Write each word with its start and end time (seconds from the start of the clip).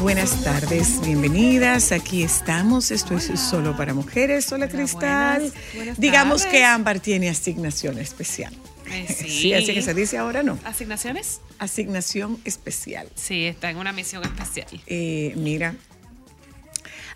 Buenas 0.00 0.42
tardes, 0.42 1.00
bienvenidas. 1.04 1.92
Aquí 1.92 2.22
estamos, 2.22 2.90
esto 2.90 3.16
es 3.16 3.38
solo 3.38 3.76
para 3.76 3.94
mujeres. 3.94 4.50
Hola 4.52 4.68
Cristal. 4.68 5.40
buenas, 5.42 5.54
buenas 5.74 6.00
Digamos 6.00 6.42
tardes. 6.42 6.58
que 6.58 6.64
Ámbar 6.64 7.00
tiene 7.00 7.28
asignación 7.28 7.98
especial. 7.98 8.54
Eh, 8.90 9.06
Sí, 9.28 9.52
así 9.52 9.72
que 9.74 9.82
se 9.82 9.94
dice 9.94 10.18
ahora 10.18 10.42
no. 10.42 10.58
¿Asignaciones? 10.64 11.40
Asignación 11.58 12.38
especial. 12.44 13.08
Sí, 13.14 13.44
está 13.46 13.70
en 13.70 13.76
una 13.76 13.92
misión 13.92 14.22
especial. 14.24 14.66
Eh, 14.86 15.34
mira, 15.36 15.74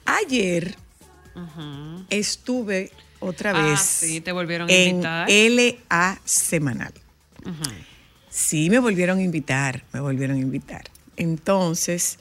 ayer 0.05 0.77
estuve 2.11 2.91
otra 3.21 3.51
Ah, 3.55 3.63
vez 3.71 3.81
sí, 3.81 4.21
te 4.21 4.33
volvieron 4.33 4.69
a 4.69 4.73
en 4.73 4.89
invitar. 4.91 5.29
LA 5.31 6.21
Semanal. 6.25 6.93
Sí, 8.31 8.69
me 8.71 8.79
volvieron 8.81 9.19
a 9.19 9.23
invitar, 9.23 9.85
me 9.93 10.01
volvieron 10.01 10.37
a 10.37 10.41
invitar. 10.41 10.84
Entonces, 11.25 12.19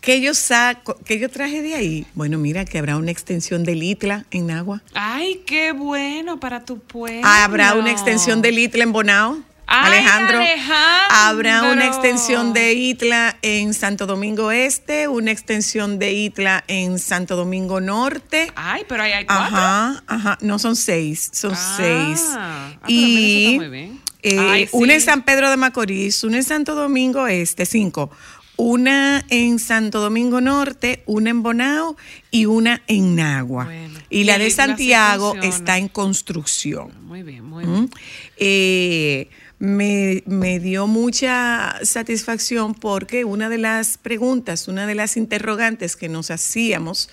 ¿qué 0.00 0.20
yo 0.20 0.34
saco, 0.34 0.96
qué 1.04 1.18
yo 1.18 1.28
traje 1.30 1.62
de 1.62 1.74
ahí? 1.74 2.06
Bueno, 2.14 2.38
mira 2.38 2.64
que 2.64 2.78
habrá 2.78 2.96
una 2.96 3.10
extensión 3.10 3.64
del 3.64 3.82
ITLA 3.82 4.26
en 4.30 4.46
Nagua. 4.48 4.82
Ay, 4.94 5.42
qué 5.46 5.72
bueno 5.72 6.38
para 6.40 6.64
tu 6.64 6.78
pueblo. 6.78 7.22
Habrá 7.26 7.74
una 7.74 7.90
extensión 7.90 8.42
del 8.42 8.58
ITLA 8.58 8.82
en 8.84 8.92
Bonao. 8.92 9.38
Ay, 9.70 9.98
Alejandro, 9.98 10.38
Alejandro. 10.38 11.06
habrá 11.10 11.62
una 11.64 11.84
extensión 11.86 12.54
de 12.54 12.72
ITLA 12.72 13.36
en 13.42 13.74
Santo 13.74 14.06
Domingo 14.06 14.50
Este, 14.50 15.08
una 15.08 15.30
extensión 15.30 15.98
de 15.98 16.10
ITLA 16.10 16.64
en 16.68 16.98
Santo 16.98 17.36
Domingo 17.36 17.78
Norte. 17.78 18.50
Ay, 18.56 18.84
pero 18.88 19.02
ahí 19.02 19.12
hay 19.12 19.26
cuatro. 19.26 19.58
Ajá, 19.58 20.02
ajá, 20.06 20.38
no 20.40 20.58
son 20.58 20.74
seis, 20.74 21.28
son 21.34 21.52
Ah, 21.52 21.74
seis. 21.76 22.24
ah, 22.30 22.70
pero 22.80 22.86
mira, 22.88 23.10
eso 23.10 23.28
y 23.28 23.44
está 23.44 23.56
muy 23.58 23.68
bien. 23.68 24.00
Eh, 24.22 24.36
Ay, 24.38 24.66
sí. 24.66 24.70
una 24.72 24.94
en 24.94 25.00
San 25.00 25.24
Pedro 25.24 25.50
de 25.50 25.56
Macorís, 25.56 26.24
una 26.24 26.36
en 26.38 26.44
Santo 26.44 26.74
Domingo 26.74 27.26
Este, 27.26 27.66
cinco. 27.66 28.10
Una 28.56 29.24
en 29.30 29.60
Santo 29.60 30.00
Domingo 30.00 30.40
Norte, 30.40 31.04
una 31.06 31.30
en 31.30 31.44
Bonao 31.44 31.96
y 32.32 32.46
una 32.46 32.82
en 32.88 33.14
Nagua. 33.14 33.66
Bueno. 33.66 34.00
y 34.10 34.24
la 34.24 34.36
de 34.36 34.50
Santiago 34.50 35.36
está 35.40 35.78
en 35.78 35.86
construcción. 35.86 36.90
Muy 37.02 37.22
bien, 37.22 37.44
muy 37.44 37.64
¿Mm? 37.64 37.72
bien. 37.72 37.90
Eh, 38.36 39.28
me, 39.60 40.24
me 40.26 40.58
dio 40.58 40.88
mucha 40.88 41.78
satisfacción 41.84 42.74
porque 42.74 43.24
una 43.24 43.48
de 43.48 43.58
las 43.58 43.96
preguntas, 43.96 44.66
una 44.66 44.88
de 44.88 44.96
las 44.96 45.16
interrogantes 45.16 45.94
que 45.94 46.08
nos 46.08 46.32
hacíamos 46.32 47.10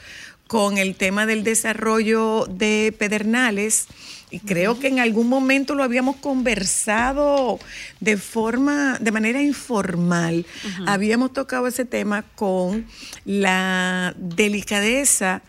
con 0.47 0.77
el 0.79 0.95
tema 0.95 1.25
del 1.25 1.43
desarrollo 1.43 2.45
de 2.49 2.93
Pedernales, 2.97 3.87
y 4.35 4.39
creo 4.39 4.77
que 4.77 4.89
en 4.89 4.99
algún 4.99 5.29
momento 5.29 5.75
lo 5.75 5.83
habíamos 5.83 6.17
conversado 6.17 7.57
de 8.01 8.17
forma, 8.17 8.97
de 8.99 9.13
manera 9.13 9.41
informal, 9.41 10.45
habíamos 10.85 11.31
tocado 11.31 11.67
ese 11.67 11.85
tema 11.85 12.23
con 12.35 12.85
la 13.23 14.13
delicadeza 14.17 15.41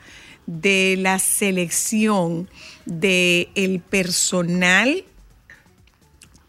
de 0.47 0.95
la 1.01 1.19
selección 1.19 2.49
del 2.85 3.49
el 3.57 3.81
personal 3.81 5.05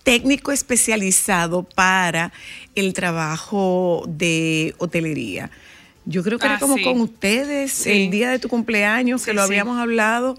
técnico 0.03 0.51
especializado 0.51 1.63
para 1.63 2.31
el 2.75 2.93
trabajo 2.93 4.03
de 4.07 4.75
hotelería. 4.77 5.49
Yo 6.09 6.23
creo 6.23 6.39
que 6.39 6.45
era 6.45 6.55
Ah, 6.55 6.59
como 6.59 6.77
sí. 6.77 6.83
con 6.83 7.01
ustedes 7.01 7.71
Sí. 7.73 7.91
el 7.91 8.09
día 8.11 8.29
de 8.29 8.39
tu 8.39 8.47
cumpleaños, 8.47 9.25
que 9.25 9.33
lo 9.33 9.41
habíamos 9.41 9.77
hablado, 9.77 10.37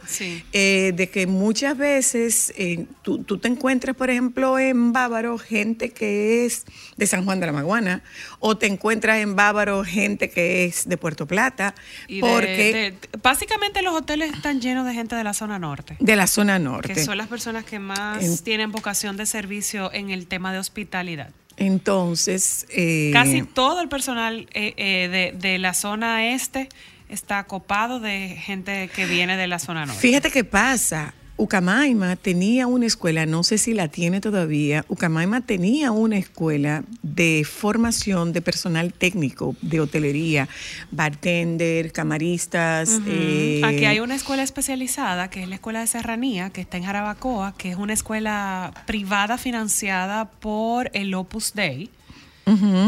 eh, 0.53 0.93
de 0.97 1.11
que 1.11 1.27
muchas 1.27 1.77
veces 1.77 2.55
eh, 2.57 2.87
tú, 3.03 3.23
tú 3.23 3.37
te 3.37 3.49
encuentras, 3.49 3.95
por 3.95 4.09
ejemplo, 4.09 4.59
en 4.59 4.95
Bávaro 4.95 5.37
gente 5.37 5.91
que 5.91 6.47
es 6.47 6.65
de 6.97 7.07
San 7.07 7.27
Juan 7.27 7.39
de 7.41 7.47
la 7.47 7.53
Maguana, 7.53 8.03
o 8.39 8.57
te 8.57 8.67
encuentras 8.67 9.19
en 9.19 9.37
Bávaro 9.37 9.85
gente 9.85 10.31
que 10.31 10.65
es 10.65 10.89
de 10.89 10.97
Puerto 10.97 11.27
Plata, 11.27 11.75
Y 12.07 12.23
de- 12.23 12.29
porque 12.29 12.73
de- 13.13 13.19
básicamente 13.23 13.83
los 13.83 13.95
hoteles 13.95 14.33
están 14.33 14.63
llenos 14.63 14.87
de 14.87 14.95
gente 14.95 15.17
de 15.17 15.25
la 15.25 15.35
zona 15.35 15.59
norte. 15.59 15.97
de 16.01 16.17
la 16.17 16.27
zona 16.27 16.59
norte. 16.59 16.95
Que 16.95 17.05
son 17.05 17.19
las 17.19 17.29
personas 17.29 17.65
que 17.65 17.79
más 17.79 18.25
En- 18.25 18.39
tienen 18.39 18.73
vocación 18.73 19.19
de 19.19 19.27
servicio 19.27 19.93
en 19.93 20.09
el 20.09 20.27
tema 20.29 20.51
de 20.53 20.59
hospitalidad. 20.61 21.29
Entonces, 21.59 22.67
eh, 22.71 23.11
Casi 23.13 23.43
todo 23.43 23.81
el 23.81 23.89
personal 23.89 24.49
eh, 24.55 24.75
eh, 24.77 25.09
de, 25.09 25.49
de 25.49 25.59
la 25.59 25.75
zona 25.75 26.33
este 26.33 26.69
está 27.09 27.45
copado 27.45 28.01
de 28.01 28.37
gente 28.41 28.89
que 28.95 29.07
viene 29.07 29.37
de 29.37 29.47
la 29.47 29.59
zona 29.59 29.85
norte. 29.87 30.01
Fíjate 30.01 30.31
qué 30.31 30.45
pasa. 30.45 31.15
Ucamaima 31.39 32.17
tenía 32.17 32.67
una 32.67 32.87
escuela, 32.87 33.25
no 33.25 33.45
sé 33.45 33.59
si 33.59 33.73
la 33.73 33.87
tiene 33.87 34.21
todavía, 34.21 34.85
Ucamaima 34.89 35.41
tenía 35.41 35.93
una 35.93 36.19
escuela 36.19 36.83
de 37.03 37.47
formación 37.49 38.33
de 38.33 38.43
personal 38.43 38.93
técnico 38.93 39.55
de 39.63 39.81
hotelería, 39.81 40.49
bartender, 40.91 41.93
camaristas. 41.93 43.01
eh, 43.07 43.63
Aquí 43.65 43.85
hay 43.85 44.01
una 44.01 44.17
escuela 44.17 44.43
especializada, 44.43 45.31
que 45.31 45.45
es 45.45 45.49
la 45.49 45.55
Escuela 45.55 45.81
de 45.81 45.87
Serranía, 45.87 46.51
que 46.51 46.61
está 46.61 46.77
en 46.77 46.85
Jarabacoa, 46.85 47.55
que 47.57 47.71
es 47.71 47.77
una 47.77 47.93
escuela 47.93 48.75
privada 48.87 49.39
financiada 49.39 50.25
por 50.27 50.91
el 50.93 51.15
Opus 51.15 51.55
Dei. 51.55 51.89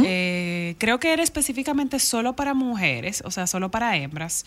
Eh, 0.05 0.75
creo 0.79 0.99
que 0.99 1.12
era 1.12 1.23
específicamente 1.23 1.99
solo 1.99 2.35
para 2.35 2.55
mujeres, 2.55 3.23
o 3.26 3.31
sea, 3.31 3.47
solo 3.47 3.70
para 3.70 3.97
hembras. 3.97 4.47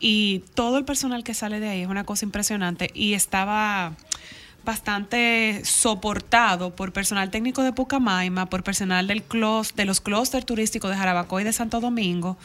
Y 0.00 0.44
todo 0.54 0.78
el 0.78 0.84
personal 0.84 1.22
que 1.22 1.34
sale 1.34 1.60
de 1.60 1.68
ahí 1.68 1.82
es 1.82 1.88
una 1.88 2.04
cosa 2.04 2.24
impresionante. 2.24 2.90
Y 2.94 3.12
estaba 3.14 3.92
bastante 4.64 5.62
soportado 5.64 6.74
por 6.74 6.92
personal 6.92 7.30
técnico 7.30 7.62
de 7.62 7.72
Pucamaima, 7.72 8.46
por 8.46 8.62
personal 8.62 9.06
del 9.06 9.22
clós- 9.22 9.74
de 9.74 9.84
los 9.84 10.00
clústeres 10.00 10.44
turísticos 10.46 10.90
de 10.90 10.96
Jarabacoa 10.96 11.42
y 11.42 11.44
de 11.44 11.52
Santo 11.52 11.80
Domingo, 11.80 12.36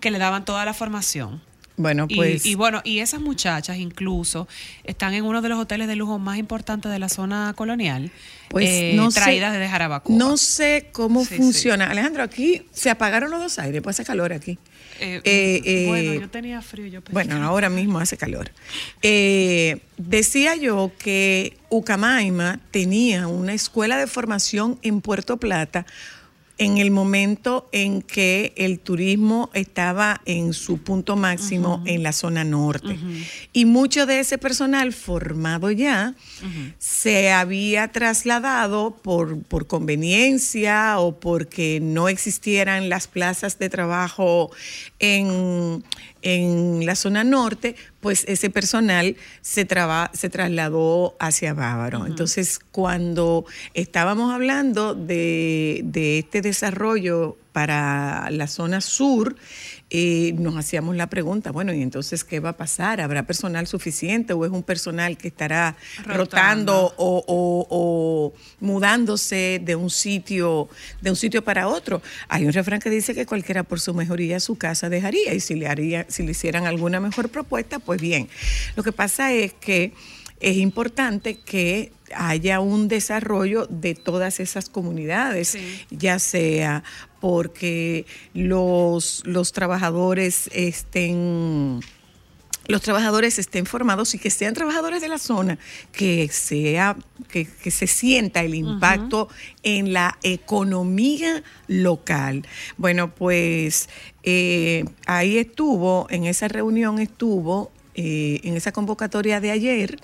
que 0.00 0.10
le 0.10 0.18
daban 0.18 0.44
toda 0.44 0.64
la 0.64 0.74
formación. 0.74 1.40
Bueno, 1.76 2.06
pues. 2.06 2.44
y, 2.44 2.54
bueno, 2.54 2.80
y 2.84 2.98
esas 2.98 3.20
muchachas 3.20 3.78
incluso 3.78 4.46
están 4.84 5.14
en 5.14 5.24
uno 5.24 5.40
de 5.40 5.48
los 5.48 5.58
hoteles 5.58 5.88
de 5.88 5.96
lujo 5.96 6.18
más 6.18 6.36
importantes 6.38 6.92
de 6.92 6.98
la 6.98 7.08
zona 7.08 7.54
colonial, 7.56 8.10
Pues 8.50 8.68
eh, 8.68 8.92
no 8.94 9.10
sé- 9.10 9.20
traídas 9.20 9.52
desde 9.54 9.68
Jarabacoa. 9.68 10.14
No 10.14 10.36
sé 10.36 10.88
cómo 10.92 11.24
Sí, 11.24 11.34
funciona. 11.36 11.90
Alejandro, 11.90 12.22
aquí 12.22 12.62
se 12.72 12.90
apagaron 12.90 13.30
los 13.30 13.40
dos 13.40 13.58
aires, 13.58 13.80
pues 13.82 13.96
hace 13.98 14.04
calor 14.06 14.32
aquí. 14.32 14.58
Eh, 15.00 15.20
Eh, 15.24 15.62
eh, 15.64 15.84
bueno, 15.88 16.14
yo 16.20 16.28
tenía 16.30 16.60
frío, 16.62 16.86
yo 16.86 17.00
pensé 17.00 17.12
Bueno, 17.14 17.42
ahora 17.42 17.70
mismo 17.70 17.98
hace 17.98 18.16
calor. 18.16 18.50
Decía 19.96 20.56
yo 20.56 20.92
que 20.98 21.56
Ucamaima 21.70 22.60
tenía 22.70 23.26
una 23.28 23.54
escuela 23.54 23.96
de 23.96 24.06
formación 24.06 24.78
en 24.82 25.00
Puerto 25.00 25.38
Plata 25.38 25.86
en 26.58 26.78
el 26.78 26.90
momento 26.90 27.68
en 27.72 28.02
que 28.02 28.52
el 28.56 28.78
turismo 28.78 29.50
estaba 29.54 30.20
en 30.26 30.52
su 30.52 30.78
punto 30.78 31.16
máximo 31.16 31.82
en 31.86 32.02
la 32.02 32.12
zona 32.12 32.44
norte. 32.44 32.96
Y 33.52 33.64
mucho 33.64 34.06
de 34.06 34.20
ese 34.20 34.38
personal 34.38 34.92
formado 34.92 35.70
ya 35.70 36.14
se 36.78 37.32
había 37.32 37.88
trasladado 37.88 38.96
por, 39.02 39.42
por 39.42 39.66
conveniencia 39.66 40.98
o 40.98 41.18
porque 41.18 41.80
no 41.80 42.08
existieran 42.08 42.88
las 42.88 43.08
plazas 43.08 43.58
de 43.58 43.68
trabajo 43.68 44.50
en, 44.98 45.82
en 46.22 46.86
la 46.86 46.94
zona 46.94 47.24
norte, 47.24 47.74
pues 48.00 48.24
ese 48.28 48.48
personal 48.50 49.16
se, 49.40 49.64
traba- 49.64 50.10
se 50.14 50.28
trasladó 50.30 51.16
hacia 51.20 51.52
Bávaro. 51.54 52.06
Entonces, 52.06 52.58
cuando 52.70 53.44
estábamos 53.74 54.32
hablando 54.32 54.94
de, 54.94 55.80
de 55.84 56.20
este 56.20 56.40
desarrollo 56.40 57.36
para 57.52 58.30
la 58.30 58.46
zona 58.46 58.80
sur, 58.80 59.36
eh, 59.94 60.32
nos 60.38 60.56
hacíamos 60.56 60.96
la 60.96 61.06
pregunta, 61.08 61.52
bueno, 61.52 61.74
¿y 61.74 61.82
entonces 61.82 62.24
qué 62.24 62.40
va 62.40 62.50
a 62.50 62.56
pasar? 62.56 63.02
¿Habrá 63.02 63.24
personal 63.26 63.66
suficiente 63.66 64.32
o 64.32 64.46
es 64.46 64.50
un 64.50 64.62
personal 64.62 65.18
que 65.18 65.28
estará 65.28 65.76
Rotando. 65.98 66.16
rotando 66.16 66.94
o, 66.96 67.22
o- 67.26 67.66
o 67.68 68.32
mudándose 68.60 69.60
de 69.62 69.76
un 69.76 69.90
sitio 69.90 70.68
de 71.02 71.10
un 71.10 71.16
sitio 71.16 71.44
para 71.44 71.68
otro. 71.68 72.00
Hay 72.28 72.46
un 72.46 72.52
refrán 72.52 72.80
que 72.80 72.88
dice 72.88 73.14
que 73.14 73.26
cualquiera 73.26 73.64
por 73.64 73.80
su 73.80 73.92
mejoría 73.92 74.40
su 74.40 74.56
casa 74.56 74.88
dejaría 74.88 75.34
y 75.34 75.40
si 75.40 75.54
le 75.56 75.68
haría 75.68 76.06
si 76.08 76.22
le 76.22 76.30
hicieran 76.30 76.64
alguna 76.66 76.98
mejor 76.98 77.28
propuesta, 77.28 77.78
pues 77.78 78.00
bien. 78.00 78.28
Lo 78.76 78.82
que 78.82 78.92
pasa 78.92 79.32
es 79.32 79.52
que 79.52 79.92
es 80.42 80.56
importante 80.58 81.38
que 81.38 81.92
haya 82.14 82.60
un 82.60 82.88
desarrollo 82.88 83.66
de 83.70 83.94
todas 83.94 84.40
esas 84.40 84.68
comunidades, 84.68 85.48
Sí. 85.48 85.80
ya 85.90 86.18
sea 86.18 86.82
porque 87.20 88.04
los, 88.34 89.22
los 89.24 89.52
trabajadores 89.52 90.50
estén 90.52 91.80
los 92.68 92.80
trabajadores 92.80 93.40
estén 93.40 93.66
formados 93.66 94.14
y 94.14 94.18
que 94.18 94.30
sean 94.30 94.54
trabajadores 94.54 95.00
de 95.00 95.08
la 95.08 95.18
zona, 95.18 95.58
que 95.90 96.28
sea, 96.28 96.96
que, 97.28 97.44
que 97.44 97.72
se 97.72 97.88
sienta 97.88 98.42
el 98.42 98.54
impacto 98.54 99.28
en 99.64 99.92
la 99.92 100.16
economía 100.22 101.42
local. 101.66 102.46
Bueno, 102.76 103.12
pues 103.14 103.88
eh, 104.22 104.84
ahí 105.06 105.38
estuvo, 105.38 106.06
en 106.08 106.24
esa 106.24 106.46
reunión 106.46 107.00
estuvo, 107.00 107.72
eh, 107.94 108.40
en 108.44 108.56
esa 108.56 108.72
convocatoria 108.72 109.40
de 109.40 109.50
ayer, 109.50 109.98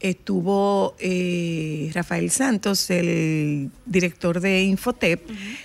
estuvo 0.00 0.94
eh, 0.98 1.90
Rafael 1.94 2.30
Santos, 2.30 2.90
el 2.90 3.70
director 3.86 4.40
de 4.40 4.64
Infotep, 4.64 5.22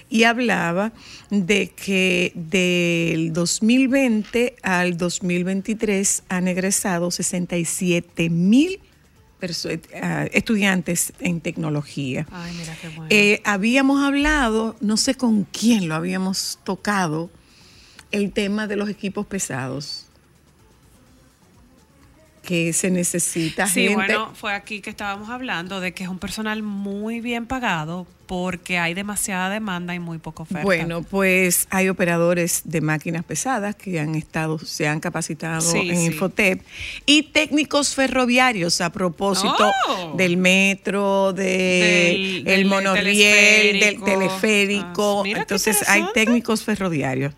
y 0.10 0.24
hablaba 0.24 0.94
de 1.30 1.70
que 1.70 2.32
del 2.36 3.34
2020 3.34 4.56
al 4.64 4.98
2023 4.98 6.24
han 6.30 6.48
egresado 6.48 7.12
67 7.12 8.30
mil 8.30 8.80
ah, 10.02 10.26
estudiantes 10.32 11.12
en 11.20 11.42
tecnología. 11.42 12.26
Ay, 12.32 12.54
mira 12.58 12.78
qué 12.82 12.88
bueno. 12.90 13.08
Eh, 13.10 13.42
habíamos 13.44 14.02
hablado, 14.02 14.78
no 14.80 14.96
sé 14.96 15.16
con 15.16 15.44
quién 15.44 15.90
lo 15.90 15.96
habíamos 15.96 16.60
tocado, 16.64 17.30
el 18.12 18.32
tema 18.32 18.68
de 18.68 18.78
los 18.78 18.90
equipos 18.90 19.26
pesados. 19.28 20.09
Que 22.50 22.74
se 22.74 22.90
necesita 22.90 23.68
Sí, 23.68 23.82
gente. 23.82 23.94
bueno, 23.94 24.32
fue 24.34 24.54
aquí 24.54 24.82
que 24.82 24.90
estábamos 24.90 25.30
hablando 25.30 25.80
de 25.82 25.94
que 25.94 26.04
es 26.04 26.10
un 26.10 26.18
personal 26.18 26.64
muy 26.64 27.22
bien 27.22 27.46
pagado 27.46 28.08
porque 28.26 28.80
hay 28.80 28.96
demasiada 28.96 29.52
demanda 29.52 29.94
y 29.94 30.00
muy 30.00 30.18
poca 30.18 30.42
oferta. 30.42 30.64
Bueno, 30.64 31.04
pues 31.04 31.68
hay 31.70 31.90
operadores 31.90 32.62
de 32.66 32.82
máquinas 32.82 33.24
pesadas 33.24 33.76
que 33.76 34.00
han 34.00 34.16
estado, 34.16 34.58
se 34.58 34.88
han 34.88 35.00
capacitado 35.00 35.62
Sí, 35.62 35.92
en 35.92 35.98
sí. 35.98 36.06
Infotep 36.06 36.64
y 37.06 37.22
técnicos 37.24 37.94
ferroviarios 37.94 38.82
a 38.82 38.92
propósito 38.92 39.72
Oh. 39.88 40.14
del 40.18 40.38
metro, 40.38 41.34
Del- 41.34 42.44
del 42.44 42.44
del 42.46 42.66
monorriel, 42.66 43.80
del 43.80 44.04
teleférico. 44.04 45.22
Ah, 45.24 45.30
Entonces 45.42 45.88
hay 45.88 46.04
técnicos 46.16 46.64
ferroviarios 46.64 47.34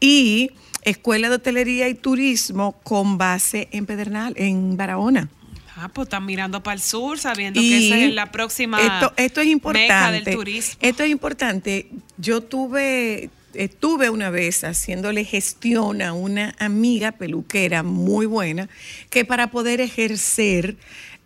y 0.00 0.50
escuela 0.82 1.28
de 1.28 1.36
hotelería 1.36 1.88
y 1.88 1.94
turismo 1.94 2.72
con 2.82 3.18
base 3.18 3.68
en 3.72 3.86
Pedernal, 3.86 4.34
en 4.36 4.76
Barahona. 4.76 5.28
Ah, 5.76 5.88
pues 5.88 6.06
están 6.06 6.26
mirando 6.26 6.62
para 6.62 6.74
el 6.74 6.82
sur 6.82 7.18
sabiendo 7.18 7.58
Y 7.60 7.70
que 7.70 7.86
esa 7.86 7.98
es 7.98 8.14
la 8.14 8.30
próxima 8.30 8.80
esto, 8.80 9.14
esto 9.16 9.40
es 9.40 9.46
meca 9.46 9.52
importante. 9.52 10.12
del 10.24 10.36
turismo. 10.36 10.74
Esto 10.80 11.02
es 11.04 11.10
importante. 11.10 11.86
Yo 12.18 12.42
tuve, 12.42 13.30
estuve 13.54 14.10
una 14.10 14.28
vez 14.28 14.62
haciéndole 14.62 15.24
gestión 15.24 16.02
a 16.02 16.12
una 16.12 16.54
amiga 16.58 17.12
peluquera 17.12 17.82
muy 17.82 18.26
buena 18.26 18.68
que 19.08 19.24
para 19.24 19.50
poder 19.50 19.80
ejercer 19.80 20.76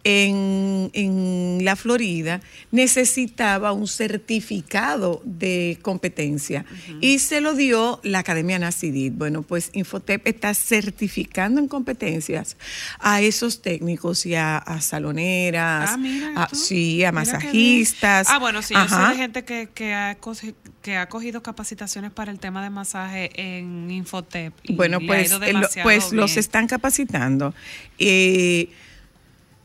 en, 0.05 0.91
en 0.93 1.65
la 1.65 1.77
Florida 1.77 2.41
necesitaba 2.71 3.73
un 3.73 3.89
certificado 3.89 5.23
de 5.25 5.79
competencia 5.83 6.65
y 7.01 7.19
se 7.21 7.41
lo 7.41 7.55
dio 7.55 8.01
la 8.03 8.19
Academia 8.19 8.59
Nacidit. 8.59 9.15
Bueno, 9.17 9.43
pues 9.43 9.71
Infotep 9.73 10.27
está 10.27 10.53
certificando 10.55 11.61
en 11.61 11.69
competencias 11.69 12.57
a 12.99 13.23
esos 13.23 13.63
técnicos 13.63 14.27
y 14.27 14.35
a, 14.35 14.59
a 14.59 14.81
saloneras, 14.81 15.91
Ah, 15.93 15.97
mira 15.97 16.33
a- 16.45 16.49
sí, 16.55 17.03
a 17.05 17.11
Mira 17.11 17.13
masajistas. 17.13 18.29
Ah, 18.31 18.39
bueno, 18.39 18.61
sí, 18.63 18.75
yo 18.75 18.81
Ajá. 18.81 19.07
sé 19.09 19.13
de 19.15 19.19
gente 19.19 19.45
que, 19.45 19.69
que, 19.75 19.95
ha, 19.95 20.17
que 20.83 20.97
ha 20.97 21.09
cogido 21.09 21.43
capacitaciones 21.43 22.11
para 22.11 22.31
el 22.31 22.39
tema 22.39 22.63
de 22.63 22.71
masaje 22.71 23.31
en 23.37 23.91
Infotep. 23.91 24.53
y 24.65 24.75
Bueno, 24.75 24.99
pues, 25.07 25.31
lo- 25.31 25.69
pues 25.83 26.13
los 26.13 26.37
están 26.37 26.67
capacitando. 26.67 27.55
Eh, 27.99 28.69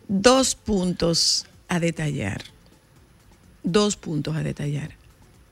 dos 0.10 0.56
puntos 0.56 1.46
a 1.70 1.80
detallar. 1.80 2.42
Dos 3.64 3.96
puntos 3.96 4.36
a 4.36 4.44
detallar. 4.44 4.92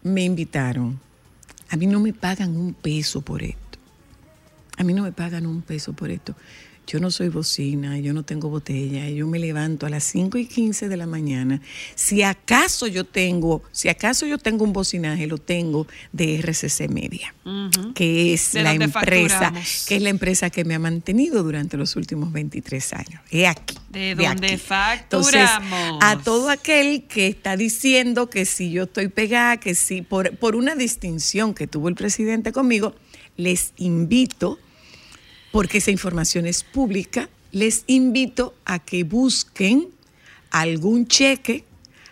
Me 0.04 0.24
invitaron. 0.24 1.00
A 1.70 1.78
mí 1.78 1.86
no 1.86 2.00
me 2.00 2.12
pagan 2.12 2.58
un 2.58 2.74
peso 2.74 3.22
por 3.22 3.44
esto. 3.44 3.78
A 4.78 4.84
mí 4.84 4.94
no 4.94 5.04
me 5.04 5.12
pagan 5.12 5.46
un 5.46 5.62
peso 5.62 5.94
por 5.94 6.10
esto. 6.10 6.36
Yo 6.88 7.02
no 7.02 7.12
soy 7.12 7.28
bocina, 7.28 8.00
yo 8.00 8.14
no 8.14 8.24
tengo 8.24 8.48
botella, 8.48 9.10
yo 9.10 9.28
me 9.28 9.40
levanto 9.40 9.86
a 9.86 9.90
las 9.90 10.06
5 10.06 10.38
y 10.38 10.46
15 10.46 10.88
de 10.88 10.96
la 10.96 11.06
mañana. 11.06 11.62
Si 11.96 12.24
acaso 12.24 12.88
yo 12.88 13.04
tengo, 13.04 13.62
si 13.74 13.90
acaso 13.90 14.26
yo 14.26 14.38
tengo 14.38 14.64
un 14.64 14.72
bocinaje, 14.72 15.28
lo 15.28 15.38
tengo 15.38 15.86
de 16.14 16.40
RCC 16.40 16.88
Media, 16.90 17.36
que 17.94 18.34
es 18.34 18.54
De 18.54 18.64
la 18.64 18.74
empresa, 18.74 19.40
facturamos. 19.40 19.86
que 19.86 19.98
es 19.98 20.02
la 20.02 20.10
empresa 20.10 20.50
que 20.50 20.64
me 20.64 20.76
ha 20.76 20.80
mantenido 20.80 21.44
durante 21.44 21.76
los 21.76 21.98
últimos 21.98 22.32
23 22.32 22.94
años. 22.94 23.22
He 23.32 23.48
aquí. 23.48 23.76
De 23.90 24.16
donde 24.16 24.48
aquí. 24.48 24.58
facturamos. 24.58 25.34
Entonces, 25.34 26.00
a 26.00 26.18
todo 26.24 26.50
aquel 26.50 27.04
que 27.04 27.28
está 27.28 27.58
diciendo 27.58 28.30
que 28.30 28.46
si 28.46 28.72
yo 28.72 28.84
estoy 28.84 29.10
pegada, 29.10 29.58
que 29.58 29.76
si 29.76 30.04
por, 30.04 30.38
por 30.38 30.56
una 30.56 30.74
distinción 30.76 31.54
que 31.54 31.68
tuvo 31.68 31.90
el 31.90 31.96
presidente 31.96 32.54
conmigo, 32.54 32.96
les 33.36 33.74
invito 33.76 34.58
porque 35.52 35.80
esa 35.80 35.92
información 35.92 36.46
es 36.46 36.64
pública, 36.64 37.30
les 37.52 37.84
invito 37.88 38.54
a 38.66 38.80
que 38.80 39.04
busquen 39.04 39.88
algún 40.52 41.08
cheque, 41.08 41.64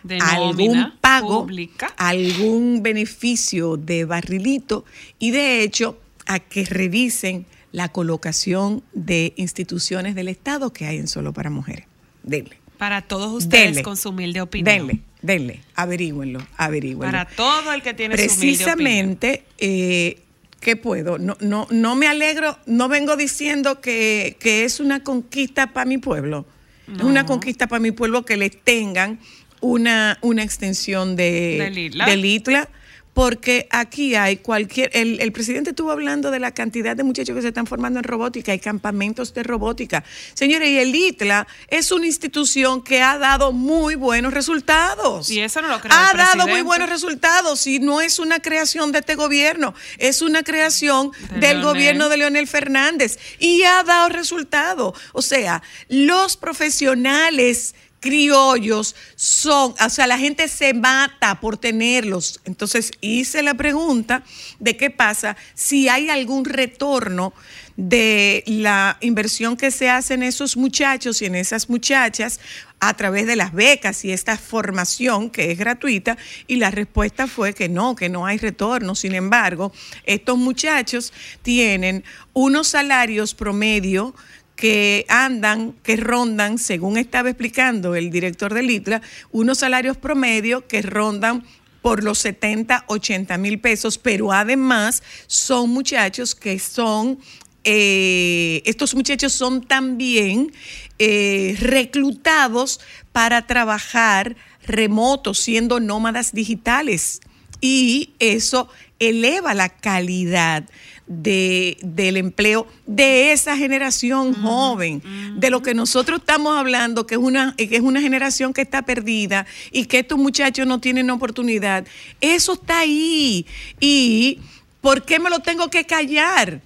De 0.02 0.18
algún 0.18 0.92
pago, 1.00 1.42
pública. 1.42 1.92
algún 1.96 2.82
beneficio 2.82 3.76
de 3.76 4.04
barrilito 4.04 4.84
y 5.18 5.30
de 5.32 5.62
hecho 5.62 5.98
a 6.26 6.38
que 6.38 6.64
revisen 6.64 7.46
la 7.72 7.88
colocación 7.90 8.82
de 8.94 9.32
instituciones 9.36 10.14
del 10.14 10.28
Estado 10.28 10.72
que 10.72 10.86
hay 10.86 10.96
en 10.96 11.08
Solo 11.08 11.32
para 11.32 11.50
Mujeres. 11.50 11.86
Denle. 12.22 12.56
Para 12.78 13.02
todos 13.02 13.32
ustedes 13.32 13.66
Denle. 13.66 13.82
con 13.82 13.96
su 13.96 14.10
humilde 14.10 14.40
opinión. 14.40 14.86
Denle, 14.86 15.00
denle, 15.22 15.60
averígüenlo, 15.74 16.46
averígüenlo. 16.56 17.10
Para 17.12 17.26
todo 17.26 17.72
el 17.72 17.82
que 17.82 17.94
tiene 17.94 18.16
su 18.16 18.22
humilde 18.24 18.34
opinión. 18.64 18.66
Precisamente, 18.66 19.44
eh, 19.58 20.22
¿qué 20.60 20.76
puedo? 20.76 21.18
No, 21.18 21.36
no, 21.40 21.66
no 21.70 21.96
me 21.96 22.06
alegro, 22.06 22.58
no 22.66 22.88
vengo 22.88 23.16
diciendo 23.16 23.80
que, 23.80 24.36
que 24.40 24.64
es 24.64 24.80
una 24.80 25.02
conquista 25.02 25.72
para 25.72 25.86
mi 25.86 25.98
pueblo. 25.98 26.46
Es 26.94 27.02
una 27.02 27.26
conquista 27.26 27.66
para 27.66 27.80
mi 27.80 27.90
pueblo 27.90 28.24
que 28.24 28.36
le 28.36 28.48
tengan 28.48 29.18
una, 29.60 30.18
una 30.22 30.44
extensión 30.44 31.16
de, 31.16 31.90
ITLA, 32.24 32.68
porque 33.16 33.66
aquí 33.70 34.14
hay 34.14 34.36
cualquier. 34.36 34.90
El, 34.92 35.22
el 35.22 35.32
presidente 35.32 35.70
estuvo 35.70 35.90
hablando 35.90 36.30
de 36.30 36.38
la 36.38 36.52
cantidad 36.52 36.94
de 36.94 37.02
muchachos 37.02 37.34
que 37.34 37.40
se 37.40 37.48
están 37.48 37.66
formando 37.66 37.98
en 37.98 38.04
robótica, 38.04 38.52
hay 38.52 38.58
campamentos 38.58 39.32
de 39.32 39.42
robótica. 39.42 40.04
Señores, 40.34 40.68
y 40.68 40.76
el 40.76 40.94
ITLA 40.94 41.46
es 41.68 41.92
una 41.92 42.04
institución 42.04 42.84
que 42.84 43.00
ha 43.00 43.16
dado 43.16 43.52
muy 43.52 43.94
buenos 43.94 44.34
resultados. 44.34 45.30
Y 45.30 45.40
eso 45.40 45.62
no 45.62 45.68
lo 45.68 45.80
creo 45.80 45.94
Ha 45.96 46.10
el 46.10 46.18
dado 46.18 46.46
muy 46.46 46.60
buenos 46.60 46.90
resultados 46.90 47.66
y 47.66 47.78
no 47.78 48.02
es 48.02 48.18
una 48.18 48.38
creación 48.40 48.92
de 48.92 48.98
este 48.98 49.14
gobierno, 49.14 49.72
es 49.96 50.20
una 50.20 50.42
creación 50.42 51.10
De 51.10 51.40
del 51.40 51.40
Leonel. 51.40 51.62
gobierno 51.62 52.08
de 52.10 52.18
Leonel 52.18 52.46
Fernández 52.46 53.18
y 53.38 53.62
ha 53.62 53.82
dado 53.82 54.10
resultados. 54.10 54.92
O 55.14 55.22
sea, 55.22 55.62
los 55.88 56.36
profesionales 56.36 57.74
criollos 58.00 58.94
son, 59.14 59.74
o 59.80 59.90
sea, 59.90 60.06
la 60.06 60.18
gente 60.18 60.48
se 60.48 60.74
mata 60.74 61.40
por 61.40 61.56
tenerlos. 61.56 62.40
Entonces 62.44 62.92
hice 63.00 63.42
la 63.42 63.54
pregunta 63.54 64.22
de 64.58 64.76
qué 64.76 64.90
pasa 64.90 65.36
si 65.54 65.88
hay 65.88 66.08
algún 66.10 66.44
retorno 66.44 67.32
de 67.76 68.42
la 68.46 68.96
inversión 69.00 69.56
que 69.56 69.70
se 69.70 69.90
hace 69.90 70.14
en 70.14 70.22
esos 70.22 70.56
muchachos 70.56 71.20
y 71.20 71.26
en 71.26 71.34
esas 71.34 71.68
muchachas 71.68 72.40
a 72.80 72.94
través 72.94 73.26
de 73.26 73.36
las 73.36 73.52
becas 73.52 74.04
y 74.04 74.12
esta 74.12 74.36
formación 74.36 75.30
que 75.30 75.50
es 75.50 75.58
gratuita 75.58 76.16
y 76.46 76.56
la 76.56 76.70
respuesta 76.70 77.26
fue 77.26 77.54
que 77.54 77.68
no, 77.68 77.96
que 77.96 78.08
no 78.08 78.26
hay 78.26 78.38
retorno. 78.38 78.94
Sin 78.94 79.14
embargo, 79.14 79.72
estos 80.04 80.38
muchachos 80.38 81.12
tienen 81.42 82.04
unos 82.32 82.68
salarios 82.68 83.34
promedio 83.34 84.14
que 84.56 85.04
andan, 85.08 85.74
que 85.82 85.96
rondan, 85.96 86.58
según 86.58 86.96
estaba 86.96 87.28
explicando 87.28 87.94
el 87.94 88.10
director 88.10 88.54
del 88.54 88.70
ITLA, 88.70 89.02
unos 89.30 89.58
salarios 89.58 89.98
promedio 89.98 90.66
que 90.66 90.82
rondan 90.82 91.44
por 91.82 92.02
los 92.02 92.18
70, 92.18 92.84
80 92.88 93.38
mil 93.38 93.60
pesos, 93.60 93.98
pero 93.98 94.32
además 94.32 95.02
son 95.28 95.70
muchachos 95.70 96.34
que 96.34 96.58
son, 96.58 97.20
eh, 97.62 98.62
estos 98.64 98.94
muchachos 98.94 99.32
son 99.34 99.62
también 99.62 100.52
eh, 100.98 101.54
reclutados 101.60 102.80
para 103.12 103.46
trabajar 103.46 104.36
remotos, 104.66 105.38
siendo 105.38 105.78
nómadas 105.78 106.32
digitales. 106.32 107.20
Y 107.60 108.14
eso 108.18 108.68
eleva 108.98 109.54
la 109.54 109.68
calidad 109.68 110.64
de, 111.06 111.78
del 111.82 112.16
empleo 112.16 112.66
de 112.86 113.32
esa 113.32 113.56
generación 113.56 114.34
joven, 114.34 115.02
de 115.36 115.50
lo 115.50 115.62
que 115.62 115.74
nosotros 115.74 116.20
estamos 116.20 116.58
hablando, 116.58 117.06
que 117.06 117.14
es, 117.14 117.20
una, 117.20 117.54
que 117.56 117.76
es 117.76 117.80
una 117.80 118.00
generación 118.00 118.52
que 118.52 118.62
está 118.62 118.82
perdida 118.82 119.46
y 119.70 119.86
que 119.86 120.00
estos 120.00 120.18
muchachos 120.18 120.66
no 120.66 120.80
tienen 120.80 121.10
oportunidad. 121.10 121.86
Eso 122.20 122.54
está 122.54 122.80
ahí. 122.80 123.46
¿Y 123.80 124.40
por 124.80 125.04
qué 125.04 125.18
me 125.18 125.30
lo 125.30 125.40
tengo 125.40 125.68
que 125.68 125.84
callar? 125.84 126.60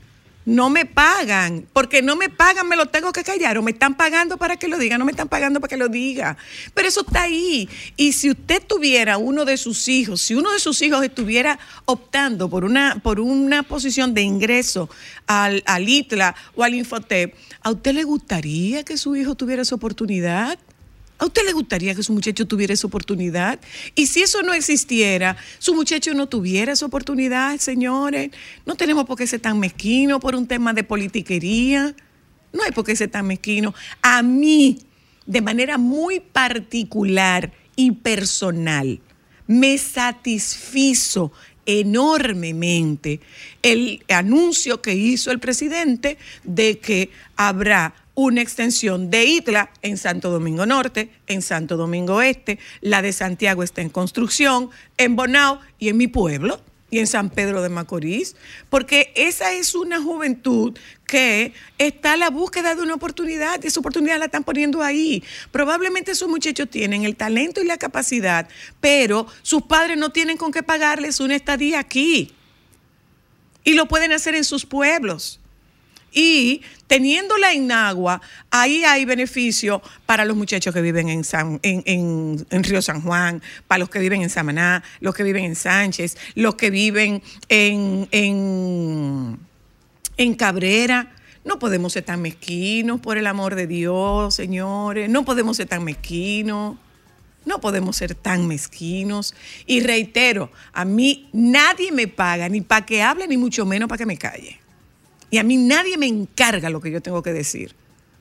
No 0.47 0.71
me 0.71 0.87
pagan, 0.87 1.67
porque 1.73 2.03
no 2.03 2.17
me 2.17 2.29
pagan, 2.29 2.67
me 2.67 2.77
lo 2.77 2.87
tengo 2.87 3.13
que 3.13 3.23
callar, 3.23 3.59
o 3.59 3.63
me 3.63 3.73
están 3.73 3.97
pagando 3.97 4.39
para 4.39 4.57
que 4.57 4.69
lo 4.69 4.79
diga, 4.79 4.97
no 4.97 5.05
me 5.05 5.11
están 5.11 5.29
pagando 5.29 5.61
para 5.61 5.69
que 5.69 5.77
lo 5.77 5.89
diga. 5.89 6.37
Pero 6.75 6.89
eso 6.89 7.03
está 7.03 7.23
ahí. 7.23 7.69
Y 7.97 8.13
si 8.13 8.31
usted 8.31 8.63
tuviera 8.67 9.19
uno 9.19 9.45
de 9.45 9.57
sus 9.57 9.89
hijos, 9.89 10.21
si 10.23 10.35
uno 10.35 10.51
de 10.53 10.59
sus 10.59 10.81
hijos 10.83 11.05
estuviera 11.05 11.59
optando 11.85 12.49
por 12.49 12.65
una, 12.65 13.01
por 13.03 13.21
una 13.21 13.63
posición 13.63 14.15
de 14.15 14.23
ingreso 14.23 14.89
al, 15.27 15.63
al 15.67 15.89
ITLA 15.89 16.35
o 16.55 16.65
al 16.65 16.75
Infotep, 16.75 17.35
¿a 17.61 17.71
usted 17.71 17.93
le 17.93 18.05
gustaría 18.05 18.83
que 18.83 18.97
su 18.97 19.15
hijo 19.17 19.35
tuviera 19.35 19.63
esa 19.63 19.75
oportunidad? 19.75 20.59
¿A 21.21 21.27
usted 21.27 21.45
le 21.45 21.53
gustaría 21.53 21.95
que 21.95 22.03
su 22.03 22.15
muchacho 22.15 22.47
tuviera 22.47 22.73
esa 22.73 22.87
oportunidad? 22.87 23.61
Y 23.95 24.07
si 24.07 24.23
eso 24.23 24.41
no 24.43 24.55
existiera, 24.55 25.37
su 25.59 25.75
muchacho 25.75 26.15
no 26.15 26.31
tuviera 26.31 26.73
esa 26.73 26.87
oportunidad, 26.87 27.59
señores. 27.59 28.31
No 28.65 28.75
tenemos 28.75 29.05
por 29.05 29.19
qué 29.19 29.27
ser 29.27 29.41
tan 29.41 29.61
mezquino 29.61 30.19
por 30.19 30.35
un 30.35 30.47
tema 30.47 30.73
de 30.73 30.83
politiquería. 30.83 31.95
No 32.55 32.63
hay 32.63 32.73
por 32.73 32.87
qué 32.87 32.97
ser 32.97 33.11
tan 33.11 33.27
mezquino. 33.27 33.75
A 34.01 34.23
mí, 34.23 34.79
de 35.27 35.43
manera 35.43 35.77
muy 35.77 36.21
particular 36.21 37.53
y 37.77 37.93
personal, 37.93 38.99
me 39.47 39.77
satisfizo 39.77 41.33
enormemente 41.67 43.21
el 43.61 44.03
anuncio 44.09 44.81
que 44.81 44.95
hizo 44.95 45.31
el 45.31 45.39
presidente 45.39 46.17
de 46.45 46.79
que 46.79 47.11
habrá 47.37 47.95
una 48.25 48.43
extensión 48.43 49.11
de 49.11 49.25
ITLA 49.25 49.71
en 49.81 49.97
Santo 49.97 50.31
Domingo 50.31 50.67
Norte, 50.67 51.11
en 51.27 51.41
Santo 51.41 51.77
Domingo 51.79 52.21
Este, 52.21 52.59
la 52.83 53.01
de 53.01 53.13
Santiago 53.13 53.63
está 53.63 53.81
en 53.81 53.89
construcción, 53.89 54.69
en 54.99 55.17
Bonao 55.17 55.61
y 55.79 55.89
en 55.89 55.97
mi 55.97 56.07
pueblo 56.07 56.61
y 56.91 56.99
en 56.99 57.07
San 57.07 57.31
Pedro 57.31 57.63
de 57.63 57.71
Macorís, 57.71 58.37
porque 58.69 59.13
esa 59.15 59.53
es 59.53 59.75
una 59.75 60.03
juventud 60.03 60.77
que 61.07 61.55
está 61.79 62.13
a 62.13 62.17
la 62.17 62.31
búsqueda 62.31 62.75
de 62.75 62.83
una 62.83 62.95
oportunidad 62.95 63.63
y 63.63 63.69
esa 63.69 63.81
oportunidad 63.81 64.19
la 64.19 64.27
están 64.27 64.45
poniendo 64.45 64.83
ahí. 64.83 65.23
Probablemente 65.51 66.11
esos 66.11 66.29
muchachos 66.29 66.69
tienen 66.69 67.05
el 67.05 67.17
talento 67.17 67.63
y 67.63 67.65
la 67.65 67.79
capacidad, 67.79 68.49
pero 68.81 69.27
sus 69.43 69.63
padres 69.63 69.97
no 69.97 70.11
tienen 70.11 70.37
con 70.37 70.53
qué 70.53 70.63
pagarles 70.63 71.21
una 71.21 71.37
estadía 71.37 71.79
aquí 71.79 72.35
y 73.65 73.75
lo 73.75 73.87
pueden 73.87 74.13
hacer 74.13 74.35
en 74.35 74.45
sus 74.45 74.67
pueblos. 74.67 75.40
Y 76.13 76.63
teniendo 76.87 77.37
la 77.39 77.55
Inagua, 77.55 78.21
ahí 78.51 78.85
hay 78.85 79.05
beneficio 79.05 79.81
para 80.07 80.25
los 80.25 80.37
muchachos 80.37 80.75
que 80.75 80.83
viven 80.83 81.09
en, 81.09 81.25
San, 81.25 81.61
en, 81.63 81.83
en, 81.87 82.47
en, 82.51 82.65
Río 82.65 82.83
San 82.83 83.01
Juan, 83.03 83.43
para 83.69 83.79
los 83.79 83.91
que 83.91 84.01
viven 84.01 84.23
en 84.23 84.31
Samaná, 84.31 84.83
los 85.01 85.15
que 85.15 85.23
viven 85.23 85.45
en 85.45 85.55
Sánchez, 85.55 86.17
los 86.35 86.57
que 86.57 86.71
viven 86.71 87.23
en, 87.49 88.09
en, 88.11 89.39
en 90.17 90.35
Cabrera. 90.35 91.13
No 91.45 91.59
podemos 91.59 91.93
ser 91.93 92.05
tan 92.05 92.21
mezquinos, 92.21 93.01
por 93.01 93.17
el 93.17 93.27
amor 93.27 93.55
de 93.55 93.67
Dios, 93.67 94.35
señores. 94.35 95.09
No 95.09 95.25
podemos 95.25 95.57
ser 95.57 95.69
tan 95.69 95.85
mezquinos. 95.85 96.77
No 97.47 97.61
podemos 97.61 97.97
ser 97.97 98.15
tan 98.15 98.47
mezquinos. 98.47 99.35
Y 99.67 99.81
reitero, 99.81 100.51
a 100.73 100.85
mí 100.85 101.29
nadie 101.33 101.91
me 101.93 102.07
paga 102.07 102.49
ni 102.49 102.61
para 102.61 102.85
que 102.85 103.03
hable, 103.03 103.27
ni 103.27 103.37
mucho 103.37 103.65
menos 103.65 103.89
para 103.89 103.99
que 103.99 104.07
me 104.07 104.19
calle. 104.19 104.61
Y 105.31 105.39
a 105.39 105.43
mí 105.43 105.57
nadie 105.57 105.97
me 105.97 106.07
encarga 106.07 106.71
lo 106.71 106.81
que 106.81 106.91
yo 106.91 107.01
tengo 107.01 107.23
que 107.23 107.33
decir. 107.33 107.75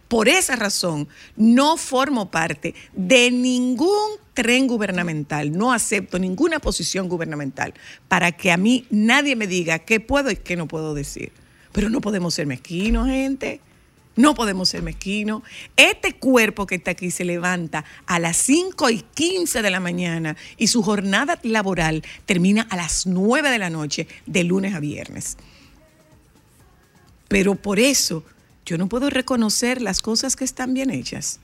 Por 0.08 0.28
esa 0.28 0.56
razón, 0.56 1.08
no 1.36 1.78
formo 1.78 2.32
parte 2.32 2.74
de 2.94 3.30
ningún 3.30 4.10
tren 4.34 4.68
gubernamental, 4.68 5.52
no 5.52 5.72
acepto 5.72 6.18
ninguna 6.18 6.60
posición 6.60 7.08
gubernamental 7.10 7.74
para 8.08 8.32
que 8.32 8.52
a 8.52 8.58
mí 8.58 8.88
nadie 8.90 9.36
me 9.36 9.46
diga 9.46 9.80
qué 9.80 10.00
puedo 10.00 10.32
y 10.32 10.36
qué 10.36 10.56
no 10.56 10.68
puedo 10.68 10.96
decir. 10.96 11.32
Pero 11.72 11.90
no 11.90 12.02
podemos 12.02 12.34
ser 12.34 12.48
mezquinos, 12.48 13.08
gente. 13.08 13.62
No 14.16 14.34
podemos 14.34 14.68
ser 14.70 14.82
mezquinos. 14.82 15.44
Este 15.78 16.14
cuerpo 16.16 16.66
que 16.66 16.76
está 16.76 16.92
aquí 16.92 17.12
se 17.12 17.24
levanta 17.24 17.86
a 18.06 18.20
las 18.20 18.36
5 18.38 18.90
y 18.90 19.02
15 19.14 19.62
de 19.62 19.70
la 19.70 19.80
mañana 19.80 20.36
y 20.58 20.68
su 20.68 20.82
jornada 20.84 21.40
laboral 21.44 22.04
termina 22.26 22.64
a 22.70 22.76
las 22.76 23.06
9 23.06 23.50
de 23.50 23.60
la 23.60 23.70
noche, 23.70 24.08
de 24.26 24.44
lunes 24.44 24.74
a 24.74 24.80
viernes. 24.80 25.38
Pero 27.30 27.56
por 27.56 27.80
eso 27.80 28.26
yo 28.66 28.78
no 28.78 28.90
puedo 28.90 29.10
reconocer 29.10 29.82
las 29.82 30.02
cosas 30.02 30.36
que 30.36 30.44
están 30.44 30.74
bien 30.74 30.90
hechas. 30.90 31.40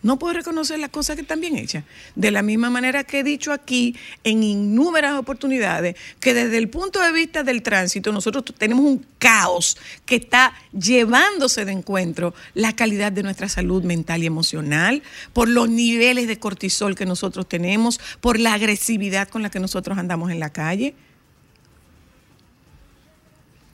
No 0.00 0.16
puedo 0.16 0.34
reconocer 0.34 0.78
las 0.78 0.90
cosas 0.90 1.16
que 1.16 1.22
están 1.22 1.40
bien 1.40 1.56
hechas. 1.56 1.84
De 2.14 2.30
la 2.30 2.42
misma 2.42 2.70
manera 2.70 3.02
que 3.02 3.20
he 3.20 3.24
dicho 3.24 3.52
aquí 3.52 3.96
en 4.22 4.44
innumerables 4.44 5.20
oportunidades, 5.20 5.96
que 6.20 6.34
desde 6.34 6.56
el 6.56 6.68
punto 6.68 7.00
de 7.02 7.10
vista 7.10 7.42
del 7.42 7.62
tránsito 7.62 8.12
nosotros 8.12 8.44
tenemos 8.56 8.84
un 8.84 9.04
caos 9.18 9.76
que 10.06 10.14
está 10.14 10.52
llevándose 10.72 11.64
de 11.64 11.72
encuentro 11.72 12.32
la 12.54 12.76
calidad 12.76 13.10
de 13.10 13.24
nuestra 13.24 13.48
salud 13.48 13.82
mental 13.82 14.22
y 14.22 14.26
emocional, 14.26 15.02
por 15.32 15.48
los 15.48 15.68
niveles 15.68 16.28
de 16.28 16.38
cortisol 16.38 16.94
que 16.94 17.04
nosotros 17.04 17.48
tenemos, 17.48 17.98
por 18.20 18.38
la 18.38 18.54
agresividad 18.54 19.28
con 19.28 19.42
la 19.42 19.50
que 19.50 19.58
nosotros 19.58 19.98
andamos 19.98 20.30
en 20.30 20.38
la 20.38 20.50
calle. 20.50 20.94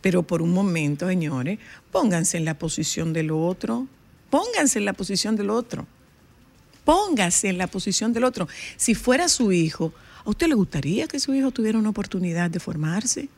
Pero 0.04 0.22
por 0.22 0.42
un 0.42 0.52
momento, 0.52 1.08
señores, 1.08 1.58
pónganse 1.90 2.36
en 2.36 2.44
la 2.44 2.58
posición 2.58 3.14
del 3.14 3.30
otro. 3.30 3.86
Pónganse 4.28 4.78
en 4.78 4.84
la 4.84 4.92
posición 4.92 5.34
del 5.34 5.48
otro. 5.48 5.86
Póngase 6.84 7.48
en 7.48 7.56
la 7.56 7.68
posición 7.68 8.12
del 8.12 8.24
otro. 8.24 8.46
Si 8.76 8.94
fuera 8.94 9.30
su 9.30 9.50
hijo, 9.50 9.94
¿a 10.26 10.28
usted 10.28 10.48
le 10.48 10.56
gustaría 10.56 11.06
que 11.06 11.18
su 11.18 11.32
hijo 11.32 11.52
tuviera 11.52 11.78
una 11.78 11.88
oportunidad 11.88 12.50
de 12.50 12.60
formarse? 12.60 13.30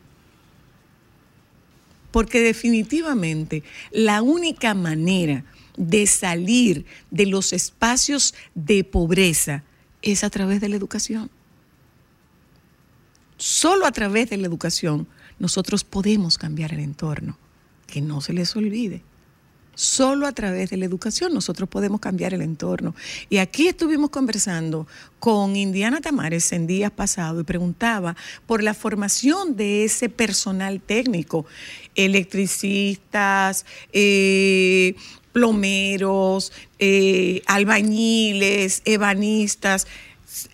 Porque 2.10 2.40
definitivamente 2.40 3.62
la 3.92 4.20
única 4.20 4.74
manera 4.74 5.44
de 5.76 6.04
salir 6.08 6.84
de 7.12 7.26
los 7.26 7.52
espacios 7.52 8.34
de 8.56 8.82
pobreza 8.82 9.62
es 10.02 10.24
a 10.24 10.30
través 10.30 10.60
de 10.60 10.68
la 10.68 10.74
educación. 10.74 11.30
Solo 13.36 13.86
a 13.86 13.92
través 13.92 14.30
de 14.30 14.36
la 14.36 14.48
educación 14.48 15.06
nosotros 15.38 15.84
podemos 15.84 16.38
cambiar 16.38 16.72
el 16.72 16.80
entorno. 16.80 17.38
Que 17.86 18.00
no 18.00 18.20
se 18.20 18.32
les 18.32 18.56
olvide. 18.56 19.02
Solo 19.76 20.26
a 20.26 20.32
través 20.32 20.70
de 20.70 20.78
la 20.78 20.86
educación 20.86 21.34
nosotros 21.34 21.68
podemos 21.68 22.00
cambiar 22.00 22.32
el 22.32 22.40
entorno. 22.40 22.94
Y 23.28 23.36
aquí 23.36 23.68
estuvimos 23.68 24.08
conversando 24.08 24.86
con 25.18 25.54
Indiana 25.54 26.00
Tamares 26.00 26.50
en 26.52 26.66
días 26.66 26.90
pasados 26.90 27.42
y 27.42 27.44
preguntaba 27.44 28.16
por 28.46 28.62
la 28.62 28.72
formación 28.72 29.54
de 29.54 29.84
ese 29.84 30.08
personal 30.08 30.80
técnico, 30.80 31.44
electricistas, 31.94 33.66
eh, 33.92 34.94
plomeros, 35.32 36.54
eh, 36.78 37.42
albañiles, 37.44 38.80
ebanistas 38.86 39.86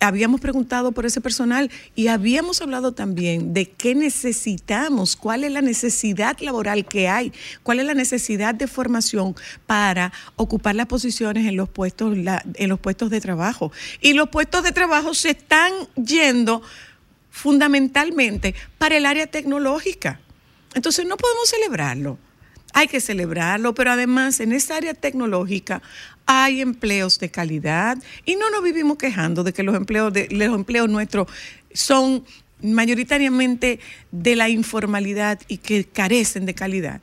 habíamos 0.01 0.41
preguntado 0.41 0.93
por 0.93 1.07
ese 1.07 1.21
personal 1.21 1.71
y 1.95 2.09
habíamos 2.09 2.61
hablado 2.61 2.93
también 2.93 3.53
de 3.55 3.71
qué 3.71 3.95
necesitamos, 3.95 5.17
cuál 5.17 5.45
es 5.45 5.53
la 5.53 5.62
necesidad 5.62 6.39
laboral 6.41 6.85
que 6.85 7.09
hay, 7.09 7.33
cuál 7.62 7.81
es 7.81 7.87
la 7.87 7.95
necesidad 7.95 8.55
de 8.55 8.67
formación 8.67 9.35
para 9.67 10.12
ocupar 10.37 10.75
las 10.75 10.87
posiciones 10.87 11.47
en 11.47 11.57
los 11.57 11.69
puestos, 11.69 12.17
en 12.17 12.69
los 12.69 12.81
puestos 12.81 13.11
de 13.11 13.21
trabajo. 13.21 13.73
Y 14.01 14.12
los 14.12 14.29
puestos 14.29 14.62
de 14.62 14.73
trabajo 14.73 15.15
se 15.15 15.31
están 15.31 15.73
yendo 15.97 16.62
fundamentalmente 17.31 18.55
para 18.79 18.97
el 18.97 19.07
área 19.07 19.27
tecnológica. 19.27 20.21
Entonces 20.75 21.07
no 21.07 21.17
podemos 21.17 21.49
celebrarlo. 21.49 22.19
Hay 22.75 22.89
que 22.89 23.01
celebrarlo, 23.01 23.75
pero 23.75 23.93
además 23.93 24.41
en 24.41 24.53
esa 24.53 24.77
área 24.77 24.95
tecnológica 24.95 25.83
hay 26.26 26.61
empleos 26.61 27.19
de 27.19 27.31
calidad 27.31 27.99
y 28.25 28.37
no 28.37 28.50
nos 28.50 28.62
vivimos 28.62 28.97
quejando 28.97 29.45
de 29.45 29.52
que 29.52 29.62
los 29.62 29.75
empleos, 29.75 30.12
de, 30.12 30.29
los 30.31 30.55
empleos 30.55 30.88
nuestros 30.88 31.29
son 31.73 32.25
mayoritariamente 32.62 33.81
de 34.11 34.37
la 34.37 34.49
informalidad 34.49 35.41
y 35.49 35.59
que 35.59 35.85
carecen 35.85 36.47
de 36.47 36.55
calidad. 36.55 37.00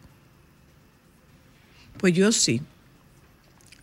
Pues 1.97 2.13
yo 2.13 2.31
sí, 2.31 2.61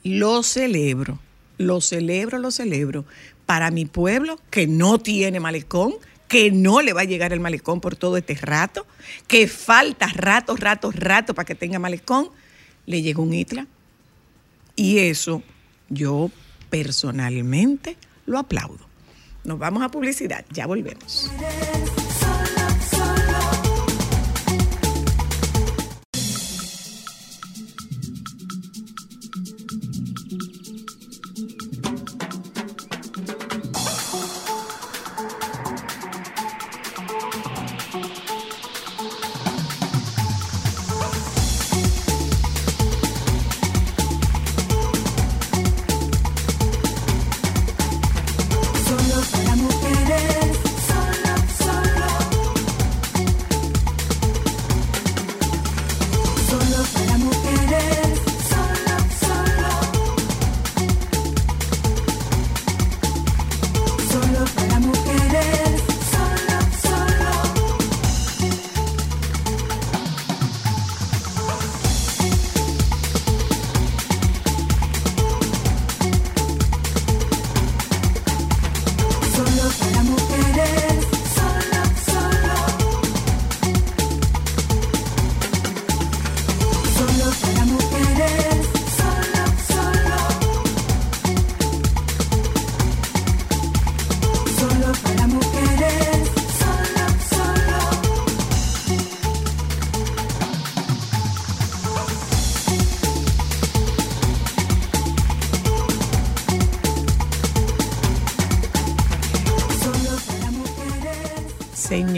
lo 0.02 0.42
celebro, 0.42 1.18
lo 1.58 1.80
celebro, 1.80 2.38
lo 2.38 2.50
celebro. 2.50 3.04
Para 3.44 3.70
mi 3.70 3.84
pueblo 3.84 4.40
que 4.50 4.66
no 4.66 4.98
tiene 4.98 5.38
malecón, 5.38 5.94
que 6.28 6.50
no 6.50 6.80
le 6.80 6.92
va 6.92 7.02
a 7.02 7.04
llegar 7.04 7.32
el 7.32 7.40
malecón 7.40 7.80
por 7.80 7.94
todo 7.94 8.16
este 8.16 8.34
rato, 8.34 8.86
que 9.28 9.46
falta 9.46 10.08
rato, 10.08 10.56
rato, 10.56 10.90
rato 10.90 11.34
para 11.34 11.46
que 11.46 11.54
tenga 11.54 11.78
malecón, 11.78 12.30
le 12.86 13.02
llegó 13.02 13.22
un 13.22 13.34
ITLA. 13.34 13.66
Y 14.76 14.98
eso 14.98 15.42
yo 15.88 16.30
personalmente 16.70 17.96
lo 18.26 18.38
aplaudo. 18.38 18.86
Nos 19.44 19.58
vamos 19.58 19.82
a 19.82 19.88
publicidad, 19.88 20.44
ya 20.52 20.66
volvemos. 20.66 21.30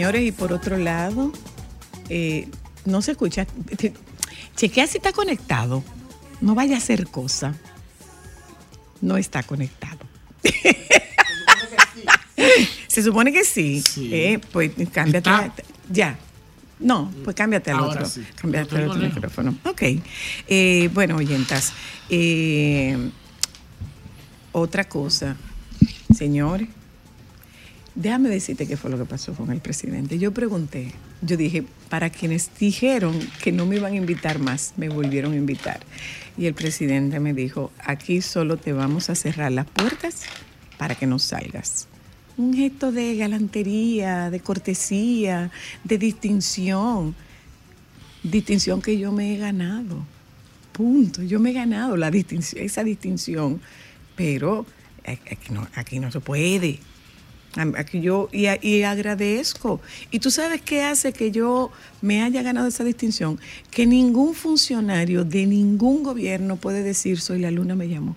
Señores, 0.09 0.27
y 0.27 0.31
por 0.31 0.51
otro 0.53 0.75
lado, 0.77 1.31
eh, 2.09 2.47
no 2.85 3.03
se 3.03 3.11
escucha. 3.11 3.45
Chequea 4.55 4.87
si 4.87 4.97
está 4.97 5.11
conectado. 5.13 5.83
No 6.41 6.55
vaya 6.55 6.73
a 6.75 6.77
hacer 6.79 7.05
cosa. 7.05 7.53
No 9.01 9.17
está 9.17 9.43
conectado. 9.43 9.99
se 12.87 13.03
supone 13.03 13.31
que 13.31 13.43
sí. 13.43 13.83
Sí. 13.83 14.09
Eh, 14.11 14.39
pues 14.51 14.71
cámbiate. 14.91 15.29
Ya. 15.91 16.17
No, 16.79 17.13
pues 17.23 17.35
cámbiate 17.35 17.69
al 17.69 17.77
Ahora 17.77 17.91
otro. 17.91 18.05
sí. 18.07 18.25
Cámbiate 18.41 18.77
al 18.77 18.89
otro 18.89 19.01
micrófono. 19.01 19.55
Ok. 19.65 19.83
Eh, 20.47 20.89
bueno, 20.91 21.17
oyentas. 21.17 21.71
eh, 22.09 23.11
otra 24.53 24.89
cosa, 24.89 25.35
señores. 26.17 26.67
Déjame 27.99 28.29
decirte 28.29 28.65
qué 28.65 28.77
fue 28.77 28.89
lo 28.89 28.97
que 28.97 29.03
pasó 29.03 29.33
con 29.33 29.51
el 29.51 29.59
presidente. 29.59 30.17
Yo 30.17 30.31
pregunté, 30.31 30.93
yo 31.21 31.35
dije, 31.35 31.65
para 31.89 32.09
quienes 32.09 32.49
dijeron 32.57 33.19
que 33.43 33.51
no 33.51 33.65
me 33.65 33.75
iban 33.75 33.91
a 33.91 33.97
invitar 33.97 34.39
más, 34.39 34.73
me 34.77 34.87
volvieron 34.87 35.33
a 35.33 35.35
invitar. 35.35 35.81
Y 36.37 36.45
el 36.45 36.53
presidente 36.53 37.19
me 37.19 37.33
dijo, 37.33 37.73
aquí 37.83 38.21
solo 38.21 38.55
te 38.55 38.71
vamos 38.71 39.09
a 39.09 39.15
cerrar 39.15 39.51
las 39.51 39.65
puertas 39.65 40.21
para 40.77 40.95
que 40.95 41.07
no 41.07 41.19
salgas. 41.19 41.89
Un 42.37 42.53
gesto 42.53 42.93
de 42.93 43.17
galantería, 43.17 44.29
de 44.29 44.39
cortesía, 44.39 45.51
de 45.83 45.97
distinción. 45.97 47.15
Distinción 48.23 48.81
que 48.81 48.97
yo 48.97 49.11
me 49.11 49.35
he 49.35 49.37
ganado. 49.37 50.05
Punto. 50.71 51.21
Yo 51.21 51.41
me 51.41 51.49
he 51.49 51.53
ganado 51.53 51.97
la 51.97 52.11
distinción, 52.11 52.63
esa 52.63 52.85
distinción. 52.85 53.59
Pero 54.15 54.65
eh, 55.03 55.19
aquí 55.29 55.51
no, 55.51 55.67
aquí 55.75 55.99
no 55.99 56.09
se 56.13 56.21
puede. 56.21 56.79
Aquí 57.77 58.01
yo 58.01 58.29
y 58.31 58.83
agradezco. 58.83 59.81
Y 60.11 60.19
tú 60.19 60.31
sabes 60.31 60.61
qué 60.61 60.83
hace 60.83 61.11
que 61.13 61.31
yo 61.31 61.71
me 62.01 62.21
haya 62.21 62.41
ganado 62.41 62.67
esa 62.67 62.83
distinción, 62.83 63.39
que 63.71 63.85
ningún 63.85 64.33
funcionario 64.33 65.25
de 65.25 65.45
ningún 65.45 66.03
gobierno 66.03 66.55
puede 66.55 66.83
decir 66.83 67.19
soy 67.19 67.39
la 67.39 67.51
luna 67.51 67.75
me 67.75 67.89
llamó. 67.89 68.15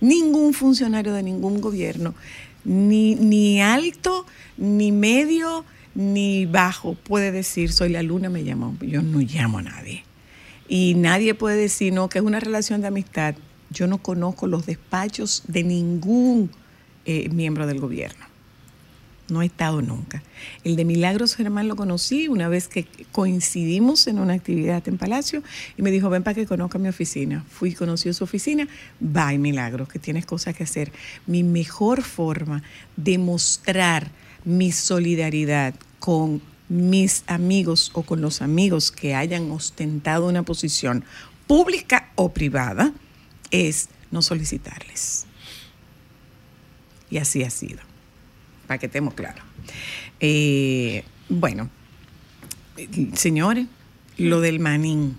Ningún 0.00 0.54
funcionario 0.54 1.12
de 1.12 1.22
ningún 1.22 1.60
gobierno, 1.60 2.14
ni, 2.64 3.14
ni 3.14 3.60
alto, 3.60 4.26
ni 4.56 4.92
medio, 4.92 5.64
ni 5.94 6.46
bajo, 6.46 6.94
puede 6.94 7.32
decir 7.32 7.72
soy 7.72 7.90
la 7.90 8.02
luna 8.02 8.28
me 8.28 8.44
llamó. 8.44 8.76
Yo 8.80 9.02
no 9.02 9.20
llamo 9.20 9.58
a 9.58 9.62
nadie. 9.62 10.04
Y 10.68 10.94
nadie 10.94 11.34
puede 11.34 11.56
decir 11.56 11.92
no, 11.92 12.08
que 12.08 12.18
es 12.18 12.24
una 12.24 12.40
relación 12.40 12.80
de 12.80 12.88
amistad. 12.88 13.34
Yo 13.70 13.86
no 13.86 13.98
conozco 13.98 14.46
los 14.46 14.66
despachos 14.66 15.42
de 15.46 15.62
ningún 15.64 16.50
eh, 17.04 17.28
miembro 17.28 17.66
del 17.66 17.80
gobierno. 17.80 18.23
No 19.28 19.40
he 19.40 19.46
estado 19.46 19.80
nunca. 19.80 20.22
El 20.64 20.76
de 20.76 20.84
Milagros 20.84 21.34
Germán 21.34 21.66
lo 21.66 21.76
conocí 21.76 22.28
una 22.28 22.48
vez 22.48 22.68
que 22.68 22.86
coincidimos 23.10 24.06
en 24.06 24.18
una 24.18 24.34
actividad 24.34 24.86
en 24.86 24.98
Palacio 24.98 25.42
y 25.78 25.82
me 25.82 25.90
dijo, 25.90 26.10
ven 26.10 26.22
para 26.22 26.34
que 26.34 26.46
conozca 26.46 26.78
mi 26.78 26.88
oficina. 26.88 27.42
Fui 27.48 27.70
y 27.70 27.74
conocí 27.74 28.12
su 28.12 28.24
oficina. 28.24 28.68
Bye, 29.00 29.38
Milagros, 29.38 29.88
que 29.88 29.98
tienes 29.98 30.26
cosas 30.26 30.54
que 30.54 30.64
hacer. 30.64 30.92
Mi 31.26 31.42
mejor 31.42 32.02
forma 32.02 32.62
de 32.96 33.16
mostrar 33.16 34.10
mi 34.44 34.72
solidaridad 34.72 35.74
con 36.00 36.42
mis 36.68 37.24
amigos 37.26 37.92
o 37.94 38.02
con 38.02 38.20
los 38.20 38.42
amigos 38.42 38.92
que 38.92 39.14
hayan 39.14 39.50
ostentado 39.50 40.28
una 40.28 40.42
posición 40.42 41.02
pública 41.46 42.10
o 42.14 42.32
privada 42.34 42.92
es 43.50 43.88
no 44.10 44.20
solicitarles. 44.20 45.24
Y 47.08 47.18
así 47.18 47.42
ha 47.42 47.50
sido 47.50 47.93
para 48.66 48.78
que 48.78 48.86
estemos 48.86 49.14
claros. 49.14 49.44
Eh, 50.20 51.04
bueno, 51.28 51.70
señores, 53.14 53.66
lo 54.16 54.40
del 54.40 54.60
manín. 54.60 55.16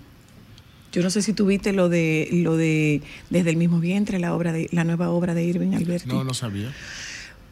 Yo 0.92 1.02
no 1.02 1.10
sé 1.10 1.20
si 1.20 1.32
tuviste 1.32 1.72
lo 1.72 1.88
de 1.88 2.28
lo 2.32 2.56
de 2.56 3.02
desde 3.28 3.50
el 3.50 3.56
mismo 3.56 3.80
vientre 3.80 4.18
la 4.18 4.34
obra 4.34 4.52
de 4.52 4.68
la 4.72 4.84
nueva 4.84 5.10
obra 5.10 5.34
de 5.34 5.44
Irving 5.44 5.74
Alberti. 5.74 6.08
No, 6.08 6.24
no 6.24 6.32
sabía. 6.32 6.72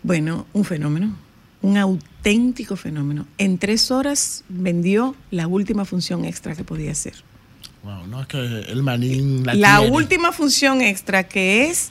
Bueno, 0.02 0.46
un 0.52 0.64
fenómeno, 0.64 1.16
un 1.60 1.76
auténtico 1.76 2.76
fenómeno. 2.76 3.26
En 3.38 3.58
tres 3.58 3.90
horas 3.90 4.44
vendió 4.48 5.14
la 5.30 5.46
última 5.46 5.84
función 5.84 6.24
extra 6.24 6.54
que 6.54 6.64
podía 6.64 6.92
hacer. 6.92 7.14
Wow, 7.82 8.06
no 8.06 8.22
es 8.22 8.26
que 8.28 8.38
el 8.38 8.82
manín 8.82 9.44
la, 9.44 9.54
La 9.54 9.80
última 9.82 10.32
función 10.32 10.80
extra 10.80 11.24
que 11.24 11.68
es 11.68 11.90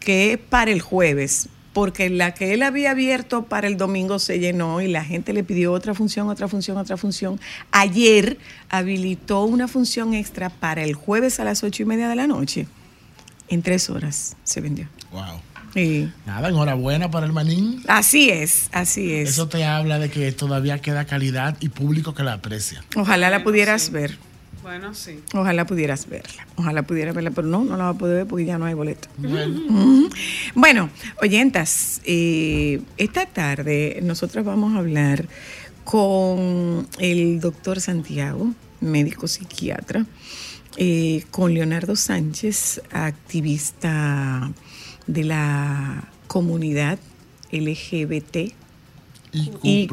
que 0.00 0.32
es 0.32 0.38
para 0.38 0.70
el 0.70 0.80
jueves. 0.80 1.48
Porque 1.72 2.10
la 2.10 2.34
que 2.34 2.52
él 2.54 2.62
había 2.62 2.90
abierto 2.90 3.44
para 3.44 3.68
el 3.68 3.76
domingo 3.76 4.18
se 4.18 4.38
llenó 4.38 4.80
y 4.80 4.88
la 4.88 5.04
gente 5.04 5.32
le 5.32 5.44
pidió 5.44 5.72
otra 5.72 5.94
función, 5.94 6.28
otra 6.28 6.48
función, 6.48 6.76
otra 6.76 6.96
función. 6.96 7.40
Ayer 7.70 8.38
habilitó 8.68 9.44
una 9.44 9.68
función 9.68 10.14
extra 10.14 10.50
para 10.50 10.82
el 10.82 10.94
jueves 10.94 11.38
a 11.40 11.44
las 11.44 11.62
ocho 11.62 11.82
y 11.82 11.86
media 11.86 12.08
de 12.08 12.16
la 12.16 12.26
noche. 12.26 12.66
En 13.48 13.62
tres 13.62 13.90
horas 13.90 14.36
se 14.44 14.60
vendió. 14.60 14.88
Wow. 15.12 15.40
Y 15.74 16.08
Nada, 16.26 16.48
enhorabuena 16.48 17.10
para 17.12 17.26
el 17.26 17.32
manín. 17.32 17.82
así 17.86 18.28
es, 18.30 18.68
así 18.72 19.12
es. 19.12 19.30
Eso 19.30 19.48
te 19.48 19.64
habla 19.64 20.00
de 20.00 20.10
que 20.10 20.32
todavía 20.32 20.80
queda 20.80 21.04
calidad 21.04 21.56
y 21.60 21.68
público 21.68 22.12
que 22.14 22.24
la 22.24 22.34
aprecia. 22.34 22.82
Ojalá 22.96 23.30
la 23.30 23.44
pudieras 23.44 23.82
sí. 23.82 23.92
ver. 23.92 24.18
Bueno, 24.62 24.94
sí. 24.94 25.20
Ojalá 25.34 25.66
pudieras 25.66 26.08
verla. 26.08 26.46
Ojalá 26.56 26.82
pudieras 26.82 27.14
verla, 27.14 27.30
pero 27.30 27.46
no, 27.46 27.64
no 27.64 27.76
la 27.76 27.84
va 27.84 27.90
a 27.90 27.94
poder 27.94 28.16
ver 28.16 28.26
porque 28.26 28.44
ya 28.44 28.58
no 28.58 28.66
hay 28.66 28.74
boleto. 28.74 29.08
Bueno, 29.16 30.08
Bueno, 30.54 30.90
oyentas, 31.22 32.00
eh, 32.04 32.80
esta 32.96 33.26
tarde 33.26 34.00
nosotros 34.02 34.44
vamos 34.44 34.74
a 34.74 34.78
hablar 34.78 35.26
con 35.84 36.86
el 36.98 37.40
doctor 37.40 37.80
Santiago, 37.80 38.52
médico 38.80 39.28
psiquiatra, 39.28 40.06
eh, 40.76 41.24
con 41.30 41.54
Leonardo 41.54 41.96
Sánchez, 41.96 42.82
activista 42.92 44.52
de 45.06 45.24
la 45.24 46.08
comunidad 46.26 46.98
LGBT 47.50 48.54
IQ+. 49.32 49.58
IQ+. 49.62 49.92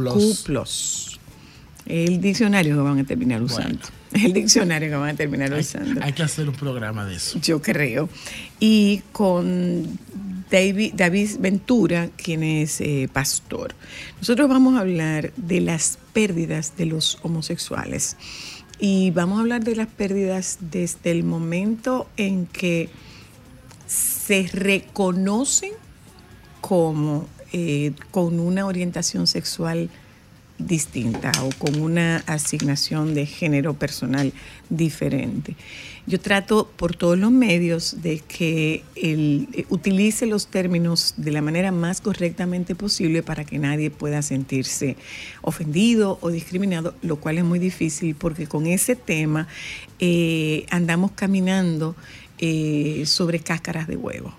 El 1.85 2.19
diccionario 2.21 2.75
que 2.75 2.81
van 2.81 2.99
a 2.99 3.03
terminar 3.05 3.41
usando. 3.41 3.79
El 4.23 4.33
diccionario 4.33 4.89
que 4.89 4.95
van 4.95 5.09
a 5.09 5.15
terminar 5.15 5.53
Hay, 5.53 5.61
usando. 5.61 6.01
hay 6.03 6.13
que 6.13 6.23
hacer 6.23 6.47
un 6.47 6.55
programa 6.55 7.05
de 7.05 7.15
eso. 7.15 7.39
Yo 7.39 7.61
creo. 7.61 8.09
Y 8.59 9.01
con 9.11 9.99
David, 10.49 10.93
David 10.95 11.29
Ventura, 11.39 12.09
quien 12.15 12.43
es 12.43 12.79
eh, 12.81 13.09
pastor. 13.11 13.75
Nosotros 14.19 14.47
vamos 14.47 14.75
a 14.77 14.81
hablar 14.81 15.33
de 15.35 15.61
las 15.61 15.99
pérdidas 16.13 16.77
de 16.77 16.85
los 16.85 17.19
homosexuales. 17.21 18.15
Y 18.79 19.11
vamos 19.11 19.37
a 19.37 19.41
hablar 19.41 19.63
de 19.63 19.75
las 19.75 19.87
pérdidas 19.87 20.59
desde 20.61 21.11
el 21.11 21.23
momento 21.23 22.07
en 22.15 22.45
que 22.45 22.89
se 23.87 24.47
reconocen 24.53 25.71
como 26.61 27.27
eh, 27.53 27.93
con 28.11 28.39
una 28.39 28.65
orientación 28.65 29.25
sexual 29.25 29.89
distinta 30.59 31.31
o 31.43 31.49
con 31.57 31.79
una 31.81 32.17
asignación 32.25 33.13
de 33.13 33.25
género 33.25 33.73
personal 33.73 34.33
diferente. 34.69 35.55
Yo 36.07 36.19
trato 36.19 36.69
por 36.77 36.95
todos 36.95 37.17
los 37.17 37.31
medios 37.31 38.01
de 38.01 38.19
que 38.19 38.83
él 38.95 39.49
eh, 39.53 39.65
utilice 39.69 40.25
los 40.25 40.47
términos 40.47 41.13
de 41.17 41.31
la 41.31 41.41
manera 41.41 41.71
más 41.71 42.01
correctamente 42.01 42.75
posible 42.75 43.23
para 43.23 43.43
que 43.43 43.59
nadie 43.59 43.91
pueda 43.91 44.21
sentirse 44.21 44.95
ofendido 45.41 46.17
o 46.21 46.29
discriminado, 46.29 46.95
lo 47.01 47.17
cual 47.17 47.37
es 47.37 47.43
muy 47.43 47.59
difícil 47.59 48.15
porque 48.15 48.47
con 48.47 48.67
ese 48.67 48.95
tema 48.95 49.47
eh, 49.99 50.65
andamos 50.69 51.11
caminando 51.11 51.95
eh, 52.39 53.03
sobre 53.05 53.39
cáscaras 53.39 53.87
de 53.87 53.97
huevo 53.97 54.33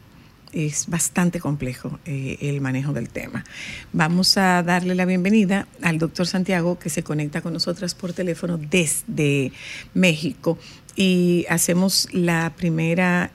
es 0.52 0.88
bastante 0.88 1.40
complejo 1.40 1.98
eh, 2.04 2.38
el 2.40 2.60
manejo 2.60 2.92
del 2.92 3.08
tema. 3.08 3.44
Vamos 3.92 4.36
a 4.38 4.62
darle 4.62 4.94
la 4.94 5.04
bienvenida 5.04 5.66
al 5.82 5.98
doctor 5.98 6.26
Santiago 6.26 6.78
que 6.78 6.90
se 6.90 7.02
conecta 7.02 7.40
con 7.40 7.52
nosotras 7.52 7.94
por 7.94 8.12
teléfono 8.12 8.58
desde 8.58 9.52
México 9.94 10.58
y 10.96 11.46
hacemos 11.48 12.08
la 12.12 12.52
primera, 12.56 13.30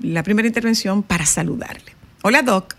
la 0.00 0.22
primera 0.22 0.46
intervención 0.46 1.02
para 1.02 1.24
saludarle. 1.24 1.92
Hola, 2.22 2.42
doc. 2.42 2.74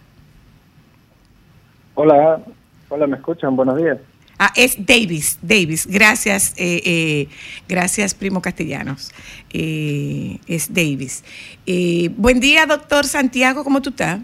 Hola, 1.95 2.41
hola, 2.89 3.07
¿me 3.07 3.17
escuchan? 3.17 3.55
Buenos 3.55 3.77
días. 3.77 3.97
Ah, 4.43 4.51
es 4.55 4.75
Davis, 4.83 5.37
Davis. 5.43 5.85
Gracias, 5.85 6.55
eh, 6.57 6.81
eh, 6.83 7.27
gracias, 7.69 8.15
primo 8.15 8.41
castellanos. 8.41 9.11
Eh, 9.53 10.39
es 10.47 10.73
Davis. 10.73 11.23
Eh, 11.67 12.09
buen 12.17 12.39
día, 12.39 12.65
doctor 12.65 13.05
Santiago, 13.05 13.63
¿cómo 13.63 13.83
tú 13.83 13.91
estás? 13.91 14.19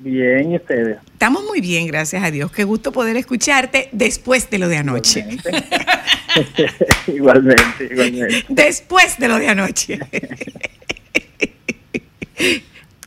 Bien, 0.00 0.50
¿y 0.50 0.56
ustedes? 0.56 0.98
Estamos 1.12 1.44
muy 1.44 1.60
bien, 1.60 1.86
gracias 1.86 2.24
a 2.24 2.32
Dios. 2.32 2.50
Qué 2.50 2.64
gusto 2.64 2.90
poder 2.90 3.16
escucharte 3.16 3.90
después 3.92 4.50
de 4.50 4.58
lo 4.58 4.66
de 4.66 4.78
anoche. 4.78 5.24
igualmente, 7.06 7.84
igualmente. 7.92 8.44
Después 8.48 9.20
de 9.20 9.28
lo 9.28 9.38
de 9.38 9.48
anoche. 9.48 10.00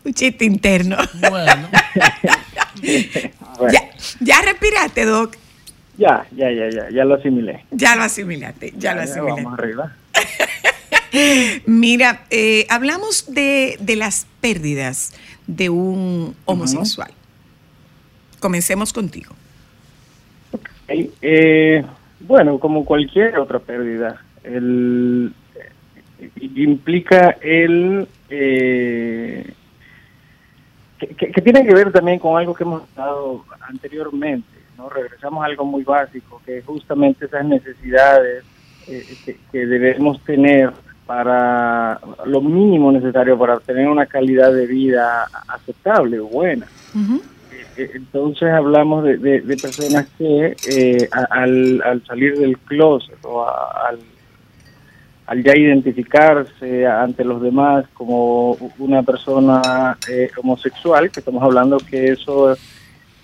Un 0.05 0.13
chiste 0.13 0.45
interno. 0.45 0.95
Bueno, 1.29 1.67
Bueno, 3.57 3.73
Ya, 3.73 3.89
ya 4.21 4.41
respiraste, 4.43 5.03
Doc. 5.03 5.35
Ya, 5.97 6.25
ya, 6.35 6.51
ya, 6.51 6.69
ya, 6.69 6.89
ya 6.89 7.05
lo 7.05 7.15
asimilé. 7.15 7.63
Ya 7.71 7.95
lo 7.95 8.03
asimilaste, 8.03 8.73
ya 8.77 8.93
lo 8.95 9.01
asimilaste. 9.01 9.43
Vamos 9.43 9.59
arriba. 9.59 9.95
Mira, 11.65 12.25
eh, 12.29 12.65
hablamos 12.69 13.33
de, 13.33 13.77
de 13.79 13.95
las 13.95 14.27
pérdidas 14.41 15.13
de 15.47 15.69
un 15.69 16.35
homosexual. 16.45 17.11
Comencemos 18.39 18.91
contigo. 18.93 19.33
Eh, 20.87 21.83
bueno, 22.19 22.59
como 22.59 22.85
cualquier 22.85 23.37
otra 23.39 23.59
pérdida, 23.59 24.21
el, 24.43 25.33
eh, 25.55 26.29
implica 26.55 27.37
el... 27.41 28.07
eh, 28.29 29.51
que, 30.99 31.07
que- 31.07 31.31
que 31.31 31.41
tiene 31.41 31.65
que 31.65 31.73
ver 31.73 31.91
también 31.91 32.19
con 32.19 32.37
algo 32.37 32.53
que 32.53 32.63
hemos 32.63 32.83
hablado 32.95 33.45
anteriormente, 33.61 34.47
¿no? 34.85 34.89
Regresamos 34.89 35.43
a 35.43 35.47
algo 35.47 35.65
muy 35.65 35.83
básico, 35.83 36.41
que 36.45 36.59
es 36.59 36.65
justamente 36.65 37.25
esas 37.25 37.45
necesidades 37.45 38.43
eh, 38.87 39.03
que, 39.25 39.37
que 39.51 39.65
debemos 39.65 40.21
tener 40.23 40.71
para 41.05 41.99
lo 42.25 42.41
mínimo 42.41 42.91
necesario 42.91 43.37
para 43.37 43.55
obtener 43.55 43.87
una 43.87 44.05
calidad 44.07 44.51
de 44.51 44.65
vida 44.65 45.27
aceptable 45.47 46.19
o 46.19 46.25
buena. 46.27 46.65
Ujú. 46.95 47.21
Eh, 47.77 47.91
Entonces 47.93 48.49
hablamos 48.49 49.03
de, 49.03 49.17
de- 49.17 49.41
de 49.41 49.57
personas 49.57 50.07
que 50.17 50.55
eh, 50.67 51.09
al, 51.11 51.81
al 51.85 52.03
salir 52.05 52.37
del 52.39 52.57
closet 52.59 53.17
o 53.23 53.43
a- 53.43 53.87
al, 53.89 53.99
al 55.27 55.43
ya 55.43 55.55
identificarse 55.55 56.87
ante 56.87 57.23
los 57.23 57.39
demás 57.41 57.85
como 57.93 58.53
una 58.79 59.03
persona 59.03 59.97
eh, 60.09 60.29
homosexual, 60.37 61.11
que 61.11 61.19
estamos 61.19 61.43
hablando 61.43 61.77
que 61.77 62.13
eso 62.13 62.55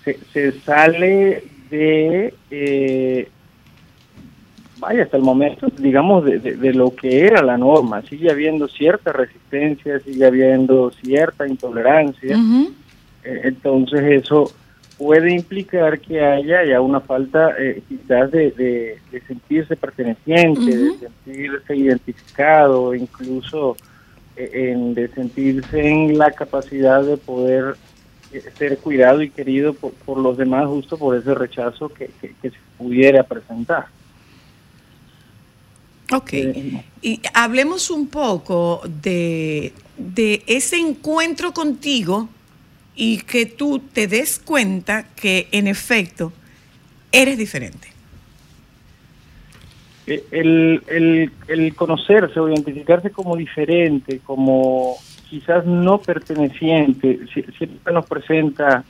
se, 0.04 0.18
se 0.32 0.52
sale 0.60 1.44
de, 1.72 2.34
eh, 2.50 3.28
vaya, 4.78 5.04
hasta 5.04 5.16
el 5.16 5.22
momento, 5.22 5.68
digamos, 5.78 6.24
de, 6.24 6.38
de- 6.38 6.56
de 6.56 6.72
lo 6.74 6.94
que 6.94 7.24
era 7.26 7.42
la 7.42 7.56
norma. 7.56 8.02
Sigue 8.02 8.30
habiendo 8.30 8.68
cierta 8.68 9.12
resistencia, 9.12 9.98
sigue 10.00 10.24
habiendo 10.26 10.90
cierta 10.90 11.46
intolerancia. 11.48 12.36
Eh, 13.24 13.40
Entonces 13.44 14.00
eso 14.24 14.52
puede 14.98 15.32
implicar 15.34 15.98
que 16.00 16.20
haya 16.20 16.64
ya 16.64 16.80
una 16.80 17.00
falta 17.00 17.54
eh, 17.58 17.82
quizás 17.88 18.30
de, 18.30 18.50
de- 18.52 18.98
de 19.10 19.20
sentirse 19.22 19.74
perteneciente, 19.76 20.60
de 20.76 20.98
sentirse 20.98 21.76
identificado, 21.76 22.94
incluso 22.94 23.76
eh, 24.36 24.72
en, 24.72 24.94
de 24.94 25.08
sentirse 25.08 25.80
en 25.88 26.18
la 26.18 26.30
capacidad 26.32 27.02
de 27.02 27.16
poder 27.16 27.76
ser 28.40 28.78
cuidado 28.78 29.22
y 29.22 29.30
querido 29.30 29.74
por, 29.74 29.92
por 29.92 30.18
los 30.18 30.36
demás 30.36 30.66
justo 30.66 30.96
por 30.96 31.16
ese 31.16 31.34
rechazo 31.34 31.88
que, 31.88 32.10
que- 32.20 32.34
que 32.40 32.50
se 32.50 32.56
pudiera 32.78 33.22
presentar. 33.24 33.86
Ok. 36.12 36.32
Eh, 36.34 36.84
Y 37.02 37.20
hablemos 37.34 37.90
un 37.90 38.06
poco 38.08 38.82
de, 39.02 39.72
de 39.96 40.42
ese 40.46 40.76
encuentro 40.78 41.52
contigo 41.52 42.28
y 42.94 43.18
que 43.18 43.46
tú 43.46 43.78
te 43.78 44.06
des 44.06 44.38
cuenta 44.38 45.04
que 45.14 45.48
en 45.52 45.66
efecto 45.66 46.32
eres 47.10 47.38
diferente. 47.38 47.88
Eh, 50.06 50.24
el, 50.32 50.82
el, 50.88 51.32
el 51.48 51.74
conocerse 51.74 52.38
o 52.40 52.48
identificarse 52.48 53.10
como 53.10 53.36
diferente, 53.36 54.18
como 54.24 54.96
quizás 55.32 55.64
no 55.64 55.96
perteneciente, 55.96 57.20
si- 57.32 57.42
siempre 57.56 57.94
nos 57.94 58.04
presenta 58.04 58.84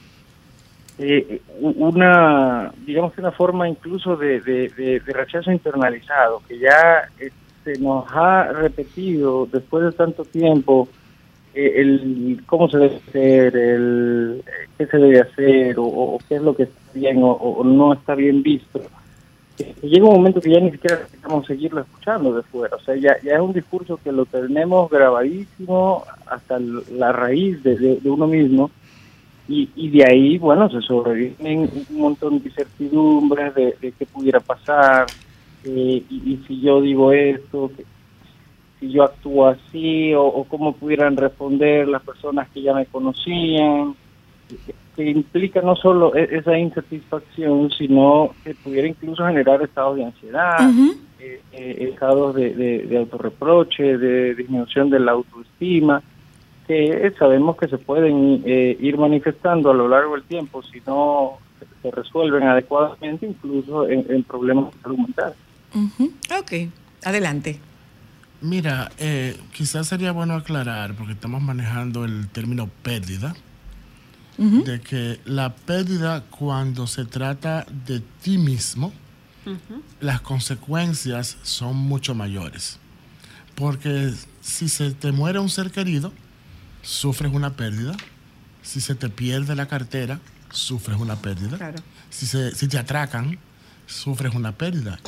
eh, 0.98 1.40
una, 1.60 2.72
digamos 2.84 3.12
que 3.12 3.20
una 3.20 3.30
forma 3.30 3.68
incluso 3.68 4.16
de, 4.16 4.40
rechazo 5.06 5.52
internalizado, 5.52 6.42
que 6.48 6.58
ya 6.58 7.08
se 7.62 7.78
nos 7.78 8.06
ha 8.10 8.52
repetido 8.54 9.46
después 9.52 9.84
de 9.84 9.92
tanto 9.92 10.24
tiempo 10.24 10.88
eh, 11.54 11.74
el 11.76 12.42
cómo 12.44 12.68
se 12.68 12.78
debe 12.78 12.96
hacer, 12.96 13.56
el 13.56 14.42
eh, 14.44 14.68
qué 14.76 14.86
se 14.86 14.98
debe 14.98 15.20
hacer 15.20 15.76
o, 15.78 16.18
qué 16.28 16.34
es 16.36 16.42
lo 16.42 16.56
que 16.56 16.64
está 16.64 16.92
bien 16.92 17.20
o, 17.22 17.62
no 17.64 17.92
está 17.92 18.16
bien 18.16 18.42
visto 18.42 18.80
llega 19.82 20.06
un 20.06 20.16
momento 20.16 20.40
que 20.40 20.50
ya 20.50 20.60
ni 20.60 20.70
siquiera 20.70 21.00
necesitamos 21.00 21.46
seguirlo 21.46 21.80
escuchando 21.80 22.32
de 22.34 22.42
fuera. 22.42 22.76
O 22.76 22.80
sea, 22.80 22.96
ya, 22.96 23.16
ya 23.22 23.34
es 23.34 23.40
un 23.40 23.52
discurso 23.52 23.98
que 24.02 24.12
lo 24.12 24.24
tenemos 24.26 24.90
grabadísimo 24.90 26.04
hasta 26.26 26.58
la 26.58 27.12
raíz 27.12 27.62
de, 27.62 28.00
uno 28.04 28.26
mismo 28.26 28.70
y, 29.48 29.90
de 29.90 30.04
ahí, 30.04 30.38
bueno, 30.38 30.70
se 30.70 30.80
sobreviven 30.80 31.68
un 31.90 31.98
montón 31.98 32.38
de 32.38 32.48
incertidumbres 32.48 33.54
de, 33.54 33.76
de 33.82 33.92
qué 33.92 34.06
pudiera 34.06 34.40
pasar, 34.40 35.06
eh, 35.64 36.02
y, 36.08 36.40
si 36.46 36.60
yo 36.60 36.80
digo 36.80 37.12
esto, 37.12 37.70
si 38.80 38.90
yo 38.90 39.02
actúo 39.02 39.48
así, 39.48 40.14
o 40.14 40.44
cómo 40.48 40.74
pudieran 40.74 41.16
responder 41.16 41.86
las 41.86 42.02
personas 42.02 42.48
que 42.48 42.62
ya 42.62 42.72
me 42.72 42.86
conocían, 42.86 43.94
que, 44.96 45.10
implica 45.10 45.60
no 45.62 45.74
solo 45.76 46.14
e- 46.14 46.28
esa 46.36 46.56
insatisfacción, 46.58 47.70
sino 47.70 48.34
que 48.44 48.54
pudiera 48.54 48.86
incluso 48.88 49.26
generar 49.26 49.62
estados 49.62 49.96
de 49.96 50.04
ansiedad, 50.04 50.70
eh, 51.20 51.40
eh, 51.52 51.88
estados 51.92 52.34
de, 52.34 52.54
de, 52.54 52.78
de 52.86 52.98
autorreproche, 52.98 53.96
de 53.98 54.34
disminución 54.34 54.90
de 54.90 55.00
la 55.00 55.12
autoestima, 55.12 56.02
que 56.66 57.12
sabemos 57.18 57.56
que 57.56 57.68
se 57.68 57.78
pueden 57.78 58.42
eh, 58.44 58.76
ir 58.80 58.96
manifestando 58.98 59.70
a 59.70 59.74
lo 59.74 59.88
largo 59.88 60.14
del 60.14 60.22
tiempo 60.24 60.62
si 60.62 60.80
no 60.86 61.38
se- 61.82 61.90
resuelven 61.90 62.44
adecuadamente, 62.44 63.26
incluso 63.26 63.88
en, 63.88 64.04
en 64.08 64.22
problemas 64.22 64.72
de 64.74 64.80
salud 64.82 64.98
mental. 64.98 65.34
Ok, 66.38 66.52
adelante. 67.04 67.58
Mira, 68.40 68.90
eh, 68.98 69.36
quizás 69.52 69.86
sería 69.86 70.10
bueno 70.12 70.34
aclarar, 70.34 70.94
porque 70.94 71.12
estamos 71.12 71.40
manejando 71.42 72.04
el 72.04 72.28
término 72.28 72.68
pérdida, 72.82 73.34
de 74.38 74.80
que 74.80 75.20
la 75.24 75.54
pérdida 75.54 76.24
cuando 76.30 76.86
se 76.86 77.04
trata 77.04 77.66
de 77.86 78.00
ti 78.22 78.38
mismo, 78.38 78.92
las 80.00 80.20
consecuencias 80.20 81.36
son 81.42 81.76
mucho 81.76 82.14
mayores. 82.14 82.78
Porque 83.54 84.12
si 84.40 84.68
se 84.68 84.92
te 84.92 85.12
muere 85.12 85.38
un 85.38 85.48
ser 85.50 85.70
querido, 85.70 86.12
sufres 86.82 87.32
una 87.32 87.54
pérdida. 87.54 87.94
Si 88.62 88.80
se 88.80 88.94
te 88.94 89.08
pierde 89.08 89.54
la 89.54 89.66
cartera, 89.66 90.20
sufres 90.50 90.98
una 90.98 91.16
pérdida. 91.16 91.56
Claro. 91.58 91.78
Si, 92.10 92.26
se- 92.26 92.54
si 92.54 92.68
te 92.68 92.78
atracan, 92.78 93.38
sufres 93.86 94.34
una 94.34 94.52
pérdida. 94.52 94.98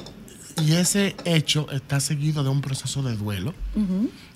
Y 0.62 0.72
ese 0.72 1.16
hecho 1.24 1.70
está 1.72 1.98
seguido 2.00 2.44
de 2.44 2.50
un 2.50 2.60
proceso 2.60 3.02
de 3.02 3.16
duelo 3.16 3.54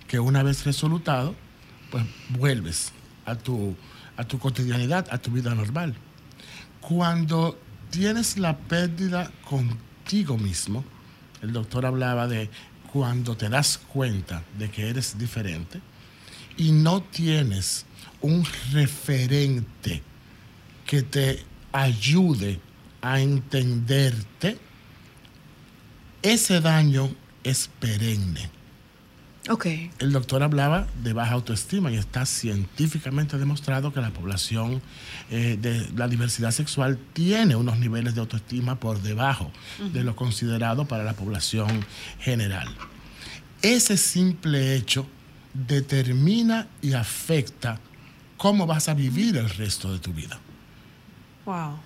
que 0.08 0.18
una 0.18 0.42
vez 0.42 0.64
resolutado, 0.64 1.34
pues 1.90 2.04
vuelves 2.30 2.92
a 3.26 3.34
tu, 3.36 3.76
a 4.18 4.24
tu 4.24 4.38
cotidianidad, 4.38 5.06
a 5.10 5.18
tu 5.18 5.30
vida 5.30 5.54
normal. 5.54 5.94
Cuando 6.80 7.58
tienes 7.90 8.36
la 8.36 8.58
pérdida 8.58 9.30
contigo 9.48 10.36
mismo, 10.36 10.84
el 11.40 11.52
doctor 11.52 11.86
hablaba 11.86 12.26
de 12.26 12.50
cuando 12.92 13.36
te 13.36 13.48
das 13.48 13.78
cuenta 13.78 14.42
de 14.58 14.70
que 14.70 14.88
eres 14.88 15.16
diferente 15.16 15.80
y 16.56 16.72
no 16.72 17.00
tienes 17.02 17.86
un 18.20 18.44
referente 18.72 20.02
que 20.84 21.02
te 21.02 21.44
ayude 21.72 22.60
a 23.00 23.20
entenderte, 23.20 24.58
ese 26.22 26.60
daño 26.60 27.14
es 27.44 27.70
perenne. 27.78 28.57
Ok. 29.48 29.66
El 29.98 30.12
doctor 30.12 30.42
hablaba 30.42 30.86
de 31.02 31.12
baja 31.12 31.32
autoestima 31.32 31.90
y 31.90 31.96
está 31.96 32.26
científicamente 32.26 33.38
demostrado 33.38 33.92
que 33.92 34.00
la 34.00 34.10
población 34.10 34.82
eh, 35.30 35.56
de 35.60 35.88
la 35.96 36.06
diversidad 36.06 36.50
sexual 36.50 36.98
tiene 37.14 37.56
unos 37.56 37.78
niveles 37.78 38.14
de 38.14 38.20
autoestima 38.20 38.78
por 38.78 39.00
debajo 39.00 39.50
de 39.92 40.04
lo 40.04 40.16
considerado 40.16 40.86
para 40.86 41.04
la 41.04 41.14
población 41.14 41.84
general. 42.20 42.68
Ese 43.62 43.96
simple 43.96 44.74
hecho 44.74 45.06
determina 45.54 46.68
y 46.82 46.92
afecta 46.92 47.80
cómo 48.36 48.66
vas 48.66 48.88
a 48.88 48.94
vivir 48.94 49.36
el 49.36 49.48
resto 49.48 49.92
de 49.92 49.98
tu 49.98 50.12
vida. 50.12 50.38
Wow. 51.46 51.78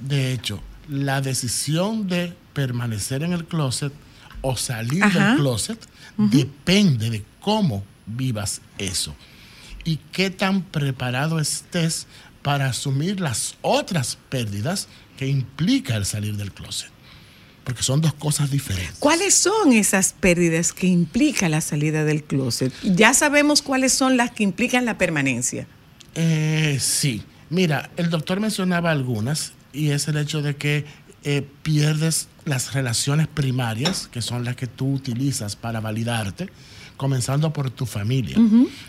De 0.00 0.32
hecho, 0.32 0.60
la 0.88 1.20
decisión 1.20 2.08
de 2.08 2.34
permanecer 2.52 3.22
en 3.22 3.32
el 3.32 3.44
closet 3.44 3.92
o 4.42 4.56
salir 4.56 5.02
Ajá. 5.04 5.30
del 5.30 5.36
closet 5.38 5.78
depende 6.16 7.10
de 7.10 7.24
cómo 7.40 7.84
vivas 8.06 8.60
eso 8.78 9.14
y 9.84 9.98
qué 10.12 10.30
tan 10.30 10.62
preparado 10.62 11.40
estés 11.40 12.06
para 12.42 12.66
asumir 12.66 13.20
las 13.20 13.56
otras 13.62 14.18
pérdidas 14.28 14.88
que 15.16 15.26
implica 15.26 15.96
el 15.96 16.06
salir 16.06 16.36
del 16.36 16.52
closet. 16.52 16.90
Porque 17.64 17.82
son 17.82 18.00
dos 18.00 18.14
cosas 18.14 18.50
diferentes. 18.50 18.96
¿Cuáles 18.98 19.34
son 19.34 19.72
esas 19.72 20.14
pérdidas 20.14 20.72
que 20.72 20.86
implica 20.86 21.48
la 21.48 21.60
salida 21.60 22.04
del 22.04 22.24
closet? 22.24 22.72
Ya 22.82 23.12
sabemos 23.12 23.62
cuáles 23.62 23.92
son 23.92 24.16
las 24.16 24.30
que 24.30 24.42
implican 24.42 24.86
la 24.86 24.96
permanencia. 24.96 25.66
Eh, 26.14 26.78
sí, 26.80 27.22
mira, 27.50 27.90
el 27.96 28.08
doctor 28.10 28.40
mencionaba 28.40 28.90
algunas 28.90 29.52
y 29.72 29.90
es 29.90 30.08
el 30.08 30.16
hecho 30.16 30.42
de 30.42 30.56
que 30.56 30.86
eh, 31.22 31.46
pierdes 31.62 32.28
las 32.50 32.74
relaciones 32.74 33.28
primarias, 33.28 34.08
que 34.12 34.20
son 34.20 34.44
las 34.44 34.56
que 34.56 34.66
tú 34.66 34.92
utilizas 34.92 35.56
para 35.56 35.80
validarte, 35.80 36.50
comenzando 36.98 37.52
por 37.52 37.70
tu 37.70 37.86
familia. 37.86 38.36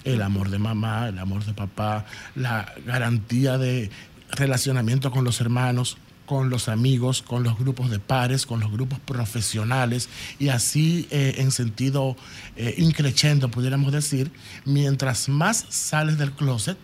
El 0.04 0.21
amor 0.21 0.50
de 0.50 0.60
mamá, 0.60 1.08
el 1.08 1.19
amor 1.19 1.45
de 1.45 1.54
papá, 1.54 2.06
la 2.36 2.74
garantía 2.86 3.58
de 3.58 3.89
relacionamiento 4.32 5.12
con 5.12 5.24
los 5.24 5.39
hermanos, 5.39 5.97
con 6.26 6.50
los 6.50 6.69
amigos, 6.69 7.21
con 7.21 7.43
los 7.43 7.58
grupos 7.58 7.89
de 7.91 8.00
pares, 8.00 8.45
con 8.45 8.60
los 8.60 8.71
grupos 8.71 9.00
profesionales 9.00 10.10
y 10.39 10.50
así 10.50 11.08
eh, 11.12 11.36
en 11.38 11.52
sentido 11.52 12.15
eh, 12.56 12.76
increciendo, 12.78 13.52
pudiéramos 13.52 13.91
decir, 13.91 14.32
mientras 14.65 15.30
más 15.30 15.65
sales 15.69 16.17
del 16.17 16.32
closet, 16.32 16.78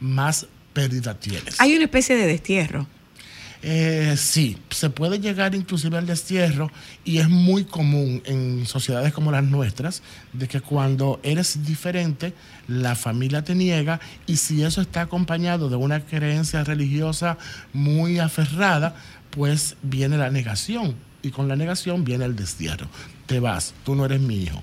más 0.00 0.46
pérdida 0.72 1.18
tienes. 1.18 1.60
Hay 1.60 1.74
una 1.74 1.84
especie 1.84 2.14
de 2.14 2.26
destierro. 2.26 2.86
Eh, 3.62 4.14
sí, 4.16 4.56
se 4.70 4.88
puede 4.88 5.20
llegar 5.20 5.54
inclusive 5.54 5.98
al 5.98 6.06
destierro 6.06 6.70
y 7.04 7.18
es 7.18 7.28
muy 7.28 7.64
común 7.64 8.22
en 8.24 8.64
sociedades 8.64 9.12
como 9.12 9.30
las 9.30 9.44
nuestras 9.44 10.02
de 10.32 10.48
que 10.48 10.62
cuando 10.62 11.20
eres 11.22 11.66
diferente 11.66 12.32
la 12.68 12.94
familia 12.94 13.44
te 13.44 13.54
niega 13.54 14.00
y 14.26 14.36
si 14.36 14.62
eso 14.62 14.80
está 14.80 15.02
acompañado 15.02 15.68
de 15.68 15.76
una 15.76 16.00
creencia 16.00 16.64
religiosa 16.64 17.36
muy 17.74 18.18
aferrada, 18.18 18.96
pues 19.30 19.76
viene 19.82 20.16
la 20.16 20.30
negación 20.30 20.96
y 21.22 21.30
con 21.30 21.46
la 21.46 21.56
negación 21.56 22.04
viene 22.04 22.24
el 22.24 22.36
destierro. 22.36 22.86
Te 23.26 23.40
vas, 23.40 23.74
tú 23.84 23.94
no 23.94 24.06
eres 24.06 24.20
mi 24.20 24.36
hijo. 24.36 24.62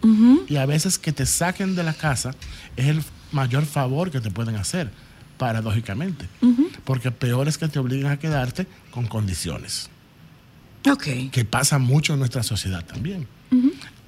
Y 0.50 0.56
a 0.56 0.66
veces 0.66 0.98
que 0.98 1.12
te 1.12 1.26
saquen 1.26 1.76
de 1.76 1.84
la 1.84 1.94
casa 1.94 2.34
es 2.76 2.88
el 2.88 3.04
mayor 3.32 3.66
favor 3.66 4.10
que 4.10 4.20
te 4.20 4.32
pueden 4.32 4.56
hacer 4.56 4.90
paradójicamente, 5.38 6.26
porque 6.84 7.12
peor 7.12 7.48
es 7.48 7.58
que 7.58 7.68
te 7.68 7.80
obliguen 7.80 8.08
a 8.08 8.18
quedarte 8.18 8.66
con 8.98 9.06
condiciones, 9.06 9.92
Ok. 10.90 11.30
que 11.32 11.46
pasa 11.46 11.78
mucho 11.78 12.14
en 12.14 12.20
nuestra 12.20 12.42
sociedad 12.42 12.84
también. 12.84 13.28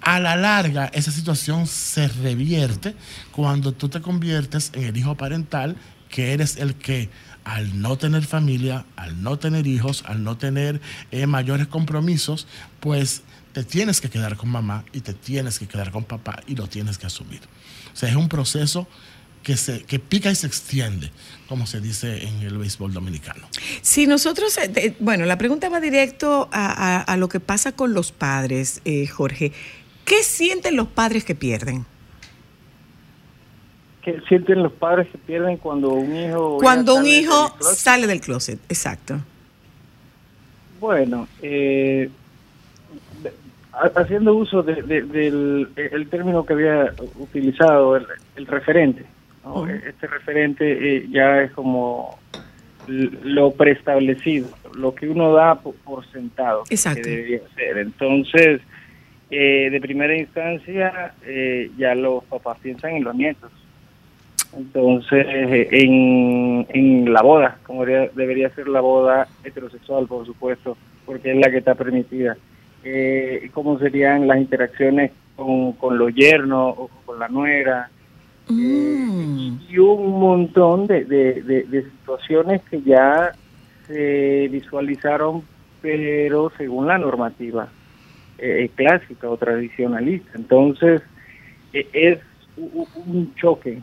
A 0.01 0.19
la 0.19 0.35
larga, 0.35 0.85
esa 0.87 1.11
situación 1.11 1.67
se 1.67 2.07
revierte 2.07 2.95
cuando 3.31 3.71
tú 3.71 3.87
te 3.87 4.01
conviertes 4.01 4.71
en 4.73 4.85
el 4.85 4.97
hijo 4.97 5.13
parental, 5.15 5.75
que 6.09 6.33
eres 6.33 6.57
el 6.57 6.73
que 6.73 7.11
al 7.43 7.79
no 7.79 7.99
tener 7.99 8.25
familia, 8.25 8.83
al 8.95 9.21
no 9.21 9.37
tener 9.37 9.67
hijos, 9.67 10.03
al 10.07 10.23
no 10.23 10.37
tener 10.37 10.81
eh, 11.11 11.27
mayores 11.27 11.67
compromisos, 11.67 12.47
pues 12.79 13.21
te 13.53 13.63
tienes 13.63 14.01
que 14.01 14.09
quedar 14.09 14.37
con 14.37 14.49
mamá 14.49 14.85
y 14.91 15.01
te 15.01 15.13
tienes 15.13 15.59
que 15.59 15.67
quedar 15.67 15.91
con 15.91 16.03
papá 16.03 16.41
y 16.47 16.55
lo 16.55 16.65
tienes 16.67 16.97
que 16.97 17.05
asumir. 17.05 17.41
O 17.93 17.95
sea, 17.95 18.09
es 18.09 18.15
un 18.15 18.27
proceso 18.27 18.87
que, 19.43 19.55
se, 19.57 19.83
que 19.83 19.99
pica 19.99 20.29
y 20.31 20.35
se 20.35 20.47
extiende, 20.47 21.11
como 21.47 21.65
se 21.65 21.79
dice 21.81 22.27
en 22.27 22.41
el 22.41 22.57
béisbol 22.57 22.93
dominicano. 22.93 23.47
Si 23.81 24.05
nosotros, 24.07 24.57
eh, 24.57 24.95
bueno, 24.99 25.25
la 25.25 25.37
pregunta 25.37 25.69
va 25.69 25.79
directo 25.79 26.49
a, 26.51 26.97
a- 26.97 27.01
a 27.01 27.17
lo 27.17 27.29
que 27.29 27.39
pasa 27.39 27.71
con 27.71 27.93
los 27.93 28.11
padres, 28.11 28.81
eh, 28.85 29.07
Jorge. 29.07 29.51
¿Qué 30.05 30.23
sienten 30.23 30.75
los 30.75 30.87
padres 30.87 31.23
que 31.23 31.35
pierden? 31.35 31.85
¿Qué 34.01 34.19
sienten 34.27 34.63
los 34.63 34.71
padres 34.73 35.07
que 35.11 35.17
pierden 35.17 35.57
cuando 35.57 35.89
un 35.91 36.15
hijo... 36.15 36.57
Cuando 36.59 36.95
un 36.95 37.03
del 37.03 37.13
hijo 37.21 37.55
sale 37.61 38.07
del 38.07 38.21
closet, 38.21 38.59
exacto. 38.69 39.19
Bueno, 40.79 41.27
eh, 41.41 42.09
haciendo 43.95 44.33
uso 44.35 44.63
de- 44.63 44.81
de- 44.83 45.01
del 45.03 45.69
el 45.75 46.09
término 46.09 46.45
que 46.45 46.53
había 46.53 46.93
utilizado, 47.17 47.97
el, 47.97 48.05
el 48.35 48.47
referente. 48.47 49.05
¿No? 49.43 49.61
Ujú. 49.61 49.69
Este 49.69 50.07
referente 50.07 50.97
eh, 50.97 51.07
ya 51.09 51.41
es 51.41 51.51
como 51.51 52.17
lo 52.87 53.51
preestablecido, 53.51 54.47
lo 54.75 54.95
que 54.95 55.07
uno 55.07 55.33
da 55.33 55.55
por, 55.55 55.75
por 55.75 56.05
sentado 56.11 56.63
que 56.63 56.75
debería 56.75 57.41
ser. 57.55 57.77
Entonces, 57.77 58.61
eh, 59.29 59.69
de 59.69 59.79
primera 59.79 60.17
instancia, 60.17 61.13
eh, 61.23 61.69
ya 61.77 61.93
los 61.93 62.23
papás 62.23 62.57
piensan 62.61 62.95
en 62.95 63.03
los 63.03 63.15
nietos. 63.15 63.51
Entonces, 64.57 65.27
eh, 65.29 65.67
en, 65.71 66.65
en 66.69 67.13
la 67.13 67.21
boda, 67.21 67.59
como 67.63 67.85
debería, 67.85 68.11
debería 68.15 68.49
ser 68.49 68.67
la 68.67 68.81
boda 68.81 69.27
heterosexual, 69.43 70.07
por 70.07 70.25
supuesto, 70.25 70.75
porque 71.05 71.31
es 71.31 71.37
la 71.37 71.51
que 71.51 71.57
está 71.57 71.75
permitida. 71.75 72.35
Eh, 72.83 73.49
¿Cómo 73.53 73.77
serían 73.77 74.27
las 74.27 74.39
interacciones 74.39 75.11
con, 75.35 75.73
con 75.73 75.97
los 75.97 76.13
yernos 76.15 76.73
o 76.77 76.89
con 77.05 77.19
la 77.19 77.27
nuera? 77.27 77.91
Mm. 78.49 79.59
y 79.69 79.77
un 79.77 80.19
montón 80.19 80.87
de, 80.87 81.05
de- 81.05 81.41
de- 81.43 81.89
situaciones 81.91 82.61
que 82.69 82.81
ya 82.81 83.35
se 83.87 84.47
visualizaron, 84.51 85.43
pero 85.81 86.51
según 86.57 86.87
la 86.87 86.97
normativa 86.97 87.69
eh, 88.39 88.69
clásica 88.75 89.29
o 89.29 89.37
tradicionalista. 89.37 90.31
Entonces, 90.35 91.01
eh, 91.73 91.87
es 91.93 92.19
un 92.57 93.33
choque 93.35 93.81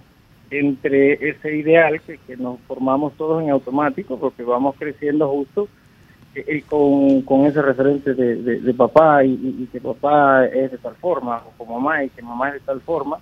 entre 0.51 1.13
ese 1.31 1.57
ideal 1.57 2.01
que, 2.03 2.19
que 2.19 2.37
nos 2.37 2.59
formamos 2.63 3.17
todos 3.17 3.43
en 3.43 3.51
automático, 3.51 4.19
porque 4.19 4.43
vamos 4.43 4.75
creciendo 4.79 5.29
justo 5.29 5.69
eh, 6.35 6.45
eh, 6.49 6.63
con, 6.69 7.23
con 7.23 7.47
ese 7.47 7.63
referente 7.63 8.15
de, 8.15 8.37
de- 8.37 8.75
papá 8.75 9.25
y- 9.25 9.39
y 9.61 9.67
que 9.67 9.81
papá 9.81 10.47
es 10.47 10.73
de 10.73 10.79
tal 10.79 10.95
forma, 10.97 11.43
o 11.47 11.53
con 11.65 11.75
mamá 11.75 12.03
y 12.05 12.11
que 12.11 12.23
mamá 12.23 12.49
es 12.49 12.55
de 12.55 12.61
tal 12.61 12.81
forma, 12.81 13.19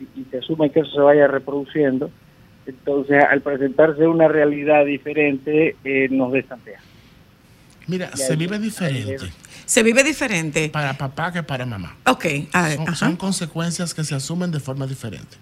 y, 0.00 0.20
y 0.20 0.24
se 0.30 0.38
asume 0.38 0.70
que 0.70 0.80
eso 0.80 0.90
se 0.90 1.00
vaya 1.00 1.26
reproduciendo. 1.26 2.10
Entonces, 2.66 3.22
al 3.30 3.42
presentarse 3.42 4.06
una 4.06 4.26
realidad 4.28 4.84
diferente, 4.86 5.76
eh, 5.84 6.08
nos 6.10 6.32
destantea. 6.32 6.80
Mira, 7.86 8.16
se 8.16 8.34
vive 8.36 8.58
diferente 8.58 9.18
Se 9.66 9.82
vive 9.82 10.02
diferente. 10.02 10.70
para 10.70 10.96
papá 10.96 11.30
que 11.32 11.42
para 11.42 11.66
mamá. 11.66 11.94
Ok, 12.06 12.24
a 12.54 12.68
ver, 12.68 12.96
Son, 12.96 13.16
consecuencias 13.16 13.92
que 13.92 14.02
se 14.04 14.14
asumen 14.14 14.50
de 14.50 14.60
forma 14.60 14.86
diferente. 14.86 15.36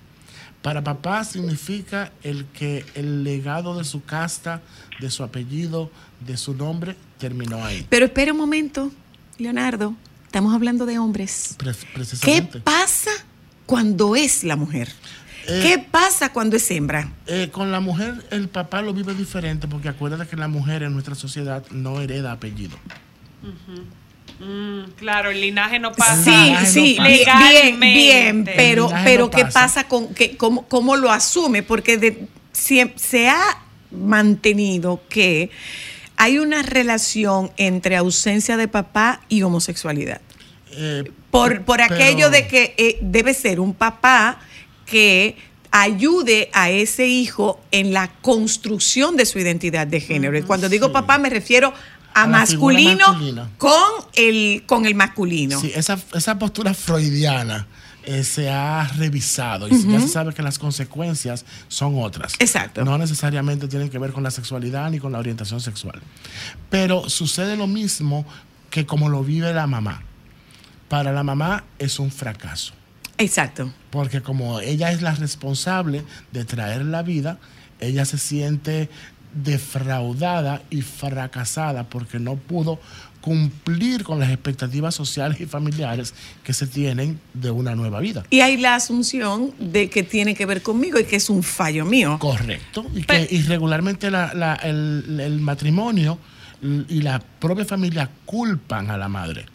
Para 0.60 0.82
papá 0.82 1.22
significa 1.24 2.10
el 2.24 2.46
que 2.46 2.84
el 2.94 3.22
legado 3.22 3.78
de 3.78 3.84
su 3.84 4.04
casta, 4.04 4.60
de 5.00 5.10
su 5.10 5.22
apellido, 5.22 5.90
de 6.26 6.36
su 6.36 6.54
nombre, 6.54 6.96
terminó 7.18 7.64
ahí. 7.64 7.86
Pero 7.88 8.06
espera 8.06 8.32
un 8.32 8.38
momento, 8.38 8.90
Leonardo. 9.38 9.94
Estamos 10.26 10.52
hablando 10.54 10.86
de 10.86 10.98
hombres. 10.98 11.54
Pre- 11.58 11.72
¿Qué 11.72 11.86
precisamente. 11.94 12.60
pasa 12.60 13.10
cuando 13.72 14.16
es 14.16 14.44
la 14.44 14.56
mujer? 14.56 14.88
Eh, 15.48 15.60
¿Qué 15.62 15.78
pasa 15.78 16.32
cuando 16.32 16.56
es 16.56 16.70
hembra? 16.70 17.10
Eh, 17.26 17.48
con 17.50 17.72
la 17.72 17.80
mujer, 17.80 18.14
el 18.30 18.48
papá 18.48 18.82
lo 18.82 18.92
vive 18.92 19.14
diferente 19.14 19.66
porque 19.66 19.88
acuérdate 19.88 20.28
que 20.28 20.36
la 20.36 20.46
mujer 20.48 20.82
en 20.82 20.92
nuestra 20.92 21.14
sociedad 21.14 21.64
no 21.70 22.00
hereda 22.00 22.32
apellido. 22.32 22.76
Mm, 24.40 24.90
claro, 24.96 25.30
el 25.30 25.40
linaje 25.40 25.78
no 25.78 25.92
pasa. 25.92 26.22
Sí, 26.22 26.66
sí, 26.66 26.96
no 26.98 27.04
bien, 27.06 27.24
pasa. 27.24 27.78
bien, 27.78 28.44
pero, 28.44 28.90
pero 29.04 29.24
no 29.24 29.30
¿qué 29.30 29.44
pasa. 29.44 29.60
pasa 29.60 29.88
con 29.88 30.14
que, 30.14 30.36
cómo, 30.36 30.66
cómo 30.68 30.96
lo 30.96 31.10
asume? 31.10 31.62
Porque 31.62 31.96
de- 31.96 32.28
se 32.52 33.28
ha 33.28 33.58
mantenido 33.90 35.00
que 35.08 35.50
hay 36.16 36.38
una 36.38 36.62
relación 36.62 37.50
entre 37.56 37.96
ausencia 37.96 38.56
de 38.56 38.68
papá 38.68 39.20
y 39.28 39.42
homosexualidad. 39.42 40.20
Eh, 40.72 41.10
Por, 41.32 41.64
por 41.64 41.78
pero- 41.78 41.92
aquello 41.94 42.30
de 42.30 42.46
que 42.46 42.74
eh, 42.76 42.98
debe 43.02 43.34
ser 43.34 43.58
un 43.58 43.74
papá 43.74 44.38
que 44.86 45.36
ayude 45.72 46.50
a 46.52 46.68
ese 46.70 47.08
hijo 47.08 47.58
en 47.70 47.92
la 47.94 48.08
construcción 48.20 49.16
de 49.16 49.24
su 49.26 49.38
identidad 49.40 49.86
de 49.86 50.00
género. 50.00 50.36
Y 50.38 50.42
cuando 50.42 50.68
digo 50.68 50.86
Sí. 50.88 50.92
papá 50.92 51.16
me 51.18 51.30
refiero 51.30 51.72
a, 52.14 52.26
masculino 52.26 53.18
con 53.56 53.72
el, 54.14 54.62
con 54.66 54.84
el 54.84 54.94
masculino. 54.94 55.58
Sí, 55.58 55.72
esa, 55.74 55.98
esa 56.12 56.38
postura 56.38 56.74
freudiana 56.74 57.66
eh, 58.04 58.22
se 58.24 58.50
ha 58.50 58.86
revisado 58.98 59.66
y 59.68 59.70
ya 59.90 60.00
se 60.00 60.08
sabe 60.08 60.34
que 60.34 60.42
las 60.42 60.58
consecuencias 60.58 61.46
son 61.68 61.94
otras. 62.02 62.34
Exacto. 62.38 62.84
No 62.84 62.98
necesariamente 62.98 63.66
tienen 63.68 63.88
que 63.88 63.98
ver 63.98 64.12
con 64.12 64.22
la 64.22 64.30
sexualidad 64.30 64.90
ni 64.90 64.98
con 64.98 65.12
la 65.12 65.18
orientación 65.18 65.62
sexual. 65.62 66.02
Pero 66.68 67.08
sucede 67.08 67.56
lo 67.56 67.66
mismo 67.66 68.26
que 68.68 68.84
como 68.84 69.08
lo 69.08 69.22
vive 69.24 69.54
la 69.54 69.66
mamá. 69.66 70.02
Para 70.92 71.10
la 71.10 71.22
mamá 71.22 71.64
es 71.78 71.98
un 71.98 72.10
fracaso. 72.10 72.74
Exacto. 73.16 73.72
Porque 73.88 74.20
como 74.20 74.60
ella 74.60 74.92
es 74.92 75.00
la 75.00 75.14
responsable 75.14 76.02
de 76.32 76.44
traer 76.44 76.84
la 76.84 77.02
vida, 77.02 77.38
ella 77.80 78.04
se 78.04 78.18
siente 78.18 78.90
defraudada 79.34 80.60
y 80.68 80.82
fracasada 80.82 81.84
porque 81.84 82.18
no 82.18 82.36
pudo 82.36 82.78
cumplir 83.22 84.04
con 84.04 84.18
las 84.20 84.28
expectativas 84.28 84.94
sociales 84.94 85.40
y 85.40 85.46
familiares 85.46 86.12
que 86.44 86.52
se 86.52 86.66
tienen 86.66 87.18
de 87.32 87.50
una 87.50 87.74
nueva 87.74 88.00
vida. 88.00 88.24
Y 88.28 88.40
hay 88.40 88.58
la 88.58 88.74
asunción 88.74 89.52
de 89.58 89.88
que 89.88 90.02
tiene 90.02 90.34
que 90.34 90.44
ver 90.44 90.60
conmigo 90.60 90.98
y 90.98 91.04
que 91.04 91.16
es 91.16 91.30
un 91.30 91.42
fallo 91.42 91.86
mío. 91.86 92.18
Correcto. 92.18 92.84
Y 92.94 93.04
que 93.04 93.28
irregularmente 93.30 94.10
la- 94.10 94.34
la- 94.34 94.56
el, 94.56 95.20
el 95.20 95.40
matrimonio 95.40 96.18
y 96.88 97.00
la 97.00 97.18
propia 97.18 97.64
familia 97.64 98.10
culpan 98.26 98.90
a 98.90 98.98
la 98.98 99.08
madre 99.08 99.46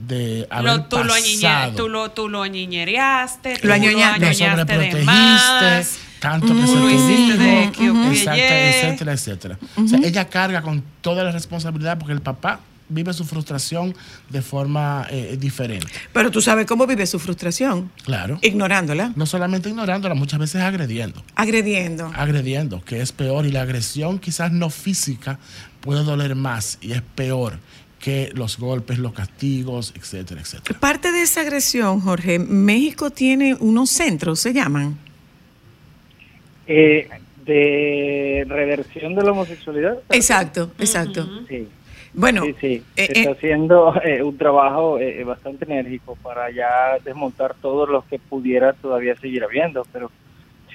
de 0.00 0.46
haber 0.50 0.64
Lo- 0.76 0.84
tú, 0.84 1.02
lo 1.04 1.14
añiñe- 1.14 1.42
pasado. 1.42 1.72
tú, 1.74 1.88
lo, 1.88 2.10
tú 2.10 2.28
lo 2.28 2.42
añiñereaste, 2.42 3.54
tú 3.56 3.66
Lo 3.66 3.68
lo 3.68 3.74
añoña- 3.74 4.18
lo 4.18 4.26
añoñaste 4.26 4.26
de 4.26 4.34
sobreprotegiste, 4.34 5.04
más. 5.04 5.98
tanto 6.20 6.46
que 6.54 6.66
se 6.66 6.74
Lo 6.74 6.86
te 6.86 6.92
dijo, 6.92 8.10
etcétera, 8.12 9.12
etcétera. 9.12 9.58
O 9.76 9.86
sea, 9.88 9.98
ella 10.02 10.28
carga 10.28 10.62
con 10.62 10.82
toda 11.00 11.24
la 11.24 11.30
responsabilidad 11.32 11.98
porque 11.98 12.12
el 12.12 12.20
papá 12.20 12.60
vive 12.88 13.12
su 13.12 13.24
frustración 13.24 13.96
de 14.28 14.42
forma 14.42 15.06
eh, 15.10 15.36
diferente. 15.40 15.88
Pero 16.12 16.30
tú 16.30 16.40
sabes 16.40 16.66
cómo 16.66 16.86
vive 16.86 17.04
su 17.06 17.18
frustración. 17.18 17.90
Claro. 18.04 18.38
Ignorándola, 18.42 19.12
No 19.16 19.26
solamente 19.26 19.68
ignorándola, 19.68 20.14
muchas 20.14 20.38
veces 20.38 20.62
agrediendo. 20.62 21.24
agrediendo. 21.34 22.12
Agrediendo, 22.14 22.80
que 22.84 23.00
es 23.00 23.10
peor. 23.12 23.44
Y 23.46 23.50
la 23.50 23.62
agresión 23.62 24.18
quizás 24.20 24.52
no 24.52 24.70
física 24.70 25.38
puede 25.80 26.04
doler 26.04 26.36
más 26.36 26.78
y 26.80 26.92
es 26.92 27.02
peor 27.14 27.58
que 28.06 28.30
los 28.34 28.60
golpes, 28.60 29.00
los 29.00 29.12
castigos, 29.12 29.92
etcétera, 29.96 30.40
etcétera. 30.40 30.78
Parte 30.78 31.10
de 31.10 31.22
esa 31.22 31.40
agresión, 31.40 32.00
Jorge, 32.00 32.38
México 32.38 33.10
tiene 33.10 33.56
unos 33.58 33.90
centros, 33.90 34.38
se 34.38 34.52
llaman. 34.52 34.96
Eh, 36.68 37.08
de 37.44 38.46
reversión 38.48 39.16
de 39.16 39.24
la 39.24 39.32
homosexualidad. 39.32 39.98
Exacto, 40.10 40.70
exacto. 40.78 41.28
Sí. 41.48 41.66
Bueno, 42.12 42.44
sí, 42.44 42.54
sí. 42.60 42.82
eh, 42.94 43.08
está 43.08 43.30
eh, 43.30 43.32
haciendo 43.32 44.00
eh, 44.00 44.22
un 44.22 44.38
trabajo 44.38 45.00
eh, 45.00 45.24
bastante 45.24 45.64
enérgico 45.64 46.16
para 46.22 46.48
ya 46.52 47.00
desmontar 47.04 47.56
todos 47.60 47.88
los 47.88 48.04
que 48.04 48.20
pudiera 48.20 48.72
todavía 48.74 49.16
seguir 49.16 49.42
habiendo, 49.42 49.84
pero 49.92 50.12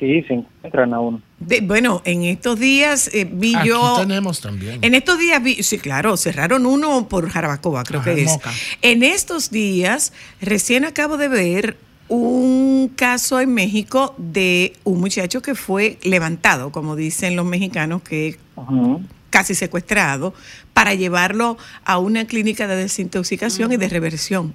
sí, 0.02 0.22
se 0.28 0.34
encuentran 0.34 0.94
aún. 0.94 1.24
de- 1.40 1.62
bueno, 1.62 2.02
en 2.06 2.24
estos 2.24 2.60
días 2.60 3.10
eh, 3.14 3.26
vi 3.32 3.56
Aquí 3.56 3.70
yo... 3.70 3.96
tenemos 4.00 4.42
también. 4.42 4.80
En 4.84 4.96
estos 4.96 5.18
días 5.20 5.42
vi, 5.42 5.62
sí, 5.64 5.78
claro, 5.78 6.18
cerraron 6.18 6.66
uno 6.66 7.08
por 7.08 7.30
Jarabacoa, 7.30 7.84
creo 7.84 8.02
Ajá, 8.02 8.14
que 8.16 8.24
es. 8.24 8.32
Moca. 8.32 8.52
En 8.82 9.04
estos 9.04 9.52
días, 9.52 10.12
recién 10.42 10.84
acabo 10.86 11.16
de 11.18 11.28
ver 11.30 11.78
un 12.10 12.92
caso 12.96 13.40
en 13.40 13.54
México 13.54 14.14
de 14.18 14.74
un 14.84 15.00
muchacho 15.00 15.42
que 15.42 15.56
fue 15.56 15.98
levantado, 16.04 16.72
como 16.74 16.96
dicen 16.98 17.36
los 17.38 17.46
mexicanos, 17.46 18.02
que 18.02 18.38
casi 19.30 19.56
secuestrado, 19.56 20.34
para 20.74 20.94
llevarlo 20.96 21.58
a 21.86 22.00
una 22.00 22.26
clínica 22.26 22.68
de 22.68 22.76
desintoxicación 22.76 23.72
y 23.72 23.78
de 23.78 23.88
reversión. 23.88 24.54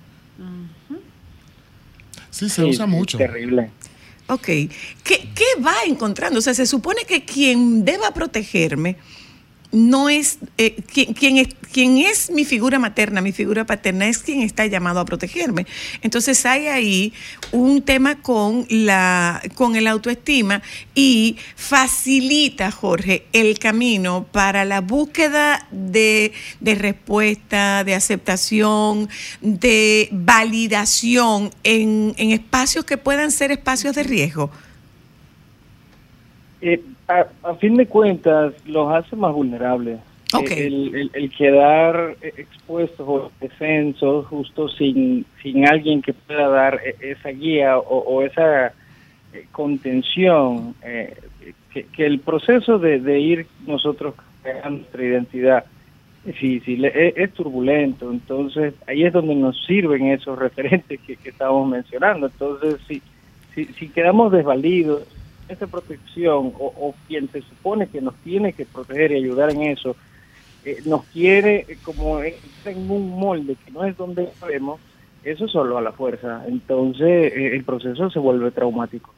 Sí, 2.31 2.51
se 2.51 2.63
Sí, 2.63 2.69
usa 2.69 2.85
mucho. 2.87 3.17
Terrible. 3.17 3.71
Ok, 4.29 4.45
¿Qué, 4.45 4.69
¿qué 5.05 5.63
va 5.65 5.75
encontrando? 5.87 6.41
O 6.41 6.43
sea, 6.43 6.55
se 6.55 6.67
supone 6.67 7.03
que 7.07 7.25
quien 7.25 7.85
deba 7.85 8.13
protegerme 8.13 8.97
no 9.77 10.09
es, 10.09 10.39
eh, 10.57 10.75
quien, 10.91 11.13
quien 11.13 11.37
es, 11.37 11.49
quien 11.71 11.99
es 11.99 12.31
mi 12.31 12.47
figura 12.47 12.79
materna, 12.79 13.21
mi 13.21 13.33
figura 13.33 13.67
paterna, 13.67 14.09
es 14.09 14.19
quien 14.19 14.41
está 14.41 14.65
llamado 14.65 15.01
a 15.01 15.05
protegerme. 15.05 15.67
Entonces 16.01 16.47
hay 16.47 16.69
ahí 16.69 17.13
un 17.53 17.83
tema 17.83 18.23
con, 18.23 18.67
la, 18.71 19.43
con 19.55 19.77
el 19.77 19.87
autoestima 19.87 20.63
y 20.95 21.37
facilita, 21.57 22.71
Jorge, 22.71 23.27
el 23.35 23.59
camino 23.59 24.27
para 24.33 24.65
la 24.65 24.81
búsqueda 24.81 25.69
de, 25.71 26.33
de 26.61 26.75
respuesta, 26.75 27.85
de 27.85 27.95
aceptación, 27.95 29.11
de 29.43 30.09
validación 30.11 31.51
en, 31.65 32.15
en 32.17 32.31
espacios 32.31 32.87
que 32.87 32.97
puedan 32.97 33.31
ser 33.31 33.53
espacios 33.53 33.95
de 33.95 34.03
riesgo. 34.05 34.51
Eh, 36.63 36.83
a, 37.09 37.27
a 37.43 37.55
fin 37.57 37.77
de 37.77 37.87
cuentas, 37.87 38.55
los 38.67 38.93
hace 38.93 39.17
más 39.17 39.33
vulnerables. 39.33 39.99
Eh, 40.51 40.67
El, 40.67 40.95
el- 40.95 41.11
el 41.15 41.31
quedar 41.31 42.17
eh, 42.21 42.33
expuestos 42.37 43.07
o 43.09 43.31
defensos 43.41 44.27
justo 44.27 44.69
sin, 44.69 45.25
sin 45.43 45.67
alguien 45.69 46.03
que 46.03 46.13
pueda 46.13 46.49
dar 46.49 46.81
eh, 46.85 46.97
esa 47.01 47.29
guía 47.31 47.79
o, 47.79 47.99
o 47.99 48.23
esa 48.23 48.67
eh, 49.33 49.47
contención, 49.53 50.75
eh, 50.83 51.15
que, 51.73 51.85
que 51.85 52.07
el 52.07 52.19
proceso 52.21 52.79
de, 52.79 52.99
de 53.01 53.21
ir 53.21 53.47
nosotros 53.67 54.15
creando 54.43 54.71
nuestra 54.79 55.05
identidad 55.05 55.65
es 56.27 56.35
difícil, 56.35 56.85
es, 56.87 57.17
es 57.17 57.33
turbulento, 57.33 58.11
entonces 58.11 58.75
ahí 58.89 59.05
es 59.05 59.13
donde 59.13 59.35
nos 59.37 59.65
sirven 59.65 60.07
esos 60.09 60.37
referentes 60.37 60.99
que, 61.07 61.15
que 61.17 61.29
estamos 61.29 61.69
mencionando. 61.69 62.27
Entonces, 62.27 62.81
si, 62.89 63.01
si, 63.55 63.67
si 63.67 63.89
quedamos 63.91 64.33
desvalidos, 64.33 65.05
esa 65.49 65.67
protección 65.67 66.53
o, 66.59 66.73
o 66.77 66.95
quien 67.07 67.29
se 67.31 67.43
supone 67.43 67.87
que 67.89 68.01
nos 68.01 68.15
tiene 68.17 68.53
que 68.53 68.65
proteger 68.67 69.13
y 69.13 69.17
ayudar 69.17 69.51
en 69.51 69.63
eso, 69.63 69.97
eh, 70.65 70.79
nos 70.87 71.05
quiere 71.07 71.65
eh, 71.69 71.79
como 71.85 72.21
en 72.23 72.35
un 72.91 73.11
molde 73.11 73.57
que 73.65 73.71
no 73.71 73.85
es 73.85 73.97
donde 73.97 74.29
sabemos, 74.41 74.81
eso 75.25 75.47
solo 75.49 75.79
a 75.79 75.83
la 75.83 75.93
fuerza. 75.93 76.43
Entonces, 76.49 77.33
eh, 77.33 77.51
el 77.55 77.65
proceso 77.65 78.11
se 78.11 78.19
vuelve 78.19 78.51
traumático. 78.51 79.13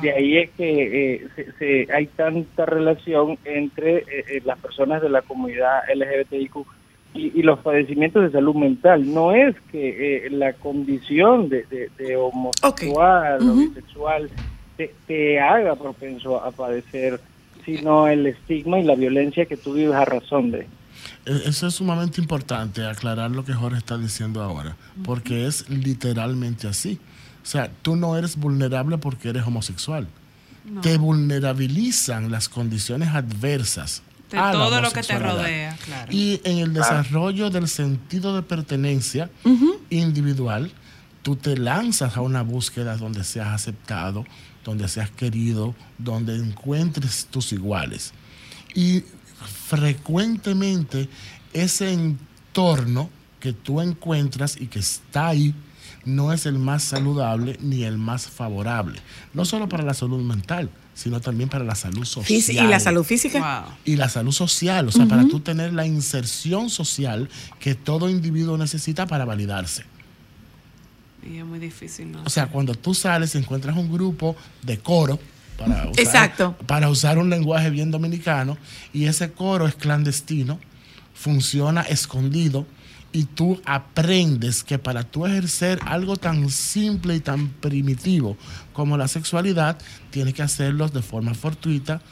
De, 0.00 0.12
ahí 0.12 0.38
es 0.38 0.50
que 0.52 1.14
eh, 1.14 1.28
se- 1.36 1.52
se- 1.86 1.92
hay 1.92 2.06
tanta 2.06 2.64
relación 2.64 3.36
entre 3.44 3.98
eh, 3.98 4.40
las 4.46 4.58
personas 4.58 5.02
de 5.02 5.10
la 5.10 5.20
comunidad 5.20 5.80
LGBTIQ 5.94 6.56
y, 7.12 7.38
y 7.38 7.42
los 7.42 7.58
padecimientos 7.58 8.22
de 8.22 8.30
salud 8.30 8.54
mental. 8.54 9.12
No 9.12 9.32
es 9.32 9.54
que 9.70 10.26
eh, 10.26 10.30
la 10.30 10.54
condición 10.54 11.50
de, 11.50 11.64
de- 11.64 11.90
de 11.98 12.16
homosexual 12.16 13.42
o 13.42 13.52
bisexual 13.68 14.30
te, 14.76 14.94
te 15.06 15.40
haga 15.40 15.76
propenso 15.76 16.42
a 16.42 16.50
padecer, 16.50 17.20
sino 17.64 18.08
el 18.08 18.26
estigma 18.26 18.78
y 18.80 18.84
la 18.84 18.94
violencia 18.94 19.46
que 19.46 19.56
tú 19.56 19.74
vives 19.74 19.94
a 19.94 20.04
razón 20.04 20.50
de. 20.50 20.66
E- 21.26 21.42
Eso 21.46 21.66
es 21.66 21.74
sumamente 21.74 22.20
importante, 22.20 22.86
aclarar 22.86 23.30
lo 23.30 23.44
que 23.44 23.52
Jorge 23.54 23.78
está 23.78 23.96
diciendo 23.98 24.42
ahora, 24.42 24.76
porque 25.04 25.46
es 25.46 25.68
literalmente 25.70 26.66
así. 26.68 26.98
O 27.42 27.46
sea, 27.46 27.70
tú 27.82 27.94
no 27.96 28.16
eres 28.16 28.36
vulnerable 28.36 28.96
porque 28.98 29.28
eres 29.28 29.44
homosexual. 29.46 30.06
No. 30.64 30.80
Te 30.80 30.96
vulnerabilizan 30.96 32.30
las 32.30 32.48
condiciones 32.48 33.10
adversas. 33.10 34.02
De 34.30 34.38
a 34.38 34.46
la 34.46 34.52
todo 34.52 34.80
lo 34.80 34.90
que 34.90 35.02
te 35.02 35.18
rodea, 35.18 35.76
claro. 35.84 36.10
Y 36.10 36.40
en 36.44 36.58
el 36.58 36.72
desarrollo 36.72 37.50
del 37.50 37.68
sentido 37.68 38.34
de 38.34 38.42
pertenencia 38.42 39.28
individual, 39.90 40.70
tú 41.22 41.36
te 41.36 41.56
lanzas 41.56 42.16
a 42.16 42.20
una 42.22 42.42
búsqueda 42.42 42.96
donde 42.96 43.24
seas 43.24 43.48
aceptado, 43.48 44.24
donde 44.64 44.88
seas 44.88 45.10
querido, 45.10 45.74
donde 45.98 46.36
encuentres 46.36 47.26
tus 47.30 47.52
iguales. 47.52 48.12
Y 48.74 49.04
frecuentemente 49.68 51.08
ese 51.52 51.92
entorno 51.92 53.10
que 53.40 53.52
tú 53.52 53.80
encuentras 53.80 54.56
y 54.58 54.66
que 54.66 54.78
está 54.78 55.28
ahí 55.28 55.54
no 56.04 56.32
es 56.32 56.46
el 56.46 56.58
más 56.58 56.82
saludable 56.82 57.58
ni 57.60 57.84
el 57.84 57.98
más 57.98 58.26
favorable. 58.26 59.00
No 59.32 59.44
solo 59.44 59.68
para 59.68 59.84
la 59.84 59.94
salud 59.94 60.22
mental, 60.22 60.70
sino 60.94 61.20
también 61.20 61.48
para 61.48 61.64
la 61.64 61.74
salud 61.74 62.04
social 62.04 62.66
y 62.66 62.68
la 62.68 62.80
salud 62.80 63.04
física. 63.04 63.64
Wow. 63.66 63.74
y 63.84 63.96
la 63.96 64.08
salud 64.08 64.32
social, 64.32 64.88
o 64.88 64.92
sea, 64.92 65.06
para 65.06 65.26
tú 65.26 65.40
tener 65.40 65.72
la 65.72 65.86
inserción 65.86 66.70
social 66.70 67.28
que 67.58 67.74
todo 67.74 68.08
individuo 68.08 68.56
necesita 68.56 69.06
para 69.06 69.24
validarse. 69.24 69.84
Y 71.28 71.38
es 71.38 71.44
muy 71.44 71.58
difícil, 71.58 72.12
¿no? 72.12 72.22
O 72.24 72.30
sea, 72.30 72.46
cuando 72.46 72.74
tú 72.74 72.94
sales 72.94 73.34
y 73.34 73.38
encuentras 73.38 73.76
un 73.76 73.92
grupo 73.92 74.36
de 74.62 74.78
coro, 74.78 75.18
para 75.58 75.88
usar, 75.88 76.00
Exacto. 76.04 76.56
para 76.66 76.88
usar 76.88 77.18
un 77.18 77.30
lenguaje 77.30 77.70
bien 77.70 77.90
dominicano, 77.90 78.58
y 78.92 79.06
ese 79.06 79.32
coro 79.32 79.66
es 79.66 79.74
clandestino, 79.74 80.58
funciona 81.14 81.82
escondido, 81.82 82.66
y 83.12 83.26
tú 83.26 83.62
aprendes 83.64 84.64
que 84.64 84.76
para 84.76 85.04
tú 85.04 85.24
ejercer 85.24 85.78
algo 85.86 86.16
tan 86.16 86.50
simple 86.50 87.14
y 87.14 87.20
tan 87.20 87.48
primitivo 87.48 88.36
como 88.72 88.96
la 88.96 89.06
sexualidad, 89.06 89.78
tienes 90.10 90.34
que 90.34 90.42
hacerlo 90.42 90.88
de 90.88 91.00
forma 91.00 91.32
fortuita, 91.32 92.02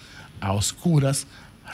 a 0.41 0.53
oscuras, 0.53 1.27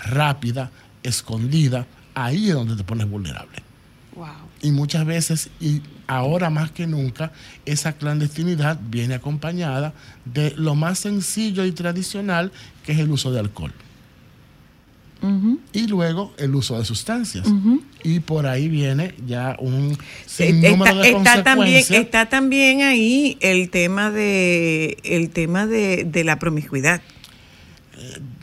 rápida, 0.07 0.71
escondida. 1.03 1.87
Ahí 2.15 2.49
es 2.49 2.55
donde 2.55 2.75
te 2.75 2.85
pones 2.85 3.09
vulnerable. 3.09 3.68
Wow. 4.19 4.27
Y 4.63 4.73
muchas 4.73 5.07
veces, 5.07 5.49
y 5.61 5.81
ahora 6.09 6.51
más 6.51 6.73
que 6.73 6.89
nunca, 6.89 7.31
esa 7.65 7.93
clandestinidad 7.93 8.81
viene 8.91 9.15
acompañada 9.15 9.95
de 10.25 10.53
lo 10.57 10.75
más 10.75 10.99
sencillo 10.99 11.65
y 11.65 11.71
tradicional, 11.71 12.51
que 12.85 12.93
es 12.93 12.99
el 12.99 13.11
uso 13.11 13.31
de 13.31 13.39
alcohol. 13.39 13.73
Y 15.73 15.89
luego 15.89 16.33
el 16.39 16.55
uso 16.55 16.79
de 16.79 16.85
sustancias. 16.85 17.47
Y 18.05 18.21
por 18.21 18.47
ahí 18.47 18.69
viene 18.69 19.15
ya 19.27 19.57
un 19.59 19.97
sinnúmero 20.27 21.03
Está, 21.03 21.03
de 21.03 21.09
está 21.11 21.43
también, 21.43 21.85
está 21.91 22.29
también 22.29 22.83
ahí 22.83 23.37
el 23.41 23.69
tema 23.71 24.11
de 24.13 24.97
el 25.03 25.31
tema 25.31 25.67
de, 25.67 26.05
de 26.05 26.25
la 26.25 26.39
promiscuidad. 26.39 27.03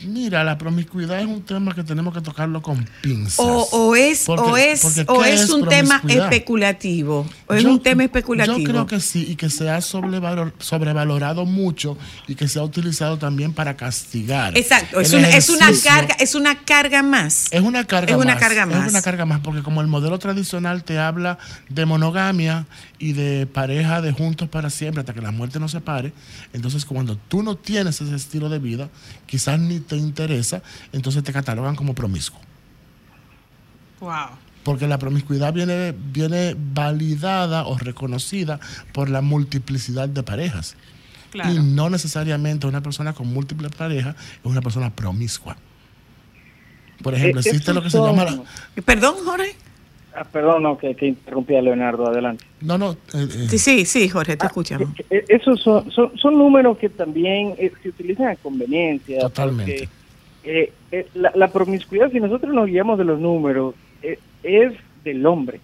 Mira, 0.06 0.44
la 0.44 0.56
promiscuidad 0.56 1.18
es 1.20 1.26
un 1.26 1.42
tema 1.42 1.74
que 1.74 1.82
tenemos 1.82 2.14
que 2.14 2.20
tocarlo 2.20 2.62
con 2.62 2.88
pinzas. 3.02 3.38
O, 3.40 3.68
o 3.72 3.96
es 3.96 4.24
Porque- 4.24 4.42
o 4.50 4.56
es 4.56 4.84
o 5.06 5.20
¿qué 5.22 5.32
es 5.34 5.50
un 5.50 5.68
tema 5.68 6.00
especulativo. 6.06 7.26
O 7.46 7.54
es 7.54 7.62
Yo- 7.62 7.70
un 7.70 7.82
tema 7.82 8.04
especulativo. 8.04 8.58
Yo 8.58 8.64
creo 8.64 8.86
que 8.86 9.00
sí, 9.00 9.26
y 9.30 9.36
que 9.36 9.50
se 9.50 9.68
ha 9.68 9.78
sobrevalor- 9.78 10.52
sobrevalorado 10.58 11.44
mucho 11.44 11.96
y 12.28 12.34
que 12.34 12.48
se 12.48 12.58
ha 12.58 12.62
utilizado 12.62 13.18
también 13.18 13.52
para 13.52 13.76
castigar. 13.76 14.56
Exacto, 14.56 15.00
es 15.00 15.12
una, 15.12 15.28
es 15.30 15.48
una 15.48 15.70
carga, 15.82 16.14
es 16.18 16.34
una 16.34 16.54
carga 16.64 17.02
más. 17.02 17.48
Es 17.50 17.60
una 17.62 17.84
carga 17.84 18.12
Es 18.12 18.16
una 18.16 18.34
más. 18.34 18.40
carga 18.40 18.66
más. 18.66 18.84
Es 18.86 18.90
una 18.92 19.02
carga 19.02 19.24
más, 19.24 19.40
porque 19.40 19.62
como 19.62 19.80
el 19.80 19.86
modelo 19.88 20.18
tradicional 20.18 20.84
te 20.84 20.98
habla 20.98 21.38
de 21.68 21.84
monogamia 21.86 22.66
y 22.98 23.12
de 23.12 23.46
pareja 23.46 24.00
de 24.00 24.12
juntos 24.12 24.48
para 24.48 24.70
siempre 24.70 25.00
hasta 25.00 25.12
que 25.12 25.20
la 25.20 25.30
muerte 25.30 25.60
nos 25.60 25.72
separe, 25.72 26.12
entonces 26.52 26.84
cuando 26.84 27.16
tú 27.16 27.42
no 27.42 27.56
tienes 27.56 28.00
ese 28.00 28.14
estilo 28.14 28.48
de 28.48 28.58
vida, 28.58 28.88
quizás 29.26 29.58
ni 29.60 29.80
te 29.80 29.96
interesa, 29.96 30.62
entonces 30.92 31.22
te 31.22 31.32
catalogan 31.32 31.76
como 31.76 31.94
promiscuo. 31.94 32.40
Wow. 34.00 34.28
Porque 34.64 34.86
la 34.86 34.98
promiscuidad 34.98 35.52
viene, 35.52 35.94
viene 36.12 36.56
validada 36.74 37.66
o 37.66 37.78
reconocida 37.78 38.58
por 38.92 39.08
la 39.08 39.20
multiplicidad 39.20 40.08
de 40.08 40.22
parejas. 40.22 40.74
Claro. 41.30 41.52
Y 41.52 41.58
no 41.58 41.90
necesariamente 41.90 42.66
una 42.66 42.82
persona 42.82 43.12
con 43.12 43.26
múltiples 43.32 43.72
parejas 43.72 44.16
es 44.16 44.44
una 44.50 44.62
persona 44.62 44.94
promiscua. 44.94 45.56
Por 47.02 47.14
ejemplo, 47.14 47.40
Eh, 47.40 47.44
existe 47.46 47.74
lo 47.74 47.82
que 47.82 47.90
se 47.90 47.98
llama... 47.98 48.24
la- 48.24 48.42
Perdón, 48.84 49.16
Jorge. 49.24 49.54
Ah, 50.18 50.24
perdón, 50.24 50.62
no, 50.62 50.78
que, 50.78 50.94
que 50.94 51.06
interrumpí 51.08 51.54
a 51.56 51.60
Leonardo, 51.62 52.06
adelante. 52.06 52.44
No, 52.62 52.78
no. 52.78 52.92
eh, 52.92 52.96
eh, 53.14 53.46
Sí, 53.50 53.58
sí, 53.58 53.84
sí, 53.84 54.08
Jorge, 54.08 54.36
te 54.36 54.44
Ah, 54.46 54.48
escuchamos. 54.48 54.88
eh, 55.10 55.24
esos 55.28 55.60
son, 55.60 55.90
son, 55.90 56.16
son 56.16 56.38
números 56.38 56.78
que 56.78 56.88
también 56.88 57.54
eh, 57.58 57.70
se 57.82 57.90
utilizan 57.90 58.28
a 58.28 58.36
conveniencia. 58.36 59.20
Totalmente. 59.20 59.88
porque, 60.42 60.60
eh, 60.62 60.72
eh, 60.92 61.06
la, 61.14 61.32
la 61.34 61.48
promiscuidad, 61.48 62.10
si 62.10 62.18
nosotros 62.20 62.54
nos 62.54 62.66
guiamos 62.66 62.96
de 62.98 63.04
los 63.04 63.20
números, 63.20 63.74
eh, 64.02 64.18
es 64.42 64.72
del 65.04 65.26
hombre. 65.26 65.60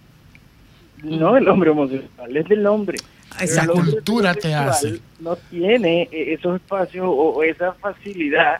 No 1.03 1.33
del 1.33 1.47
hombre 1.49 1.71
homosexual, 1.71 2.37
es 2.37 2.47
del 2.47 2.65
hombre. 2.67 2.97
Hombre 3.67 3.91
cultura 3.91 4.33
te 4.35 4.53
hace. 4.53 4.99
No 5.19 5.35
tiene 5.49 6.07
esos 6.11 6.57
espacios 6.57 7.05
o, 7.07 7.11
o 7.11 7.43
esa 7.43 7.73
facilidad 7.73 8.59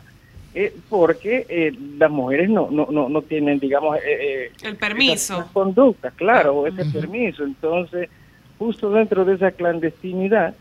eh, 0.54 0.72
porque 0.88 1.46
eh, 1.48 1.72
las 1.98 2.10
mujeres 2.10 2.48
no, 2.48 2.68
no, 2.70 2.86
no, 2.90 3.08
no 3.08 3.22
tienen, 3.22 3.58
digamos, 3.58 3.96
eh, 3.98 4.00
eh, 4.06 4.52
El 4.62 4.76
permiso. 4.76 5.34
esas 5.34 5.50
conductas, 5.50 6.14
claro, 6.14 6.66
ese 6.66 6.84
permiso. 6.86 7.42
Entonces, 7.42 8.08
justo 8.58 8.90
dentro 8.90 9.24
de 9.24 9.34
esa 9.34 9.50
clandestinidad, 9.50 10.54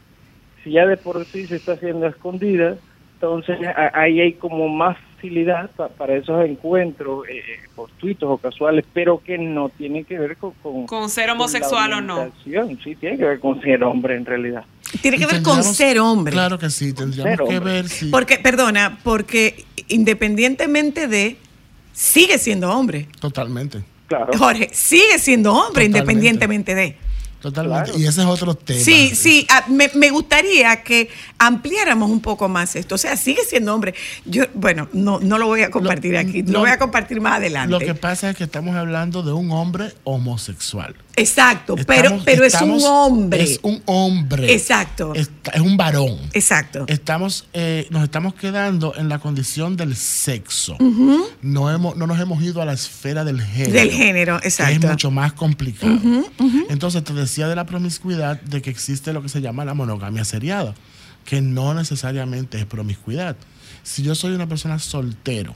si 0.64 0.72
ya 0.72 0.88
de 0.88 0.98
por 0.98 1.24
sí 1.26 1.46
se 1.46 1.58
está 1.58 1.74
haciendo 1.74 2.08
escondida, 2.08 2.76
entonces 3.16 3.60
ahí 3.94 4.20
hay 4.20 4.34
como 4.34 4.68
más 4.68 4.98
facilidad 5.24 5.70
pa- 5.72 5.88
para 5.90 6.16
esos 6.16 6.44
encuentros 6.46 7.28
eh, 7.30 7.42
fortuitos 7.76 8.30
o 8.30 8.38
casuales, 8.38 8.86
pero 8.94 9.22
que 9.24 9.38
no 9.38 9.70
tienen 9.70 10.04
que 10.06 10.20
ver 10.20 10.38
con... 10.38 10.52
Con, 10.62 10.86
Con 10.86 11.10
ser 11.10 11.28
la 11.28 11.34
homosexual 11.34 11.94
o 11.94 12.02
no. 12.02 12.32
Sí, 12.44 12.96
tiene 12.96 13.18
que 13.18 13.24
ver 13.26 13.40
con 13.40 13.62
ser 13.62 13.84
hombre 13.84 14.16
en 14.16 14.26
realidad. 14.26 14.64
Tiene 15.02 15.18
que 15.18 15.26
ver 15.26 15.42
con 15.42 15.64
ser 15.64 16.00
hombre. 16.00 16.34
Claro 16.34 16.60
que 16.60 16.70
sí, 16.70 16.94
tendríamos 16.94 17.48
que 17.50 17.60
ver 17.60 17.88
si... 17.88 18.08
Porque, 18.10 18.38
perdona, 18.38 19.00
porque 19.04 19.66
independientemente 19.88 21.08
de, 21.08 21.38
sigue 21.94 22.38
siendo 22.38 22.70
hombre. 22.72 23.08
Totalmente, 23.20 23.84
Claro. 24.08 24.32
Jorge, 24.38 24.70
sigue 24.74 25.18
siendo 25.18 25.54
hombre 25.54 25.86
Totalmente. 25.88 25.98
independientemente 25.98 26.76
de. 26.76 26.98
Totalmente. 27.44 27.92
Claro. 27.92 28.00
Y 28.00 28.08
ese 28.08 28.22
es 28.22 28.28
otro 28.28 28.56
tema. 28.56 28.80
Sí, 28.80 29.12
sí, 29.16 29.46
ah, 29.52 29.66
me, 29.70 29.92
me 29.94 30.10
gustaría 30.10 30.82
que 30.82 31.10
ampliáramos 31.38 32.10
un 32.10 32.22
poco 32.22 32.48
más 32.50 32.76
esto. 32.76 32.96
O 32.96 32.98
sea, 32.98 33.18
sigue 33.18 33.42
siendo 33.48 33.76
hombre. 33.76 33.94
Yo, 34.26 34.46
bueno, 34.54 34.88
no, 34.94 35.20
no 35.20 35.38
lo 35.38 35.48
voy 35.48 35.62
a 35.62 35.70
compartir 35.70 36.14
Lo- 36.14 36.20
aquí, 36.20 36.42
lo, 36.42 36.54
lo- 36.54 36.60
voy 36.62 36.70
a 36.72 36.80
compartir 36.80 37.20
más 37.22 37.34
adelante. 37.38 37.70
Lo 37.72 37.80
que 37.80 37.94
pasa 37.96 38.30
es 38.30 38.38
que 38.38 38.46
estamos 38.46 38.76
hablando 38.76 39.22
de 39.24 39.34
un 39.34 39.52
hombre 39.52 39.94
homosexual. 40.06 40.96
Exacto, 41.16 41.76
pero, 41.86 42.04
Estamos- 42.06 42.24
pero 42.24 42.44
es 42.44 42.54
estamos- 42.56 42.82
un 42.82 42.90
hombre. 42.90 43.44
Es 43.44 43.60
un 43.62 43.84
hombre. 43.86 44.52
Exacto. 44.52 45.14
Es 45.14 45.30
un 45.62 45.78
varón. 45.78 46.18
Exacto. 46.34 46.86
Estamos, 46.88 47.46
eh, 47.54 47.86
nos 47.92 48.04
estamos 48.04 48.34
quedando 48.34 48.96
en 48.98 49.10
la 49.10 49.20
condición 49.20 49.76
del 49.78 49.96
sexo. 49.96 50.76
no, 51.42 51.70
hemos, 51.70 51.96
no 51.98 52.08
nos 52.08 52.20
hemos 52.20 52.42
ido 52.42 52.62
a 52.62 52.66
la 52.66 52.74
esfera 52.74 53.24
del 53.24 53.42
género. 53.42 53.74
Del 53.74 53.92
género, 53.92 54.40
Que 54.40 54.48
es 54.48 54.60
exacto. 54.60 54.88
mucho 54.88 55.12
más 55.12 55.34
complicado. 55.34 56.00
Entonces 56.70 57.04
te 57.04 57.14
decía 57.34 57.48
de 57.48 57.56
la 57.56 57.66
promiscuidad 57.66 58.40
de 58.42 58.62
que 58.62 58.70
existe 58.70 59.12
lo 59.12 59.24
que 59.24 59.28
se 59.30 59.42
llama 59.42 59.66
la 59.66 59.74
monogamia 59.74 60.24
seriada, 60.24 60.76
que 61.26 61.42
no 61.42 61.74
necesariamente 61.74 62.60
es 62.60 62.68
promiscuidad. 62.68 63.36
Si 63.82 64.04
yo 64.04 64.14
soy 64.14 64.34
una 64.34 64.46
persona 64.48 64.78
soltero 64.78 65.56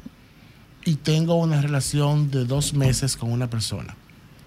y 0.86 0.96
tengo 0.96 1.36
una 1.36 1.62
relación 1.62 2.32
de 2.32 2.46
dos 2.46 2.74
meses 2.74 3.16
con 3.16 3.32
una 3.32 3.48
persona, 3.48 3.96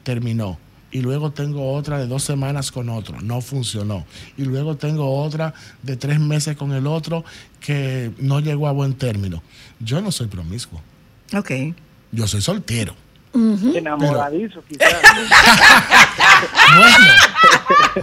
terminó. 0.02 0.58
Y 0.90 1.02
luego 1.02 1.30
tengo 1.30 1.72
otra 1.72 1.98
de 1.98 2.08
dos 2.08 2.24
semanas 2.24 2.72
con 2.72 2.88
otro, 2.88 3.20
no 3.20 3.40
funcionó. 3.40 4.04
Y 4.36 4.42
luego 4.42 4.76
tengo 4.76 5.22
otra 5.22 5.54
de 5.84 5.96
tres 5.96 6.18
meses 6.18 6.56
con 6.56 6.72
el 6.72 6.88
otro 6.88 7.24
que 7.60 8.10
no 8.18 8.40
llegó 8.40 8.66
a 8.66 8.72
buen 8.72 8.94
término. 8.94 9.40
Yo 9.78 10.00
no 10.02 10.10
soy 10.10 10.26
promiscuo, 10.26 10.82
Ok. 11.32 11.52
yo 12.10 12.26
soy 12.26 12.40
soltero. 12.40 12.96
Enamoradizo, 13.32 14.62
quizás. 14.68 14.92
Bueno, 16.76 17.06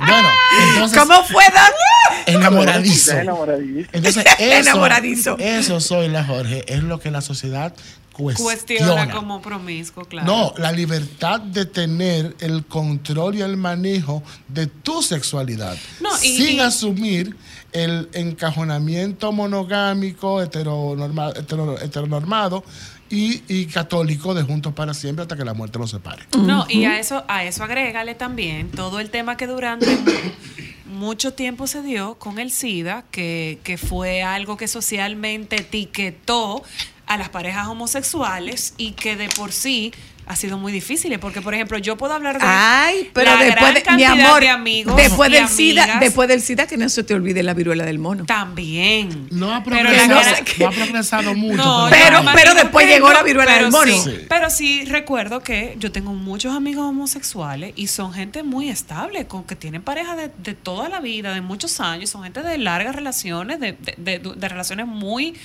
bueno, 0.06 0.30
entonces 0.70 1.00
¿Cómo 1.00 1.24
fue, 1.24 1.44
Doc? 1.46 2.28
Enamoradizo. 2.28 3.12
Enamoradizo. 3.14 3.90
Entonces, 3.94 4.26
eso, 4.40 4.70
Enamoradizo. 4.70 5.38
eso 5.40 5.80
soy 5.80 6.08
la 6.10 6.24
Jorge, 6.24 6.64
es 6.68 6.84
lo 6.84 7.00
que 7.00 7.10
la 7.12 7.22
sociedad 7.22 7.74
cuestiona. 8.12 8.52
Cuestiona 8.52 9.10
como 9.12 9.42
promiscuo, 9.42 10.06
claro. 10.06 10.28
No, 10.28 10.54
la 10.58 10.72
libertad 10.72 11.40
de 11.40 11.66
tener 11.66 12.36
el 12.40 12.66
control 12.66 13.36
y 13.36 13.42
el 13.42 13.58
manejo 13.58 14.22
de 14.48 14.68
tu 14.68 15.02
sexualidad. 15.02 15.76
No, 16.02 16.10
y- 16.22 16.38
sin 16.38 16.56
y- 16.58 16.60
asumir 16.60 17.36
el 17.72 18.10
encajonamiento 18.14 19.32
monogámico, 19.32 20.42
heteronorma- 20.42 21.34
hetero- 21.36 21.80
heteronormado 21.82 22.64
y, 23.10 23.42
y 23.48 23.66
católico 23.68 24.34
de 24.34 24.44
juntos 24.44 24.74
para 24.74 24.94
siempre 24.94 25.24
hasta 25.24 25.36
que 25.36 25.46
la 25.46 25.54
muerte 25.54 25.80
los 25.80 25.92
separe. 25.92 26.24
No, 26.38 26.66
y 26.70 26.86
a 26.86 27.00
eso, 27.00 27.24
a 27.28 27.44
eso 27.44 27.64
agrégale 27.64 28.16
también 28.16 28.70
todo 28.72 29.00
el 29.00 29.10
tema 29.10 29.38
que 29.38 29.48
durante 29.48 29.98
mucho 30.86 31.34
tiempo 31.34 31.68
se 31.68 31.82
dio 31.82 32.16
con 32.16 32.40
el 32.40 32.52
SIDA, 32.52 33.06
que, 33.12 33.60
que 33.64 33.78
fue 33.78 34.24
algo 34.24 34.58
que 34.58 34.68
socialmente 34.68 35.58
etiquetó 35.58 36.64
a 37.06 37.18
las 37.18 37.30
parejas 37.30 37.68
homosexuales 37.68 38.74
y 38.78 38.92
que 38.92 39.16
de 39.16 39.30
por 39.30 39.52
sí 39.52 39.94
ha 40.28 40.36
sido 40.36 40.58
muy 40.58 40.72
difícil, 40.74 41.18
porque 41.20 41.42
por 41.42 41.54
ejemplo 41.54 41.78
yo 41.78 41.96
puedo 41.98 42.14
hablar 42.14 42.38
de 42.40 42.46
Ay, 42.46 43.10
pero 43.14 43.34
la 43.34 43.44
después 43.44 43.74
gran 43.84 43.98
de, 43.98 43.98
mi 43.98 44.04
amor, 44.04 44.42
de 44.42 44.50
amigos 44.50 44.96
después 44.98 45.32
del 45.32 45.48
SIDA, 45.48 45.98
después 46.00 46.28
del 46.28 46.42
SIDA 46.42 46.68
que 46.68 46.76
no 46.78 46.90
se 46.90 47.04
te 47.04 47.14
olvide 47.14 47.44
la 47.44 47.54
viruela 47.54 47.86
del 47.86 47.98
mono. 48.00 48.26
también. 48.26 49.28
No 49.32 49.54
ha 49.54 49.64
progresado, 49.64 50.08
la 50.10 50.16
no 50.16 50.22
gran- 50.22 50.46
sé 50.46 50.54
no 50.60 50.68
ha 50.68 50.72
progresado 50.72 51.34
mucho. 51.36 51.58
No, 51.58 51.88
Pero- 51.90 52.22
pero 52.36 52.54
después 52.56 52.88
llegó 52.88 53.12
la 53.14 53.24
viruela 53.24 53.54
del 53.58 53.72
mono. 53.72 53.92
sí, 53.92 54.00
Sí. 54.04 54.26
Pero 54.28 54.50
sí 54.50 54.86
recuerdo 54.86 55.42
que 55.42 55.76
yo 55.80 55.92
tengo 55.92 56.14
muchos 56.14 56.54
amigos 56.56 56.86
homosexuales 56.86 57.74
y 57.76 57.88
son 57.88 58.14
gente 58.14 58.44
muy 58.44 58.70
estable, 58.70 59.28
con 59.28 59.44
que 59.46 59.56
tienen 59.56 59.82
pareja 59.82 60.16
de, 60.16 60.30
de 60.38 60.54
toda 60.54 60.90
la 60.90 61.00
vida, 61.00 61.34
de 61.34 61.42
muchos 61.42 61.80
años, 61.80 62.10
son 62.10 62.24
gente 62.24 62.44
de 62.44 62.58
largas 62.58 62.96
relaciones, 62.96 63.60
de, 63.60 63.72
de- 63.74 64.20
de- 64.20 64.34
de 64.36 64.50
relaciones 64.50 64.88
muy 64.88 65.36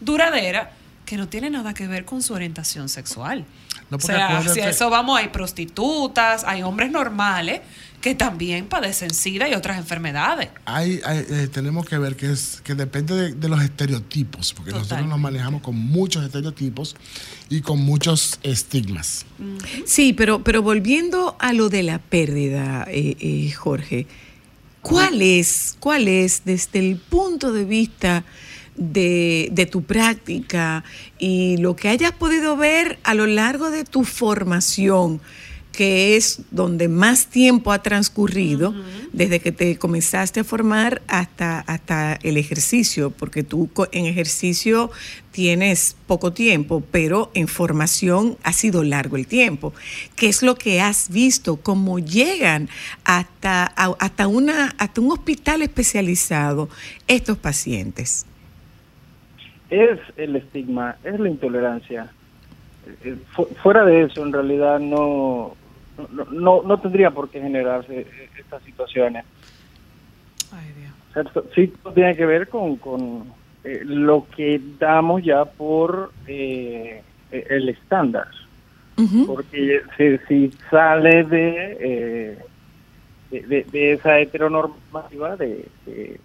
duraderas, 0.00 0.68
que 1.06 1.16
no 1.16 1.28
tiene 1.28 1.50
nada 1.50 1.74
que 1.74 1.86
ver 1.86 2.04
con 2.04 2.22
su 2.22 2.32
orientación 2.34 2.88
sexual. 2.88 3.44
No, 3.90 3.98
o 3.98 4.00
sea, 4.00 4.42
si 4.48 4.60
a 4.60 4.70
eso 4.70 4.88
vamos, 4.88 5.18
hay 5.18 5.28
prostitutas, 5.28 6.44
hay 6.44 6.62
hombres 6.62 6.90
normales 6.90 7.60
que 8.02 8.16
también 8.16 8.66
padecen 8.66 9.14
SIDA 9.14 9.48
y 9.48 9.54
otras 9.54 9.78
enfermedades. 9.78 10.48
Hay, 10.64 11.00
hay, 11.04 11.18
eh, 11.18 11.48
tenemos 11.50 11.86
que 11.86 11.96
ver 11.98 12.16
que 12.16 12.32
es 12.32 12.60
que 12.64 12.74
depende 12.74 13.14
de, 13.14 13.32
de 13.32 13.48
los 13.48 13.62
estereotipos, 13.62 14.52
porque 14.54 14.72
nosotros 14.72 15.06
nos 15.06 15.20
manejamos 15.20 15.62
con 15.62 15.76
muchos 15.76 16.24
estereotipos 16.24 16.96
y 17.48 17.60
con 17.60 17.80
muchos 17.80 18.40
estigmas. 18.42 19.24
Sí, 19.86 20.12
pero, 20.12 20.42
pero 20.42 20.62
volviendo 20.62 21.36
a 21.38 21.52
lo 21.52 21.68
de 21.68 21.84
la 21.84 22.00
pérdida, 22.00 22.86
eh, 22.88 23.16
eh, 23.20 23.52
Jorge, 23.52 24.08
¿cuál 24.80 25.22
es, 25.22 25.76
cuál 25.78 26.08
es 26.08 26.42
desde 26.44 26.80
el 26.80 26.96
punto 26.96 27.52
de 27.52 27.64
vista 27.64 28.24
de, 28.92 29.48
de 29.52 29.66
tu 29.66 29.82
práctica 29.82 30.82
y 31.18 31.56
lo 31.58 31.76
que 31.76 31.88
hayas 31.88 32.12
podido 32.12 32.56
ver 32.56 32.98
a 33.04 33.14
lo 33.14 33.26
largo 33.26 33.70
de 33.70 33.84
tu 33.84 34.04
formación, 34.04 35.20
que 35.72 36.16
es 36.16 36.40
donde 36.50 36.88
más 36.88 37.28
tiempo 37.28 37.72
ha 37.72 37.82
transcurrido 37.82 38.74
desde 39.14 39.40
que 39.40 39.52
te 39.52 39.78
comenzaste 39.78 40.40
a 40.40 40.44
formar 40.44 41.00
hasta, 41.06 41.60
hasta 41.60 42.18
el 42.22 42.36
ejercicio, 42.36 43.10
porque 43.10 43.42
tú 43.42 43.70
en 43.92 44.04
ejercicio 44.04 44.90
tienes 45.30 45.96
poco 46.06 46.34
tiempo, 46.34 46.82
pero 46.90 47.30
en 47.32 47.48
formación 47.48 48.36
ha 48.42 48.52
sido 48.52 48.84
largo 48.84 49.16
el 49.16 49.26
tiempo. 49.26 49.72
¿Qué 50.14 50.28
es 50.28 50.42
lo 50.42 50.56
que 50.56 50.82
has 50.82 51.08
visto? 51.08 51.56
¿Cómo 51.56 51.98
llegan 51.98 52.68
hasta, 53.04 53.64
a- 53.74 53.96
hasta, 53.98 54.26
una, 54.26 54.74
hasta 54.76 55.00
un 55.00 55.10
hospital 55.12 55.62
especializado 55.62 56.68
estos 57.08 57.38
pacientes? 57.38 58.26
Es 59.72 59.98
el 60.16 60.36
estigma, 60.36 60.96
es 61.02 61.18
la 61.18 61.28
intolerancia. 61.28 62.12
Eh, 62.86 63.16
fu- 63.34 63.48
fuera 63.62 63.84
de 63.84 64.02
eso, 64.02 64.22
en 64.22 64.32
realidad 64.32 64.78
no, 64.78 65.56
no, 66.10 66.24
no, 66.26 66.62
no 66.62 66.80
tendría 66.80 67.10
por 67.10 67.30
qué 67.30 67.40
generarse 67.40 68.00
eh, 68.00 68.06
estas 68.38 68.62
situaciones. 68.64 69.24
Ay, 70.50 70.72
Dios. 70.72 71.44
Sí 71.54 71.72
tiene 71.94 72.16
que 72.16 72.26
ver 72.26 72.48
con, 72.48 72.76
con 72.76 73.32
eh, 73.64 73.80
lo 73.84 74.26
que 74.36 74.60
damos 74.78 75.22
ya 75.22 75.44
por 75.44 76.12
eh, 76.26 77.02
eh, 77.30 77.46
el 77.50 77.68
estándar. 77.70 78.26
Porque 79.26 79.80
si, 79.96 80.18
si 80.28 80.58
sale 80.70 81.24
de, 81.24 81.76
eh, 81.80 82.38
de, 83.30 83.40
de- 83.46 83.64
de 83.70 83.92
esa 83.94 84.18
heteronormativa, 84.20 85.36
de, 85.36 85.66
de, 85.86 86.20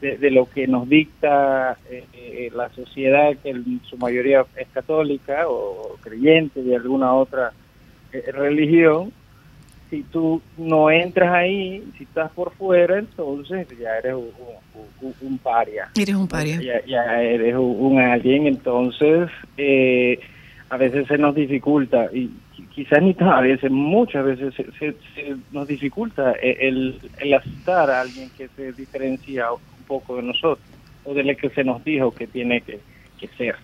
de- 0.00 0.16
de 0.18 0.30
lo 0.30 0.46
que 0.48 0.66
nos 0.66 0.88
dicta 0.88 1.78
eh, 1.90 2.04
eh, 2.12 2.50
la 2.54 2.68
sociedad, 2.70 3.36
que 3.42 3.50
en 3.50 3.80
su 3.84 3.96
mayoría 3.98 4.44
es 4.56 4.68
católica 4.68 5.44
o 5.48 5.96
creyente 6.00 6.62
de 6.62 6.76
alguna 6.76 7.14
otra 7.14 7.52
eh, 8.12 8.24
religión, 8.32 9.12
si 9.90 10.02
tú 10.04 10.40
no 10.56 10.90
entras 10.90 11.32
ahí, 11.32 11.82
si 11.98 12.04
estás 12.04 12.30
por 12.32 12.52
fuera, 12.54 12.98
entonces 12.98 13.66
ya 13.78 13.98
eres 13.98 14.14
un, 14.14 14.30
un- 14.74 14.88
un- 15.00 15.14
un 15.20 15.38
paria 15.38 15.88
Eres 15.96 16.14
un 16.14 16.28
paria. 16.28 16.60
ya, 16.62 16.84
ya 16.86 17.22
eres 17.22 17.54
un, 17.54 17.76
un 17.78 17.98
alguien, 18.00 18.46
entonces 18.46 19.28
eh, 19.56 20.18
a 20.70 20.76
veces 20.76 21.06
se 21.08 21.18
nos 21.18 21.34
dificulta, 21.34 22.08
y 22.12 22.30
qui- 22.56 22.68
quizás 22.68 23.02
ni 23.02 23.14
todas 23.14 23.42
veces, 23.42 23.70
muchas 23.72 24.24
veces 24.24 24.54
se, 24.54 24.64
se- 24.78 24.96
se 25.14 25.36
nos 25.50 25.66
dificulta 25.66 26.32
eh, 26.40 26.56
el, 26.60 27.00
el 27.18 27.34
aceptar 27.34 27.90
a 27.90 28.00
alguien 28.00 28.30
que 28.36 28.48
se 28.50 28.72
diferencia 28.72 29.46
poco 29.90 30.16
de 30.16 30.22
nosotros, 30.22 30.66
o 31.04 31.12
de 31.14 31.22
lo 31.24 31.36
que 31.36 31.50
se 31.50 31.64
nos 31.64 31.82
dijo 31.84 32.12
que 32.12 32.26
tiene 32.28 32.60
que, 32.62 32.78
que 33.18 33.28
ser. 33.36 33.56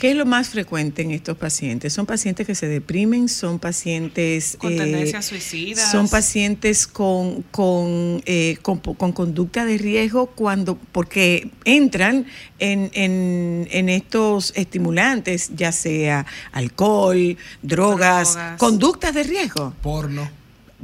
¿Qué 0.00 0.12
es 0.12 0.16
lo 0.16 0.26
más 0.26 0.50
frecuente 0.50 1.02
en 1.02 1.10
estos 1.10 1.36
pacientes? 1.36 1.92
¿Son 1.92 2.06
pacientes 2.06 2.46
que 2.46 2.54
se 2.54 2.68
deprimen? 2.68 3.28
¿Son 3.28 3.58
pacientes... 3.58 4.56
Con 4.56 4.72
eh, 4.72 4.76
tendencias 4.76 5.24
suicidas. 5.26 5.90
¿Son 5.90 6.08
pacientes 6.08 6.86
con, 6.86 7.42
con, 7.50 8.22
eh, 8.24 8.58
con, 8.62 8.78
con 8.78 9.10
conducta 9.10 9.64
de 9.64 9.76
riesgo 9.76 10.26
cuando 10.26 10.78
porque 10.92 11.50
entran 11.64 12.26
en, 12.60 12.90
en, 12.94 13.66
en 13.72 13.88
estos 13.88 14.52
estimulantes, 14.56 15.50
ya 15.56 15.72
sea 15.72 16.26
alcohol, 16.52 17.36
drogas, 17.62 18.34
Drogas. 18.34 18.58
conductas 18.58 19.12
de 19.14 19.22
riesgo, 19.24 19.74
Porno. 19.82 20.30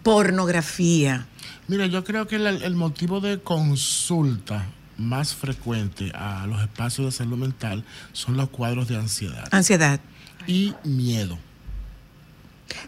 pornografía? 0.02 1.28
Mira, 1.68 1.86
yo 1.86 2.04
creo 2.04 2.26
que 2.26 2.36
el, 2.36 2.46
el 2.46 2.74
motivo 2.76 3.20
de 3.20 3.40
consulta 3.40 4.66
más 4.98 5.34
frecuente 5.34 6.12
a 6.14 6.46
los 6.46 6.60
espacios 6.62 7.06
de 7.06 7.12
salud 7.12 7.36
mental 7.38 7.84
son 8.12 8.36
los 8.36 8.48
cuadros 8.50 8.86
de 8.88 8.96
ansiedad 8.96 9.48
Ansiedad. 9.50 10.00
y 10.46 10.72
miedo. 10.84 11.38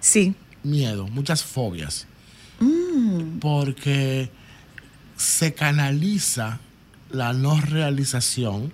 Sí. 0.00 0.34
Miedo, 0.62 1.06
muchas 1.08 1.42
fobias. 1.42 2.06
Mm. 2.60 3.38
Porque 3.40 4.30
se 5.16 5.54
canaliza 5.54 6.60
la 7.10 7.32
no 7.32 7.60
realización, 7.60 8.72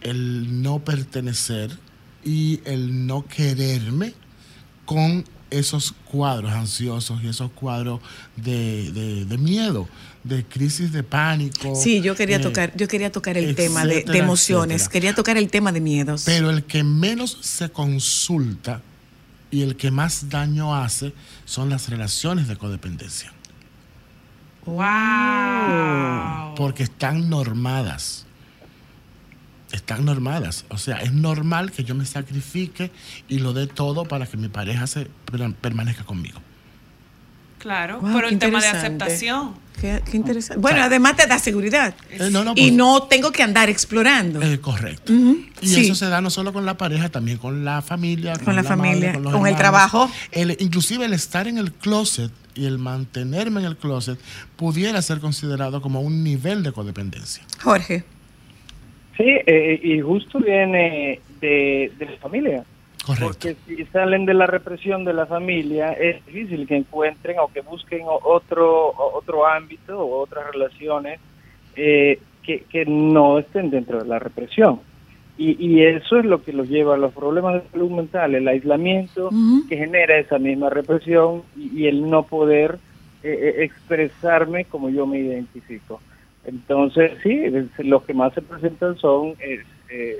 el 0.00 0.62
no 0.62 0.80
pertenecer 0.80 1.76
y 2.24 2.60
el 2.64 3.06
no 3.06 3.26
quererme 3.26 4.14
con 4.84 5.24
esos 5.50 5.92
cuadros 6.10 6.52
ansiosos 6.52 7.22
y 7.22 7.28
esos 7.28 7.50
cuadros 7.52 8.00
de, 8.36 8.90
de- 8.92 9.24
de 9.24 9.38
miedo, 9.38 9.88
de 10.24 10.44
crisis 10.44 10.92
de 10.92 11.02
pánico. 11.02 11.74
Sí, 11.76 12.00
yo 12.00 12.14
quería 12.16 12.36
eh, 12.36 12.40
tocar, 12.40 12.72
yo 12.76 12.88
quería 12.88 13.12
tocar 13.12 13.36
el 13.38 13.54
tema 13.54 13.84
de, 13.84 14.04
emociones, 14.14 14.82
etcétera. 14.82 14.92
quería 14.92 15.14
tocar 15.14 15.36
el 15.36 15.48
tema 15.48 15.70
de 15.72 15.80
miedos. 15.80 16.22
Pero 16.26 16.50
el 16.50 16.64
que 16.64 16.82
menos 16.82 17.38
se 17.42 17.68
consulta 17.70 18.82
y 19.50 19.62
el 19.62 19.76
que 19.76 19.90
más 19.92 20.28
daño 20.28 20.74
hace 20.74 21.12
son 21.44 21.70
las 21.70 21.88
relaciones 21.88 22.48
de 22.48 22.56
codependencia. 22.56 23.32
Wow. 24.64 26.54
Porque 26.56 26.82
están 26.82 27.28
normadas. 27.30 28.25
Están 29.72 30.04
normadas. 30.04 30.64
O 30.68 30.78
sea, 30.78 30.98
es 30.98 31.12
normal 31.12 31.72
que 31.72 31.82
yo 31.84 31.94
me 31.94 32.06
sacrifique 32.06 32.90
y 33.28 33.38
lo 33.40 33.52
dé 33.52 33.66
todo 33.66 34.04
para 34.04 34.26
que 34.26 34.36
mi 34.36 34.48
pareja 34.48 34.86
se 34.86 35.06
per- 35.30 35.52
permanezca 35.54 36.04
conmigo. 36.04 36.40
Claro, 37.58 38.00
Wow, 38.00 38.12
pero 38.14 38.28
el 38.28 38.38
tema 38.38 38.60
de 38.60 38.68
aceptación. 38.68 39.54
Qué, 39.80 40.02
qué 40.08 40.16
interesante. 40.16 40.60
Bueno, 40.60 40.82
además 40.82 41.16
te 41.16 41.26
da 41.26 41.38
seguridad. 41.38 41.94
Eh, 42.10 42.28
no, 42.30 42.44
no, 42.44 42.52
y 42.54 42.70
no 42.70 43.02
tengo 43.04 43.32
que 43.32 43.42
andar 43.42 43.68
explorando. 43.68 44.40
eh, 44.40 44.60
correcto. 44.60 45.12
Y 45.60 45.66
sí. 45.68 45.80
eso 45.80 45.94
se 45.94 46.06
da 46.06 46.20
no 46.20 46.30
solo 46.30 46.52
con 46.52 46.64
la 46.64 46.76
pareja, 46.78 47.08
también 47.08 47.38
con 47.38 47.64
la 47.64 47.82
familia. 47.82 48.38
Con 48.38 48.54
la 48.56 48.62
familia, 48.62 49.14
los 49.18 49.32
con 49.32 49.46
el 49.46 49.56
trabajo. 49.56 50.10
El- 50.30 50.56
inclusive 50.60 51.06
el 51.06 51.12
estar 51.12 51.48
en 51.48 51.58
el 51.58 51.72
closet 51.72 52.30
y 52.54 52.66
el 52.66 52.78
mantenerme 52.78 53.60
en 53.60 53.66
el 53.66 53.76
closet 53.76 54.18
pudiera 54.56 55.00
ser 55.02 55.18
considerado 55.20 55.82
como 55.82 56.00
un 56.02 56.22
nivel 56.22 56.62
de 56.62 56.72
codependencia. 56.72 57.42
Jorge. 57.62 58.04
Sí, 59.16 59.24
eh, 59.24 59.80
y 59.82 60.00
justo 60.00 60.38
viene 60.38 61.20
de, 61.40 61.90
de 61.98 62.06
la 62.06 62.16
familia. 62.18 62.64
Correcto. 63.04 63.26
Porque 63.26 63.56
si 63.66 63.84
salen 63.86 64.26
de 64.26 64.34
la 64.34 64.46
represión 64.46 65.04
de 65.04 65.14
la 65.14 65.26
familia, 65.26 65.92
es 65.92 66.24
difícil 66.26 66.66
que 66.66 66.76
encuentren 66.76 67.38
o 67.38 67.46
que 67.48 67.60
busquen 67.60 68.02
otro 68.04 68.92
otro 68.96 69.46
ámbito 69.46 69.98
o 70.00 70.20
otras 70.20 70.50
relaciones 70.52 71.20
eh, 71.76 72.18
que, 72.42 72.64
que 72.70 72.84
no 72.84 73.38
estén 73.38 73.70
dentro 73.70 74.02
de 74.02 74.08
la 74.08 74.18
represión. 74.18 74.80
Y, 75.38 75.56
y 75.64 75.82
eso 75.82 76.18
es 76.18 76.24
lo 76.24 76.42
que 76.42 76.52
los 76.52 76.68
lleva 76.68 76.94
a 76.94 76.98
los 76.98 77.12
problemas 77.12 77.62
de 77.62 77.70
salud 77.70 77.90
mental, 77.90 78.34
el 78.34 78.48
aislamiento 78.48 79.30
que 79.68 79.76
genera 79.76 80.18
esa 80.18 80.38
misma 80.38 80.70
represión 80.70 81.42
y, 81.56 81.82
y 81.82 81.86
el 81.86 82.08
no 82.08 82.22
poder 82.22 82.78
eh, 83.22 83.28
eh, 83.30 83.64
expresarme 83.64 84.64
como 84.64 84.88
yo 84.88 85.06
me 85.06 85.18
identifico. 85.18 86.00
Entonces, 86.46 87.12
sí, 87.22 87.42
los 87.78 88.02
que 88.04 88.14
más 88.14 88.32
se 88.34 88.42
presentan 88.42 88.96
son 88.98 89.34
eh, 89.40 90.16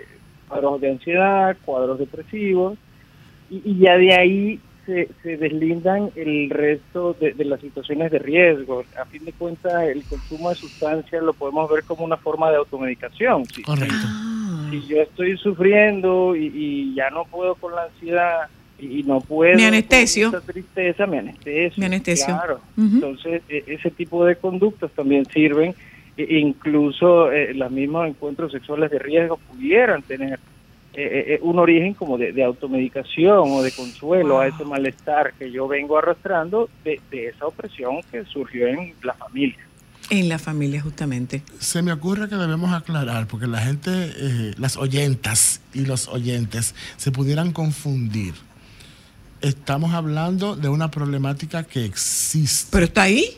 cuadros 0.49 0.81
de 0.81 0.91
ansiedad, 0.91 1.57
cuadros 1.65 1.99
depresivos, 1.99 2.77
y, 3.51 3.63
y 3.65 3.79
ya 3.79 3.97
de 3.97 4.13
ahí 4.15 4.61
se, 4.85 5.09
se 5.23 5.37
deslindan 5.37 6.11
el 6.17 6.51
resto 6.51 7.15
de, 7.21 7.33
de 7.33 7.45
las 7.45 7.61
situaciones 7.61 8.11
de 8.11 8.19
riesgo. 8.19 8.85
A 9.01 9.05
fin 9.07 9.25
de 9.25 9.33
cuentas, 9.33 9.85
el 9.89 10.03
consumo 10.05 10.51
de 10.51 10.57
sustancias 10.57 11.23
lo 11.23 11.33
podemos 11.33 11.71
ver 11.71 11.85
como 11.85 12.05
una 12.05 12.17
forma 12.17 12.51
de 12.51 12.57
automedicación. 12.57 13.45
Si, 13.47 13.63
Correcto. 13.63 14.07
Si 14.71 14.85
yo 14.89 15.01
estoy 15.03 15.37
sufriendo 15.39 16.35
y, 16.35 16.47
y 16.55 16.95
ya 16.95 17.09
no 17.11 17.25
puedo 17.25 17.55
con 17.55 17.73
la 17.75 17.85
ansiedad 17.85 18.49
y, 18.81 19.01
y 19.01 19.03
no 19.05 19.21
puedo 19.21 19.57
Me 19.57 19.67
anestesio. 19.67 20.31
con 20.33 20.41
esa 20.41 20.53
tristeza, 20.53 21.07
me 21.07 21.19
anestesio. 21.21 21.81
Me 21.81 21.87
anestesio. 21.87 22.27
Claro. 22.27 22.61
Entonces, 22.77 23.43
e- 23.49 23.65
ese 23.69 23.91
tipo 23.93 24.25
de 24.25 24.35
conductas 24.37 24.91
también 24.93 25.25
sirven, 25.27 25.75
incluso 26.17 27.31
eh, 27.31 27.55
los 27.55 27.71
mismos 27.71 28.09
encuentros 28.09 28.53
sexuales 28.53 28.91
de 28.91 28.99
riesgo 28.99 29.37
pudieran 29.37 30.03
tener 30.03 30.39
eh, 30.99 31.35
eh, 31.35 31.39
un 31.43 31.59
origen 31.59 31.93
como 31.93 32.17
de, 32.17 32.33
de 32.33 32.43
automedicación 32.43 33.51
o 33.51 33.63
de 33.63 33.71
consuelo 33.71 34.41
a 34.41 34.47
ese 34.47 34.65
malestar 34.65 35.35
que 35.35 35.51
yo 35.51 35.69
vengo 35.69 35.99
arrastrando 35.99 36.71
de, 36.85 37.01
de 37.11 37.27
esa 37.27 37.47
opresión 37.47 38.01
que 38.11 38.25
surgió 38.25 38.67
en 38.67 38.95
la 39.03 39.13
familia. 39.13 39.59
En 40.09 40.29
la 40.29 40.39
familia, 40.39 40.81
justamente. 40.81 41.43
Se 41.59 41.83
me 41.83 41.93
ocurre 41.93 42.29
que 42.29 42.37
debemos 42.37 42.73
aclarar, 42.73 43.27
porque 43.27 43.47
la 43.47 43.59
gente, 43.59 43.91
eh, 43.93 44.55
las 44.57 44.77
oyentas 44.77 45.61
y 45.75 45.85
los 45.85 46.09
oyentes 46.09 46.75
se 46.97 47.11
pudieran 47.11 47.53
confundir. 47.53 48.33
Estamos 49.41 49.93
hablando 49.93 50.57
de 50.57 50.69
una 50.69 50.91
problemática 50.91 51.65
que 51.65 51.85
existe, 51.85 52.69
Pero 52.71 52.87
está 52.87 53.03
ahí. 53.03 53.37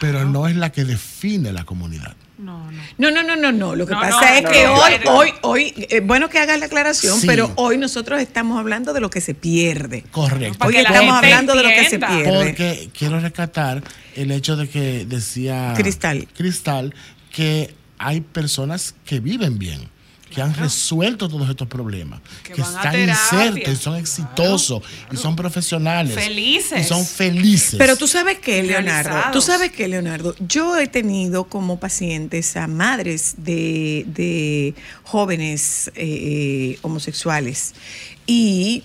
Pero 0.00 0.24
no 0.24 0.48
es 0.48 0.56
la 0.56 0.70
que 0.72 0.84
define 0.84 1.52
la 1.52 1.64
comunidad. 1.64 2.14
No, 2.36 2.70
no. 2.70 2.82
No, 2.98 3.10
no, 3.12 3.22
no, 3.22 3.36
no, 3.36 3.52
no. 3.52 3.76
Lo 3.76 3.86
que 3.86 3.94
No, 3.94 4.00
pasa 4.00 4.20
no, 4.20 4.36
es 4.36 4.42
no, 4.42 4.50
que 4.50 4.64
no, 4.64 4.74
hoy, 4.74 4.92
no. 5.04 5.10
hoy, 5.12 5.30
hoy, 5.42 5.86
eh, 5.88 6.00
bueno 6.00 6.28
que 6.28 6.38
hagas 6.40 6.58
la 6.58 6.66
aclaración, 6.66 7.20
Sí. 7.20 7.26
pero 7.28 7.52
hoy 7.54 7.78
nosotros 7.78 8.20
estamos 8.20 8.58
hablando 8.58 8.92
de 8.92 9.00
lo 9.00 9.08
que 9.08 9.20
se 9.20 9.34
pierde. 9.34 10.02
Correcto. 10.10 10.66
Hoy 10.66 10.76
estamos 10.76 11.14
hablando 11.16 11.54
de 11.54 11.62
lo 11.62 11.68
que 11.68 11.88
se 11.88 11.98
pierde. 11.98 12.24
Porque 12.44 12.90
quiero 12.96 13.20
rescatar 13.20 13.82
el 14.16 14.30
hecho 14.32 14.56
de 14.56 14.68
que 14.68 15.06
decía 15.06 15.74
Cristal. 15.76 16.26
Cristal 16.36 16.94
que 17.32 17.72
hay 17.98 18.20
personas 18.20 18.94
que 19.04 19.20
viven 19.20 19.58
bien, 19.58 19.88
que 20.34 20.42
han 20.42 20.54
resuelto 20.54 21.28
todos 21.28 21.48
estos 21.48 21.68
problemas, 21.68 22.20
Que 22.42 22.60
están 22.60 22.98
insertos 22.98 23.72
y 23.72 23.76
son 23.76 23.96
exitosos 23.96 24.82
y 25.12 25.16
son 25.16 25.36
profesionales. 25.36 26.14
Felices. 26.14 26.84
Y 26.84 26.88
son 26.88 27.04
felices. 27.06 27.76
Pero 27.78 27.96
tú 27.96 28.06
sabes 28.08 28.38
que, 28.38 28.62
Leonardo, 28.62 29.10
Realizados. 29.10 29.32
tú 29.32 29.40
sabes 29.40 29.72
que, 29.72 29.88
Leonardo, 29.88 30.34
yo 30.40 30.76
he 30.78 30.88
tenido 30.88 31.44
como 31.44 31.78
pacientes 31.78 32.56
a 32.56 32.66
madres 32.66 33.34
de, 33.38 34.04
de 34.08 34.74
jóvenes 35.04 35.90
eh, 35.94 36.78
homosexuales 36.82 37.74
y 38.26 38.82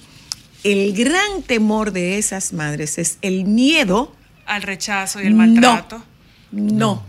el 0.63 0.93
gran 0.93 1.41
temor 1.45 1.91
de 1.91 2.17
esas 2.17 2.53
madres 2.53 2.97
es 2.97 3.17
el 3.21 3.45
miedo 3.45 4.13
Al 4.45 4.61
rechazo 4.61 5.21
y 5.21 5.27
el 5.27 5.33
maltrato. 5.35 6.03
no. 6.51 7.03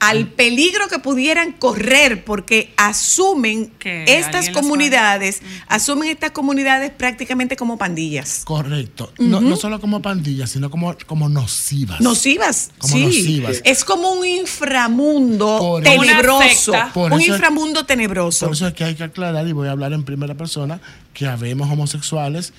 Al 0.00 0.28
peligro 0.28 0.86
que 0.88 0.98
pudieran 1.00 1.52
correr 1.52 2.24
porque 2.24 2.72
asumen 2.76 3.70
Que 3.78 4.04
estas 4.18 4.50
comunidades, 4.50 5.40
asumen 5.66 6.08
estas 6.10 6.30
comunidades 6.30 6.90
prácticamente 6.92 7.56
como 7.56 7.78
pandillas. 7.78 8.42
Correcto. 8.44 9.12
no, 9.18 9.40
no 9.40 9.56
solo 9.56 9.80
como 9.80 10.00
pandillas, 10.02 10.50
sino 10.50 10.70
como, 10.70 10.96
como 11.06 11.28
nocivas. 11.28 12.00
Nocivas, 12.00 12.70
Como 12.78 12.94
sí. 12.94 13.04
nocivas. 13.06 13.60
Es 13.64 13.84
como 13.84 14.12
un 14.12 14.24
inframundo 14.26 15.58
Por 15.58 15.82
tenebroso. 15.82 16.72
Por 16.94 17.12
un 17.12 17.20
eso- 17.20 17.32
inframundo 17.32 17.84
tenebroso. 17.86 18.46
Por 18.46 18.54
eso 18.54 18.68
es 18.68 18.74
que 18.74 18.84
hay 18.84 18.94
que 18.94 19.04
aclarar, 19.04 19.46
y 19.48 19.52
voy 19.52 19.68
a 19.68 19.72
hablar 19.72 19.92
en 19.92 20.04
primera 20.04 20.34
persona, 20.34 20.80
que 21.12 21.26
habemos 21.26 21.70
homosexuales 21.70 22.52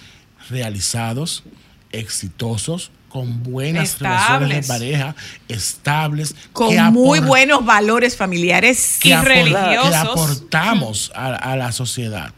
realizados, 0.50 1.44
exitosos, 1.92 2.92
con 3.10 3.43
buenas 3.43 3.89
Estables. 3.95 4.39
relaciones 4.39 4.68
de 4.68 4.74
pareja, 4.74 5.16
estables, 5.47 6.36
con 6.53 6.70
que 6.70 6.82
muy 6.84 7.20
buenos 7.20 7.66
valores 7.66 8.16
familiares. 8.16 8.99
y 9.03 9.14
religiosos. 9.14 9.89
que 9.89 9.95
aportamos 9.95 11.12
a, 11.16 11.36
a 11.36 11.55
la 11.57 11.72
sociedad. 11.72 12.32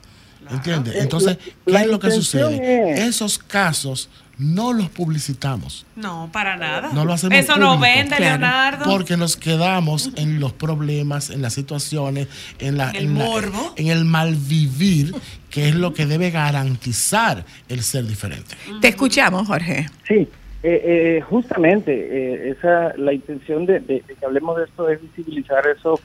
¿Entiendes? 0.50 0.96
Entonces, 0.98 1.38
¿qué 1.38 1.72
la 1.72 1.82
es 1.84 1.88
lo 1.88 2.00
que 2.00 2.12
sucede? 2.12 2.94
es- 2.94 3.00
Esos 3.16 3.38
casos 3.38 4.10
no 4.38 4.74
los 4.74 4.90
publicitamos. 4.90 5.86
No, 5.96 6.30
para 6.34 6.58
nada. 6.58 6.90
No 6.94 7.06
lo 7.06 7.14
hacemos 7.14 7.38
Eso 7.38 7.58
no 7.58 7.76
público. 7.76 7.82
vende, 7.96 8.16
Claro. 8.18 8.40
Leonardo. 8.40 8.86
Porque 8.86 9.16
nos 9.16 9.38
quedamos 9.38 10.10
en 10.16 10.40
los 10.42 10.52
problemas, 10.52 11.30
en 11.30 11.42
las 11.42 11.54
situaciones, 11.54 12.28
en, 12.60 12.76
la, 12.78 12.90
el 12.92 13.06
en, 13.06 13.18
la- 13.20 13.24
morbo. 13.26 13.74
en 13.78 13.88
el 13.88 14.04
malvivir, 14.04 15.14
que 15.50 15.70
es 15.70 15.76
lo 15.76 15.94
que 15.94 16.06
debe 16.06 16.32
garantizar 16.32 17.46
el 17.70 17.84
ser 17.84 18.06
diferente. 18.08 18.56
Te 18.82 18.90
escuchamos, 18.90 19.48
Jorge. 19.48 19.88
Sí, 20.08 20.28
eh, 20.64 20.82
eh, 21.18 21.22
justamente 21.22 21.92
eh, 21.94 22.50
esa 22.52 22.94
la 22.98 23.14
intención 23.14 23.66
de, 23.66 23.80
de- 23.80 24.04
de 24.08 24.16
que 24.16 24.26
hablemos 24.26 24.58
de 24.58 24.66
esto 24.66 24.90
es 24.90 25.02
visibilizar 25.02 25.64
eso, 25.68 26.00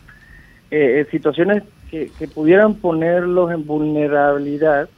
eh, 0.71 1.01
eh, 1.01 1.07
situaciones 1.11 1.63
que, 1.91 2.11
que 2.19 2.27
pudieran 2.27 2.75
ponerlos 2.75 3.51
en 3.53 3.67
vulnerabilidad, 3.67 4.89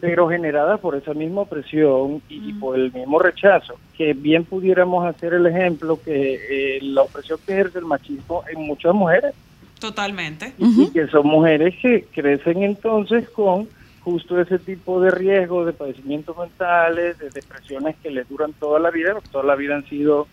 pero 0.00 0.26
generadas 0.30 0.80
por 0.80 0.96
esa 0.96 1.12
misma 1.12 1.42
opresión 1.42 2.22
y, 2.30 2.48
y 2.48 2.52
por 2.54 2.76
el 2.78 2.90
mismo 2.92 3.18
rechazo, 3.18 3.74
que 3.96 4.14
bien 4.14 4.44
pudiéramos 4.44 5.04
hacer 5.04 5.34
el 5.34 5.46
ejemplo 5.46 6.00
que 6.02 6.76
eh, 6.76 6.78
la 6.80 7.02
opresión 7.02 7.38
que 7.46 7.52
ejerce 7.52 7.78
el 7.78 7.84
machismo 7.84 8.42
en 8.50 8.62
muchas 8.62 8.94
mujeres. 8.94 9.34
Totalmente. 9.78 10.52
y 10.58 10.90
que 10.90 11.06
son 11.08 11.26
mujeres 11.26 11.74
que 11.82 12.04
crecen 12.14 12.62
entonces 12.62 13.28
con 13.30 13.68
justo 14.10 14.40
ese 14.40 14.58
tipo 14.58 15.00
de 15.00 15.10
riesgo 15.10 15.64
de 15.64 15.72
padecimientos 15.72 16.36
mentales, 16.36 17.18
de 17.18 17.30
depresiones 17.30 17.96
que 18.02 18.10
les 18.10 18.28
duran 18.28 18.52
toda 18.54 18.80
la 18.80 18.90
vida, 18.90 19.12
porque 19.14 19.28
toda 19.28 19.44
la 19.44 19.54
vida 19.54 19.76
han 19.76 19.88
sido 19.88 20.26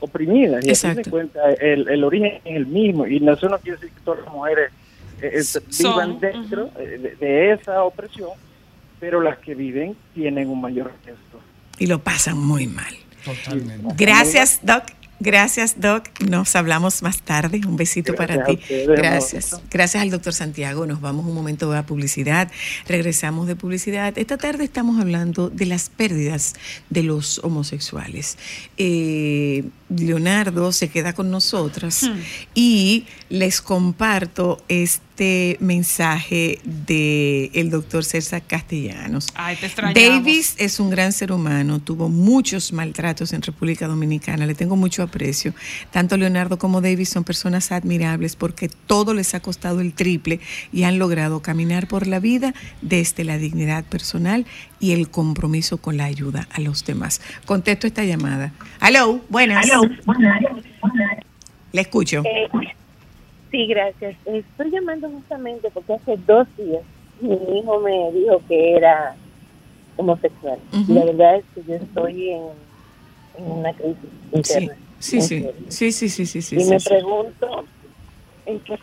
oprimidas. 0.00 0.64
Y 0.64 0.70
a 0.70 0.74
fin 0.74 0.94
de 0.94 1.00
Exacto. 1.00 1.10
cuentas, 1.10 1.56
el, 1.60 1.88
el 1.88 2.04
origen 2.04 2.40
es 2.44 2.56
el 2.56 2.66
mismo. 2.66 3.06
Y 3.06 3.16
eso 3.16 3.48
no 3.48 3.58
quiere 3.58 3.78
decir 3.78 3.90
que 3.90 4.00
todas 4.04 4.20
las 4.24 4.32
mujeres 4.32 4.72
eh, 5.22 5.30
eh, 5.34 5.42
Son, 5.42 5.62
vivan 5.92 6.20
dentro 6.20 6.70
eh, 6.78 6.98
de, 6.98 7.16
de 7.16 7.52
esa 7.52 7.82
opresión, 7.82 8.30
pero 9.00 9.20
las 9.20 9.38
que 9.38 9.54
viven 9.54 9.96
tienen 10.14 10.48
un 10.48 10.60
mayor 10.60 10.92
riesgo. 11.04 11.40
Y 11.78 11.86
lo 11.86 11.98
pasan 11.98 12.38
muy 12.38 12.66
mal. 12.66 12.94
Totalmente. 13.24 13.94
Gracias, 13.96 14.60
Doc. 14.62 14.84
Gracias, 15.20 15.80
Doc. 15.80 16.08
Nos 16.28 16.54
hablamos 16.56 17.02
más 17.02 17.22
tarde. 17.22 17.60
Un 17.66 17.76
besito 17.76 18.14
Gracias 18.14 18.38
para 18.38 18.46
ti. 18.46 18.52
ustedes, 18.62 18.88
Gracias. 18.88 19.60
Gracias 19.70 20.02
al 20.02 20.10
doctor 20.10 20.32
Santiago. 20.32 20.86
Nos 20.86 21.00
vamos 21.00 21.24
un 21.26 21.34
momento 21.34 21.72
a 21.72 21.84
publicidad. 21.84 22.50
Regresamos 22.86 23.46
de 23.46 23.56
publicidad. 23.56 24.16
Esta 24.18 24.36
tarde 24.36 24.64
estamos 24.64 25.00
hablando 25.00 25.50
de 25.50 25.66
las 25.66 25.88
pérdidas 25.88 26.54
de 26.90 27.02
los 27.02 27.38
homosexuales. 27.44 28.38
Eh, 28.76 29.64
Leonardo 29.88 30.72
se 30.72 30.88
queda 30.88 31.12
con 31.12 31.30
nosotras 31.30 32.08
y 32.54 33.06
les 33.28 33.60
comparto 33.60 34.62
este 34.68 35.03
mensaje 35.60 36.58
del 36.64 37.50
el 37.54 37.70
doctor 37.70 38.04
César 38.04 38.42
Castellanos. 38.46 39.28
Ay, 39.34 39.56
te 39.56 39.66
extrañamos. 39.66 39.94
Davis 39.94 40.54
es 40.58 40.80
un 40.80 40.90
gran 40.90 41.12
ser 41.12 41.32
humano, 41.32 41.80
tuvo 41.80 42.08
muchos 42.08 42.72
maltratos 42.72 43.32
en 43.32 43.42
República 43.42 43.86
Dominicana, 43.86 44.46
le 44.46 44.54
tengo 44.54 44.76
mucho 44.76 45.02
aprecio. 45.02 45.54
Tanto 45.90 46.16
Leonardo 46.16 46.58
como 46.58 46.80
Davis 46.80 47.10
son 47.10 47.24
personas 47.24 47.70
admirables 47.72 48.36
porque 48.36 48.68
todo 48.68 49.14
les 49.14 49.34
ha 49.34 49.40
costado 49.40 49.80
el 49.80 49.92
triple 49.92 50.40
y 50.72 50.82
han 50.82 50.98
logrado 50.98 51.40
caminar 51.40 51.86
por 51.86 52.06
la 52.06 52.18
vida 52.18 52.54
desde 52.82 53.24
la 53.24 53.38
dignidad 53.38 53.84
personal 53.84 54.46
y 54.80 54.92
el 54.92 55.08
compromiso 55.08 55.78
con 55.78 55.96
la 55.96 56.04
ayuda 56.04 56.48
a 56.52 56.60
los 56.60 56.84
demás. 56.84 57.20
Contesto 57.46 57.86
esta 57.86 58.04
llamada. 58.04 58.52
Aló, 58.80 59.20
buenas. 59.28 59.66
Le 61.72 61.80
escucho. 61.80 62.22
Eh, 62.24 62.48
sí, 63.54 63.66
gracias. 63.66 64.16
Estoy 64.24 64.70
llamando 64.70 65.08
justamente 65.08 65.70
porque 65.70 65.94
hace 65.94 66.16
dos 66.26 66.48
días 66.56 66.82
mi 67.20 67.58
hijo 67.58 67.78
me 67.78 68.10
dijo 68.12 68.42
que 68.48 68.74
era 68.74 69.14
homosexual. 69.96 70.58
Y 70.72 70.92
la 70.92 71.04
verdad 71.04 71.36
es 71.36 71.44
que 71.54 71.62
yo 71.68 71.74
estoy 71.76 72.30
en, 72.30 72.42
en 73.38 73.50
una 73.52 73.72
crisis 73.72 73.96
interna. 74.32 74.76
sí, 74.98 75.20
sí, 75.20 75.46
sí, 75.68 75.92
sí, 75.92 76.08
sí, 76.08 76.26
sí, 76.26 76.42
sí, 76.42 76.56
y 76.56 76.60
sí, 76.60 76.70
me 76.70 76.80
sí. 76.80 76.88
pregunto 76.88 77.64
en 78.46 78.58
qué, 78.60 78.78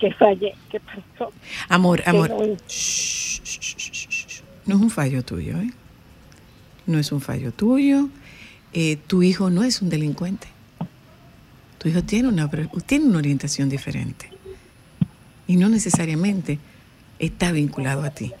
qué 0.00 0.12
fallé, 0.14 0.54
qué 0.70 0.80
pasó. 0.80 1.32
Amor, 1.68 2.02
amor. 2.04 2.30
no 2.30 2.44
shh, 2.66 3.40
shh, 3.44 3.60
shh. 3.60 4.42
No 4.66 4.74
es 4.74 4.82
un 4.82 4.90
fallo 4.90 5.22
tuyo, 5.22 5.56
¿eh? 5.60 5.70
No 6.86 6.98
es 6.98 7.12
un 7.12 7.20
fallo 7.20 7.52
tuyo. 7.52 8.08
Eh, 8.72 8.98
tu 9.06 9.22
hijo 9.22 9.50
no 9.50 9.62
es 9.62 9.80
un 9.82 9.88
delincuente. 9.88 10.48
Tu 11.80 11.88
hijo 11.88 12.04
tiene 12.04 12.28
una, 12.28 12.50
tiene 12.84 13.06
una 13.06 13.16
orientación 13.16 13.70
diferente. 13.70 14.28
Y 15.46 15.56
no 15.56 15.70
necesariamente 15.70 16.58
está 17.18 17.52
vinculado 17.52 18.04
a 18.04 18.10
ti. 18.10 18.32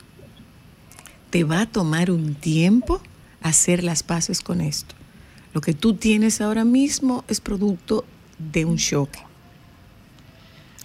Te 1.30 1.44
va 1.44 1.62
a 1.62 1.66
tomar 1.66 2.10
un 2.10 2.34
tiempo 2.34 3.00
hacer 3.40 3.82
las 3.82 4.02
paces 4.02 4.42
con 4.42 4.60
esto. 4.60 4.94
Lo 5.54 5.62
que 5.62 5.72
tú 5.72 5.94
tienes 5.94 6.42
ahora 6.42 6.66
mismo 6.66 7.24
es 7.28 7.40
producto 7.40 8.04
de 8.38 8.66
un 8.66 8.76
choque. 8.76 9.20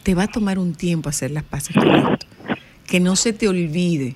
Te 0.03 0.15
va 0.15 0.23
a 0.23 0.27
tomar 0.27 0.57
un 0.57 0.75
tiempo 0.75 1.09
hacer 1.09 1.31
las 1.31 1.43
paces 1.43 1.75
con 1.75 1.93
esto. 1.93 2.25
Que 2.87 3.01
no 3.01 3.17
se 3.17 3.33
te 3.33 3.49
olvide, 3.49 4.15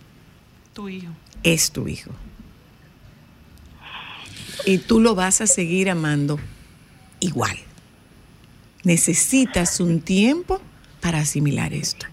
Tu 0.71 0.87
hijo. 0.87 1.11
es 1.43 1.71
tu 1.71 1.89
hijo. 1.89 2.11
Y 4.65 4.77
tú 4.77 5.01
lo 5.01 5.13
vas 5.13 5.41
a 5.41 5.47
seguir 5.47 5.89
amando 5.89 6.39
igual. 7.19 7.57
Necesitas 8.83 9.79
un 9.79 10.01
tiempo 10.01 10.61
para 11.01 11.19
asimilar 11.19 11.73
esto. 11.73 12.05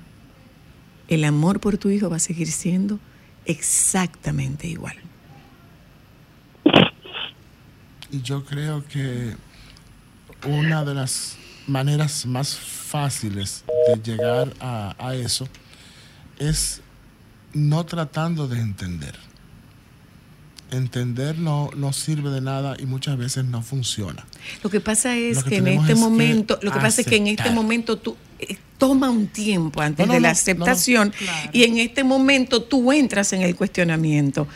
El 1.09 1.25
amor 1.25 1.61
por 1.61 1.79
tu 1.79 1.91
hijo 1.91 2.11
va 2.11 2.17
a 2.17 2.21
seguir 2.21 2.51
siendo 2.51 2.99
exactamente 3.45 4.67
igual. 4.67 4.97
Y 8.11 8.23
yo 8.23 8.45
creo 8.45 8.85
que 8.87 9.37
una 10.45 10.85
de 10.85 10.95
las 10.95 11.37
maneras 11.67 12.27
más 12.27 12.57
fáciles 12.57 13.65
de 13.89 14.03
llegar 14.03 14.53
a, 14.61 14.95
a 14.99 15.15
eso 15.15 15.49
es 16.39 16.81
no 17.53 17.85
tratando 17.87 18.47
de 18.47 18.61
entender. 18.61 19.17
Entender 20.71 21.39
no, 21.39 21.71
no 21.77 21.93
sirve 21.93 22.31
de 22.31 22.41
nada 22.41 22.77
y 22.79 22.87
muchas 22.87 23.17
veces 23.17 23.45
no 23.45 23.63
funciona. 23.63 24.27
Lo 24.65 24.71
que 24.71 24.81
pasa 24.81 25.17
es 25.17 25.45
que 25.45 25.51
que, 25.51 25.57
en 25.59 25.69
este 25.69 25.93
es 25.93 25.99
que 25.99 26.05
momento, 26.05 26.59
lo 26.63 26.73
que 26.73 26.81
pasa 26.81 27.03
es 27.03 27.07
que 27.07 27.17
en 27.17 27.29
este 27.29 27.51
momento 27.51 27.99
tú 27.99 28.17
eh, 28.41 28.57
toma 28.77 29.09
un 29.11 29.29
tiempo 29.29 29.81
antes 29.81 30.05
No, 30.05 30.09
no, 30.09 30.15
de 30.15 30.21
la 30.21 30.31
aceptación 30.31 31.11
Claro. 31.17 31.51
y 31.53 31.63
en 31.65 31.79
este 31.79 32.03
momento 32.03 32.63
tú 32.63 32.93
entras 32.93 33.33
en 33.33 33.43
el 33.43 33.55
cuestionamiento. 33.55 34.49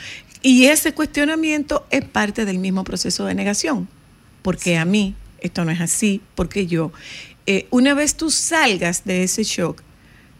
Y 0.42 0.64
ese 0.64 0.94
cuestionamiento 0.94 1.86
es 1.90 2.04
parte 2.04 2.44
del 2.44 2.58
mismo 2.58 2.82
proceso 2.82 3.24
de 3.26 3.34
negación, 3.34 3.88
porque 4.42 4.78
a 4.78 4.84
mí 4.84 5.14
esto 5.40 5.64
no 5.64 5.70
es 5.70 5.80
así, 5.80 6.20
porque 6.34 6.66
yo, 6.66 6.92
eh, 7.46 7.66
una 7.70 7.94
vez 7.94 8.16
tú 8.16 8.30
salgas 8.30 9.04
de 9.04 9.22
ese 9.22 9.44
shock, 9.44 9.82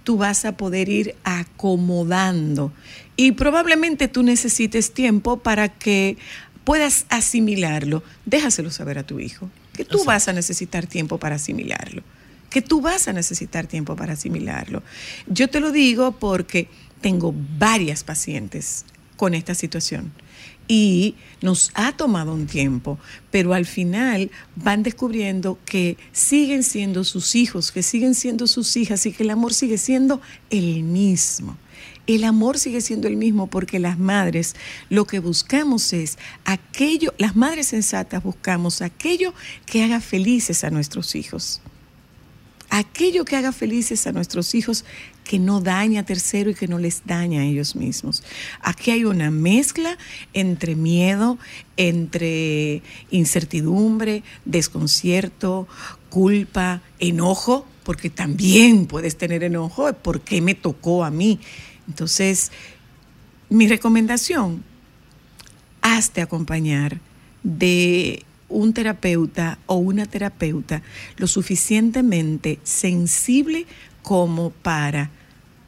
tú 0.04 0.16
vas 0.16 0.44
a 0.44 0.56
poder 0.56 0.88
ir 0.88 1.14
acomodando 1.24 2.72
y 3.20 3.32
probablemente 3.32 4.08
tú 4.08 4.22
necesites 4.22 4.94
tiempo 4.94 5.36
para 5.36 5.68
que 5.68 6.16
puedas 6.64 7.04
asimilarlo. 7.10 8.02
Déjaselo 8.24 8.70
saber 8.70 8.96
a 8.96 9.02
tu 9.02 9.20
hijo, 9.20 9.50
que 9.74 9.84
tú 9.84 10.04
vas 10.04 10.26
a 10.28 10.32
necesitar 10.32 10.86
tiempo 10.86 11.18
para 11.18 11.34
asimilarlo, 11.34 12.02
que 12.48 12.62
tú 12.62 12.80
vas 12.80 13.08
a 13.08 13.12
necesitar 13.12 13.66
tiempo 13.66 13.94
para 13.94 14.14
asimilarlo. 14.14 14.82
Yo 15.26 15.48
te 15.48 15.60
lo 15.60 15.70
digo 15.70 16.12
porque 16.12 16.68
tengo 17.02 17.34
varias 17.58 18.04
pacientes 18.04 18.86
con 19.18 19.34
esta 19.34 19.54
situación 19.54 20.12
y 20.66 21.14
nos 21.42 21.72
ha 21.74 21.92
tomado 21.92 22.32
un 22.32 22.46
tiempo, 22.46 22.98
pero 23.30 23.52
al 23.52 23.66
final 23.66 24.30
van 24.56 24.82
descubriendo 24.82 25.58
que 25.66 25.98
siguen 26.12 26.62
siendo 26.62 27.04
sus 27.04 27.34
hijos, 27.34 27.70
que 27.70 27.82
siguen 27.82 28.14
siendo 28.14 28.46
sus 28.46 28.78
hijas 28.78 29.04
y 29.04 29.12
que 29.12 29.24
el 29.24 29.30
amor 29.30 29.52
sigue 29.52 29.76
siendo 29.76 30.22
el 30.48 30.84
mismo. 30.84 31.58
El 32.14 32.24
amor 32.24 32.58
sigue 32.58 32.80
siendo 32.80 33.06
el 33.06 33.16
mismo 33.16 33.46
porque 33.46 33.78
las 33.78 33.98
madres 33.98 34.56
lo 34.88 35.06
que 35.06 35.20
buscamos 35.20 35.92
es 35.92 36.18
aquello, 36.44 37.14
las 37.18 37.36
madres 37.36 37.68
sensatas 37.68 38.22
buscamos 38.22 38.82
aquello 38.82 39.32
que 39.64 39.84
haga 39.84 40.00
felices 40.00 40.64
a 40.64 40.70
nuestros 40.70 41.14
hijos 41.14 41.60
aquello 42.70 43.24
que 43.24 43.36
haga 43.36 43.52
felices 43.52 44.06
a 44.06 44.12
nuestros 44.12 44.54
hijos 44.54 44.84
que 45.24 45.38
no 45.38 45.60
daña 45.60 46.00
a 46.00 46.04
tercero 46.04 46.50
y 46.50 46.54
que 46.54 46.68
no 46.68 46.78
les 46.78 47.04
daña 47.04 47.42
a 47.42 47.44
ellos 47.44 47.76
mismos. 47.76 48.22
Aquí 48.62 48.90
hay 48.90 49.04
una 49.04 49.30
mezcla 49.30 49.98
entre 50.32 50.74
miedo, 50.76 51.38
entre 51.76 52.82
incertidumbre, 53.10 54.22
desconcierto, 54.44 55.68
culpa, 56.08 56.82
enojo, 56.98 57.66
porque 57.84 58.10
también 58.10 58.86
puedes 58.86 59.16
tener 59.16 59.42
enojo, 59.42 59.92
¿por 59.92 60.20
qué 60.20 60.40
me 60.40 60.54
tocó 60.54 61.04
a 61.04 61.10
mí? 61.10 61.40
Entonces, 61.88 62.52
mi 63.48 63.68
recomendación, 63.68 64.62
hazte 65.82 66.20
acompañar 66.20 67.00
de 67.42 68.24
un 68.48 68.72
terapeuta 68.72 69.58
o 69.66 69.76
una 69.76 70.06
terapeuta 70.06 70.82
lo 71.16 71.26
suficientemente 71.26 72.58
sensible 72.64 73.66
como 74.02 74.50
para, 74.50 75.10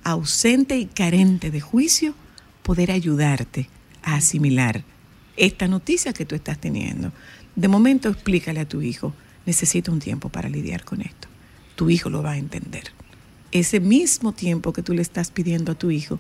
ausente 0.05 0.77
y 0.79 0.87
carente 0.87 1.51
de 1.51 1.61
juicio, 1.61 2.15
poder 2.63 2.91
ayudarte 2.91 3.69
a 4.03 4.17
asimilar 4.17 4.85
esta 5.37 5.69
noticia 5.69 6.13
que 6.13 6.27
tú 6.27 6.35
estás 6.35 6.59
teniendo. 6.59 7.13
De 7.57 7.69
momento 7.69 8.09
explícale 8.09 8.61
a 8.61 8.69
tu 8.69 8.83
hijo, 8.83 9.15
necesito 9.47 9.93
un 9.93 10.01
tiempo 10.01 10.29
para 10.29 10.49
lidiar 10.49 10.85
con 10.85 11.01
esto. 11.03 11.29
Tu 11.77 11.91
hijo 11.91 12.11
lo 12.11 12.23
va 12.23 12.33
a 12.33 12.39
entender. 12.39 12.85
Ese 13.53 13.81
mismo 13.81 14.33
tiempo 14.33 14.73
que 14.73 14.83
tú 14.83 14.95
le 14.95 15.03
estás 15.03 15.31
pidiendo 15.31 15.73
a 15.73 15.75
tu 15.75 15.91
hijo 15.91 16.19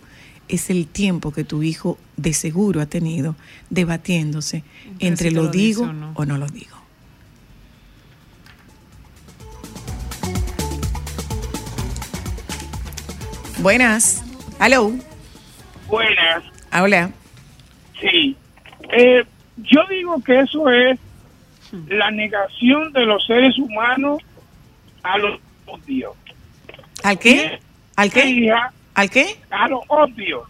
es 0.48 0.68
el 0.70 0.86
tiempo 0.86 1.32
que 1.32 1.44
tu 1.44 1.62
hijo 1.62 1.98
de 2.16 2.34
seguro 2.34 2.80
ha 2.80 2.86
tenido 2.86 3.36
debatiéndose 3.70 4.64
Entre 4.98 5.08
entre 5.08 5.28
si 5.30 5.34
te 5.34 5.40
lo 5.42 5.48
digo 5.48 5.84
o 5.84 5.92
no. 5.92 6.12
o 6.14 6.24
no 6.26 6.36
lo 6.36 6.46
digo. 6.48 6.76
Buenas. 13.58 14.24
Hello. 14.60 14.92
Buenas, 15.88 16.42
Hola. 16.72 17.10
sí. 18.00 18.34
Eh, 18.90 19.24
yo 19.58 19.80
digo 19.90 20.22
que 20.24 20.40
eso 20.40 20.70
es 20.70 20.98
la 21.88 22.10
negación 22.10 22.92
de 22.92 23.04
los 23.04 23.24
seres 23.26 23.58
humanos 23.58 24.22
a 25.02 25.18
lo 25.18 25.38
obvio. 25.66 26.14
¿Al 27.02 27.18
qué? 27.18 27.58
¿Al 27.96 28.10
qué? 28.10 28.26
hija 28.26 28.72
¿Al 28.94 29.10
qué? 29.10 29.36
a 29.50 29.68
lo 29.68 29.82
obvio. 29.88 30.44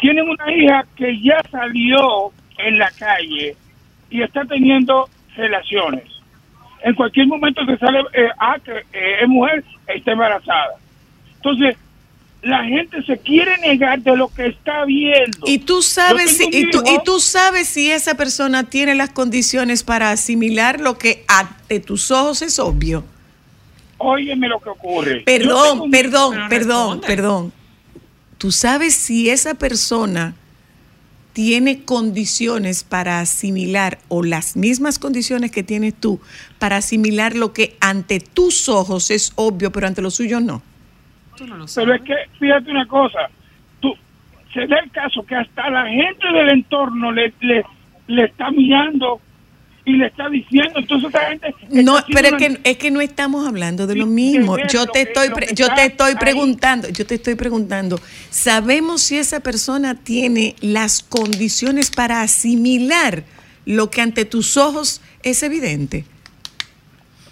Tienen 0.00 0.28
una 0.28 0.52
hija 0.52 0.84
que 0.96 1.20
ya 1.22 1.42
salió 1.50 2.32
en 2.58 2.78
la 2.78 2.90
calle 2.92 3.56
y 4.08 4.22
está 4.22 4.44
teniendo 4.44 5.08
relaciones. 5.36 6.04
En 6.82 6.94
cualquier 6.94 7.26
momento 7.26 7.60
que 7.66 7.76
sale, 7.76 8.00
eh, 8.14 8.28
ah, 8.38 8.56
que 8.64 8.72
eh, 8.72 9.22
es 9.22 9.28
mujer, 9.28 9.62
está 9.86 10.12
embarazada. 10.12 10.76
Entonces, 11.36 11.76
la 12.42 12.64
gente 12.64 13.02
se 13.02 13.18
quiere 13.18 13.58
negar 13.58 14.00
de 14.00 14.16
lo 14.16 14.28
que 14.28 14.46
está 14.46 14.86
viendo. 14.86 15.40
Y 15.44 15.58
tú 15.58 15.82
sabes 15.82 16.38
si, 16.38 16.48
y 16.50 16.70
tú, 16.70 16.82
y 16.86 17.02
tú 17.04 17.20
sabes 17.20 17.68
si 17.68 17.90
esa 17.90 18.14
persona 18.14 18.64
tiene 18.64 18.94
las 18.94 19.10
condiciones 19.10 19.84
para 19.84 20.10
asimilar 20.10 20.80
lo 20.80 20.96
que 20.96 21.24
ante 21.28 21.80
tus 21.80 22.10
ojos 22.10 22.40
es 22.40 22.58
obvio. 22.58 23.04
Óyeme 24.02 24.48
lo 24.48 24.58
que 24.60 24.70
ocurre. 24.70 25.20
Perdón, 25.20 25.80
un- 25.82 25.90
perdón, 25.90 26.34
perdón, 26.48 27.00
perdón. 27.06 27.52
Tú 28.38 28.50
sabes 28.50 28.94
si 28.94 29.28
esa 29.28 29.54
persona 29.54 30.34
tiene 31.34 31.84
condiciones 31.84 32.82
para 32.82 33.20
asimilar 33.20 33.98
o 34.08 34.22
las 34.22 34.56
mismas 34.56 34.98
condiciones 34.98 35.50
que 35.50 35.62
tienes 35.62 35.94
tú 35.94 36.18
para 36.58 36.76
asimilar 36.78 37.36
lo 37.36 37.52
que 37.52 37.76
ante 37.80 38.20
tus 38.20 38.68
ojos 38.70 39.10
es 39.10 39.32
obvio, 39.36 39.70
pero 39.70 39.86
ante 39.86 40.00
los 40.02 40.14
suyos 40.14 40.42
no. 40.42 40.62
Tú 41.36 41.46
no 41.46 41.56
lo 41.56 41.66
Pero 41.74 41.94
es 41.94 42.02
que, 42.02 42.14
fíjate 42.38 42.70
una 42.70 42.86
cosa, 42.86 43.30
tú, 43.80 43.94
se 44.54 44.66
da 44.66 44.78
el 44.78 44.90
caso 44.90 45.22
que 45.24 45.36
hasta 45.36 45.68
la 45.68 45.86
gente 45.86 46.26
del 46.32 46.48
entorno 46.48 47.12
le, 47.12 47.32
le, 47.40 47.64
le 48.08 48.24
está 48.24 48.50
mirando 48.50 49.20
y 49.84 49.92
le 49.96 50.06
está 50.06 50.28
diciendo, 50.28 50.78
entonces 50.78 51.06
esta 51.08 51.28
gente... 51.30 51.54
No, 51.70 51.96
pero 52.12 52.28
es 52.28 52.34
que, 52.34 52.60
es 52.64 52.76
que 52.76 52.90
no 52.90 53.00
estamos 53.00 53.46
hablando 53.46 53.86
de 53.86 53.96
lo 53.96 54.06
mismo. 54.06 54.56
Yo 54.68 54.86
te 54.86 55.02
estoy, 55.02 55.28
yo 55.54 55.72
te 55.74 55.86
estoy 55.86 56.14
preguntando, 56.16 56.88
yo 56.88 57.06
te 57.06 57.14
estoy 57.14 57.34
preguntando, 57.34 57.98
¿sabemos 58.30 59.02
si 59.02 59.16
esa 59.16 59.40
persona 59.40 59.94
tiene 59.94 60.54
las 60.60 61.02
condiciones 61.02 61.90
para 61.90 62.20
asimilar 62.22 63.24
lo 63.64 63.90
que 63.90 64.00
ante 64.02 64.24
tus 64.24 64.56
ojos 64.56 65.00
es 65.22 65.42
evidente? 65.42 66.04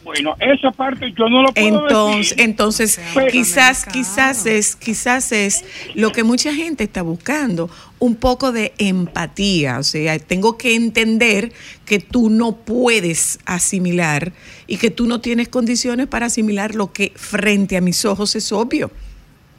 Bueno, 0.05 0.35
esa 0.41 0.71
parte 0.71 1.13
yo 1.19 1.29
no 1.29 1.43
lo 1.43 1.53
puedo 1.53 1.67
Entonces, 1.83 2.31
decir. 2.31 2.41
entonces 2.41 3.01
Pero- 3.15 3.27
quizás, 3.27 3.85
quizás 3.85 4.47
es, 4.47 4.75
quizás 4.75 5.33
es 5.33 5.65
lo 5.95 6.13
que 6.13 6.25
mucha 6.25 6.55
gente 6.55 6.85
está 6.85 7.03
buscando, 7.03 7.69
un 7.99 8.17
poco 8.17 8.53
de 8.53 8.73
empatía. 8.79 9.79
O 9.79 9.83
sea, 9.83 10.19
tengo 10.19 10.57
que 10.59 10.75
entender 10.75 11.53
que 11.85 11.99
tú 11.99 12.31
no 12.31 12.57
puedes 12.57 13.39
asimilar 13.45 14.33
y 14.67 14.77
que 14.77 14.91
tú 14.91 15.07
no 15.07 15.21
tienes 15.21 15.49
condiciones 15.49 16.07
para 16.07 16.27
asimilar 16.27 16.75
lo 16.75 16.93
que 16.93 17.13
frente 17.17 17.77
a 17.77 17.81
mis 17.81 18.05
ojos 18.05 18.37
es 18.37 18.53
obvio. 18.53 18.91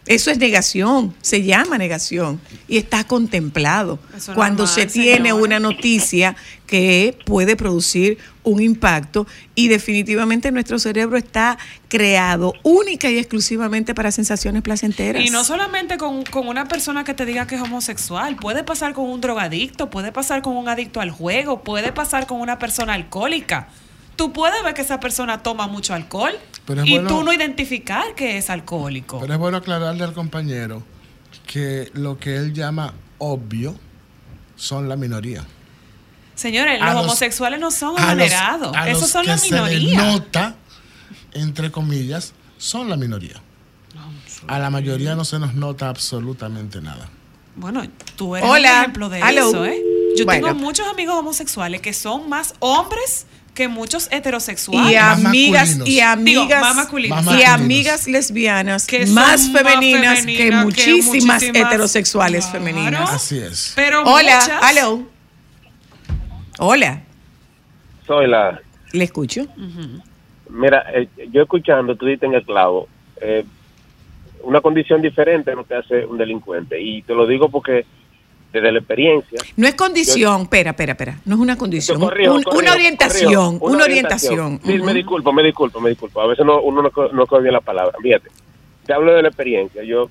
Eso 0.09 0.31
es 0.31 0.39
negación, 0.39 1.13
se 1.21 1.43
llama 1.43 1.77
negación 1.77 2.41
y 2.67 2.77
está 2.77 3.03
contemplado 3.03 3.99
cuando 4.33 4.65
se 4.65 4.87
tiene 4.87 5.29
señora. 5.29 5.35
una 5.35 5.59
noticia 5.59 6.35
que 6.65 7.15
puede 7.27 7.55
producir 7.55 8.17
un 8.41 8.59
impacto 8.59 9.27
y 9.53 9.67
definitivamente 9.67 10.51
nuestro 10.51 10.79
cerebro 10.79 11.15
está 11.15 11.59
creado 11.89 12.55
única 12.63 13.11
y 13.11 13.19
exclusivamente 13.19 13.93
para 13.93 14.11
sensaciones 14.11 14.63
placenteras. 14.63 15.23
Y 15.23 15.29
no 15.29 15.43
solamente 15.43 15.99
con, 15.99 16.23
con 16.23 16.47
una 16.47 16.67
persona 16.67 17.03
que 17.03 17.13
te 17.13 17.27
diga 17.27 17.45
que 17.45 17.53
es 17.53 17.61
homosexual, 17.61 18.35
puede 18.35 18.63
pasar 18.63 18.95
con 18.95 19.07
un 19.07 19.21
drogadicto, 19.21 19.91
puede 19.91 20.11
pasar 20.11 20.41
con 20.41 20.57
un 20.57 20.69
adicto 20.69 21.01
al 21.01 21.11
juego, 21.11 21.61
puede 21.61 21.91
pasar 21.91 22.25
con 22.25 22.41
una 22.41 22.57
persona 22.57 22.95
alcohólica. 22.95 23.67
Tú 24.19 24.33
puedes 24.33 24.61
ver 24.65 24.73
que 24.73 24.81
esa 24.81 24.99
persona 24.99 25.41
toma 25.41 25.67
mucho 25.67 25.93
alcohol 25.93 26.33
Pero 26.65 26.83
y 26.83 26.91
bueno- 26.91 27.07
tú 27.07 27.23
no 27.23 27.31
identificar 27.31 28.15
que 28.15 28.37
es 28.37 28.49
alcohólico. 28.49 29.17
Pero 29.21 29.31
es 29.33 29.39
bueno 29.39 29.55
aclararle 29.55 30.03
al 30.03 30.11
compañero 30.11 30.83
que 31.47 31.89
lo 31.93 32.19
que 32.19 32.35
él 32.35 32.53
llama 32.53 32.93
obvio 33.17 33.75
son 34.57 34.89
la 34.89 34.97
minoría. 34.97 35.45
Señores, 36.35 36.81
A 36.81 36.87
los, 36.87 36.95
los- 36.95 37.03
homosexuales 37.05 37.61
no 37.61 37.71
son 37.71 37.95
a 37.97 38.11
Esos 38.89 39.09
son 39.09 39.21
que 39.23 39.29
la 39.29 39.37
se 39.37 39.51
minoría. 39.53 40.03
nota, 40.03 40.55
entre 41.31 41.71
comillas, 41.71 42.33
son 42.57 42.89
la 42.89 42.97
minoría. 42.97 43.41
A 44.47 44.59
la 44.59 44.69
mayoría 44.69 45.15
no 45.15 45.23
se 45.23 45.39
nos 45.39 45.53
nota 45.53 45.87
absolutamente 45.87 46.81
nada. 46.81 47.07
Bueno, 47.55 47.83
tú 48.17 48.35
eres 48.35 48.49
Hola, 48.49 48.69
un 48.73 48.79
ejemplo 48.81 49.07
de 49.09 49.19
hello. 49.19 49.47
eso, 49.49 49.65
¿eh? 49.65 49.81
Yo 50.17 50.25
Bueno. 50.25 50.47
tengo 50.47 50.59
muchos 50.59 50.87
amigos 50.89 51.15
homosexuales 51.15 51.79
que 51.81 51.93
son 51.93 52.27
más 52.27 52.53
hombres 52.59 53.25
que 53.53 53.67
muchos 53.67 54.07
heterosexuales. 54.11 54.91
y 54.91 54.95
Más 54.95 55.25
amigas 55.25 55.79
y 55.85 55.99
amigas 55.99 56.61
más. 56.61 56.93
Más 57.25 57.39
y 57.39 57.43
amigas 57.43 58.07
lesbianas 58.07 58.85
Que 58.87 59.05
son 59.05 59.15
más 59.15 59.49
más 59.49 59.51
femeninas 59.51 60.19
que 60.25 60.37
femeninas 60.37 60.59
que 60.75 60.91
muchísimas, 60.93 61.43
heterosexuales 61.43 62.45
Claro. 62.45 62.65
femeninas. 62.65 63.09
Así 63.11 63.37
es. 63.39 63.73
Pero 63.75 64.03
Hola, 64.03 64.39
muchas- 64.41 64.71
hello. 64.71 65.03
Hola, 66.59 67.01
Soy 68.05 68.27
la. 68.27 68.59
le 68.91 69.03
escucho. 69.03 69.45
Mira, 70.49 70.83
eh, 70.93 71.07
yo 71.31 71.43
escuchando, 71.43 71.95
tú 71.95 72.05
dices 72.05 72.23
en 72.23 72.33
el 72.33 72.43
clavo, 72.43 72.87
eh, 73.21 73.45
una 74.43 74.61
condición 74.61 75.01
diferente 75.01 75.55
no 75.55 75.63
te 75.63 75.75
hace 75.75 76.05
un 76.05 76.17
delincuente. 76.17 76.81
Y 76.81 77.01
te 77.03 77.13
lo 77.13 77.27
digo 77.27 77.49
porque 77.49 77.85
desde 78.51 78.71
la 78.71 78.79
experiencia. 78.79 79.39
No 79.57 79.67
es 79.67 79.75
condición, 79.75 80.41
espera, 80.43 80.71
espera, 80.71 80.93
espera, 80.93 81.19
no 81.25 81.35
es 81.35 81.41
una 81.41 81.55
condición, 81.57 81.99
Corrijo, 81.99 82.33
un- 82.33 82.43
corrijo, 82.43 82.59
una 82.63 82.73
orientación, 82.73 83.59
corrijo, 83.59 83.75
una 83.75 83.83
orientación. 83.85 84.59
Sí, 84.65 84.75
Ujú. 84.77 84.85
me 84.85 84.93
disculpo, 84.93 85.33
me 85.33 85.43
disculpo, 85.43 85.79
me 85.79 85.89
disculpo. 85.91 86.21
A 86.21 86.27
veces 86.27 86.45
no, 86.45 86.61
uno 86.61 86.81
no, 86.81 86.91
no 87.13 87.27
coge 87.27 87.41
bien 87.43 87.53
la 87.53 87.61
palabra. 87.61 87.93
Fíjate, 88.01 88.29
te 88.85 88.93
hablo 88.93 89.13
de 89.13 89.21
la 89.21 89.27
experiencia. 89.27 89.83
Yo, 89.83 90.09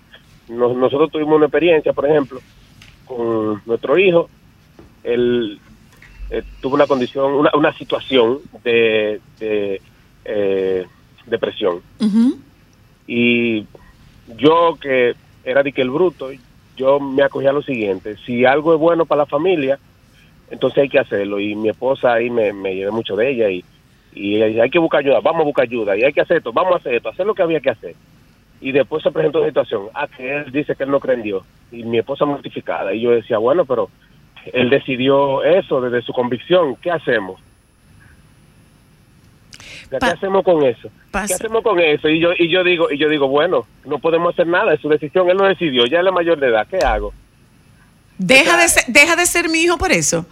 nos- 0.49 0.76
nosotros 0.76 1.11
tuvimos 1.11 1.34
una 1.36 1.47
experiencia, 1.47 1.93
por 1.93 2.07
ejemplo, 2.09 2.41
con 3.07 3.61
nuestro 3.66 3.99
hijo. 3.99 4.28
Él 5.03 5.59
eh, 6.30 6.43
tuvo 6.61 6.74
una 6.74 6.86
condición, 6.86 7.32
una, 7.32 7.51
una 7.55 7.72
situación 7.76 8.39
de, 8.62 9.20
de 9.41 9.80
eh, 10.24 10.86
depresión. 11.26 11.80
Y 13.07 13.66
yo 14.36 14.76
que 14.80 15.14
era 15.45 15.62
de 15.62 15.72
que 15.72 15.80
el 15.82 15.91
bruto, 15.91 16.30
yo 16.79 17.01
me 17.01 17.22
acogía 17.22 17.51
a 17.51 17.53
lo 17.53 17.62
siguiente, 17.62 18.16
si 18.24 18.45
algo 18.45 18.72
es 18.72 18.81
bueno 18.81 19.05
para 19.05 19.22
la 19.22 19.26
familia, 19.26 19.79
entonces 20.51 20.79
hay 20.79 20.89
que 20.89 20.99
hacerlo. 20.99 21.41
Y 21.41 21.55
mi 21.55 21.68
esposa 21.68 22.14
ahí 22.14 22.31
me, 22.31 22.53
me 22.53 22.74
llevé 22.74 22.91
mucho 22.91 23.16
de 23.16 23.31
ella 23.31 23.51
y, 23.51 23.64
y 24.14 24.37
ella 24.37 24.47
dice, 24.47 24.62
hay 24.62 24.70
que 24.70 24.79
buscar 24.79 25.01
ayuda, 25.01 25.20
vamos 25.20 25.43
a 25.43 25.45
buscar 25.45 25.64
ayuda, 25.64 25.97
y 25.97 26.05
hay 26.05 26.12
que 26.12 26.20
hacer 26.20 26.39
esto, 26.39 26.53
vamos 26.53 26.74
a 26.74 26.76
hacer 26.76 26.95
esto, 26.95 27.09
hacer 27.09 27.26
lo 27.26 27.35
que 27.35 27.43
había 27.43 27.61
que 27.61 27.70
hacer. 27.70 27.95
Y 28.61 28.72
después 28.72 29.03
se 29.03 29.11
presentó 29.11 29.39
una 29.39 29.49
situación, 29.49 29.89
ah, 29.95 30.09
que 30.09 30.37
él 30.37 30.51
dice 30.51 30.74
que 30.74 30.85
él 30.85 30.91
no 30.91 31.01
cree 31.01 31.16
en 31.16 31.22
Dios, 31.22 31.45
y 31.70 31.85
mi 31.85 31.99
esposa 31.99 32.24
mortificada, 32.24 32.95
y 32.95 33.01
yo 33.01 33.11
decía, 33.11 33.39
bueno, 33.39 33.64
pero 33.64 33.91
él 34.53 34.70
decidió 34.70 35.43
eso 35.43 35.81
desde 35.81 36.03
su 36.03 36.12
convicción, 36.12 36.76
¿qué 36.76 36.91
hacemos? 36.91 37.41
¿Qué 39.91 39.99
Pa- 39.99 40.09
hacemos 40.09 40.45
con 40.45 40.62
eso? 40.64 40.91
¿Qué 41.12 41.18
hacemos 41.34 41.62
con 41.62 41.78
eso? 41.80 42.09
Y 42.09 42.20
yo 42.20 42.30
y 42.39 42.51
yo 42.51 42.62
digo, 42.64 42.91
y 42.91 42.99
yo 42.99 43.09
digo, 43.09 43.28
bueno, 43.28 43.66
no 43.84 43.99
podemos 43.99 44.34
hacer 44.34 44.47
nada, 44.47 44.74
es 44.74 44.80
su 44.80 44.89
decisión, 44.89 45.30
él 45.30 45.36
lo 45.39 45.45
decidió, 45.47 45.86
ya 45.86 45.99
es 45.99 46.05
la 46.05 46.12
mayor 46.12 46.39
de 46.39 46.49
edad, 46.49 46.66
¿qué 46.68 46.78
hago? 46.78 47.12
Deja, 48.18 48.43
O 48.43 48.45
sea, 48.55 48.57
de 48.62 48.68
ser, 48.68 48.84
deja 48.89 49.16
de 49.16 49.26
ser 49.26 49.49
mi 49.49 49.61
hijo 49.61 49.78
por 49.78 49.93
eso. 49.93 50.26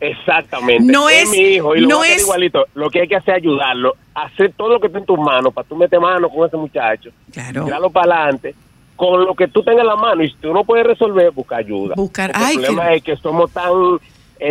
Exactamente. 0.00 0.92
No 0.92 1.08
es- 1.08 1.28
mi 1.30 1.38
hijo 1.38 1.74
y 1.76 1.80
lo 1.80 1.88
no 1.88 2.04
es- 2.04 2.22
igualito. 2.22 2.66
Lo 2.74 2.90
que 2.90 3.00
hay 3.02 3.08
que 3.08 3.16
hacer 3.16 3.36
es 3.36 3.42
ayudarlo, 3.42 3.94
hacer 4.14 4.52
todo 4.56 4.70
lo 4.70 4.80
que 4.80 4.88
esté 4.88 4.98
en 4.98 5.06
tus 5.06 5.18
manos 5.18 5.52
para 5.54 5.66
tú 5.66 5.76
meter 5.76 6.00
mano 6.00 6.28
con 6.28 6.46
ese 6.46 6.56
muchacho, 6.56 7.10
Claro. 7.32 7.64
tirarlo 7.64 7.90
para 7.90 8.14
adelante, 8.24 8.54
con 8.94 9.24
lo 9.24 9.34
que 9.34 9.48
tú 9.48 9.62
tengas 9.62 9.80
en 9.82 9.86
la 9.86 9.96
mano 9.96 10.22
y 10.22 10.28
si 10.30 10.36
tú 10.36 10.52
no 10.52 10.64
puedes 10.64 10.86
resolver, 10.86 11.30
busca 11.30 11.56
ayuda. 11.56 11.94
Buscar- 11.96 12.32
ay, 12.34 12.56
el 12.56 12.62
problema 12.62 12.92
es 12.94 13.02
que 13.02 13.16
somos 13.16 13.50
tan 13.52 13.72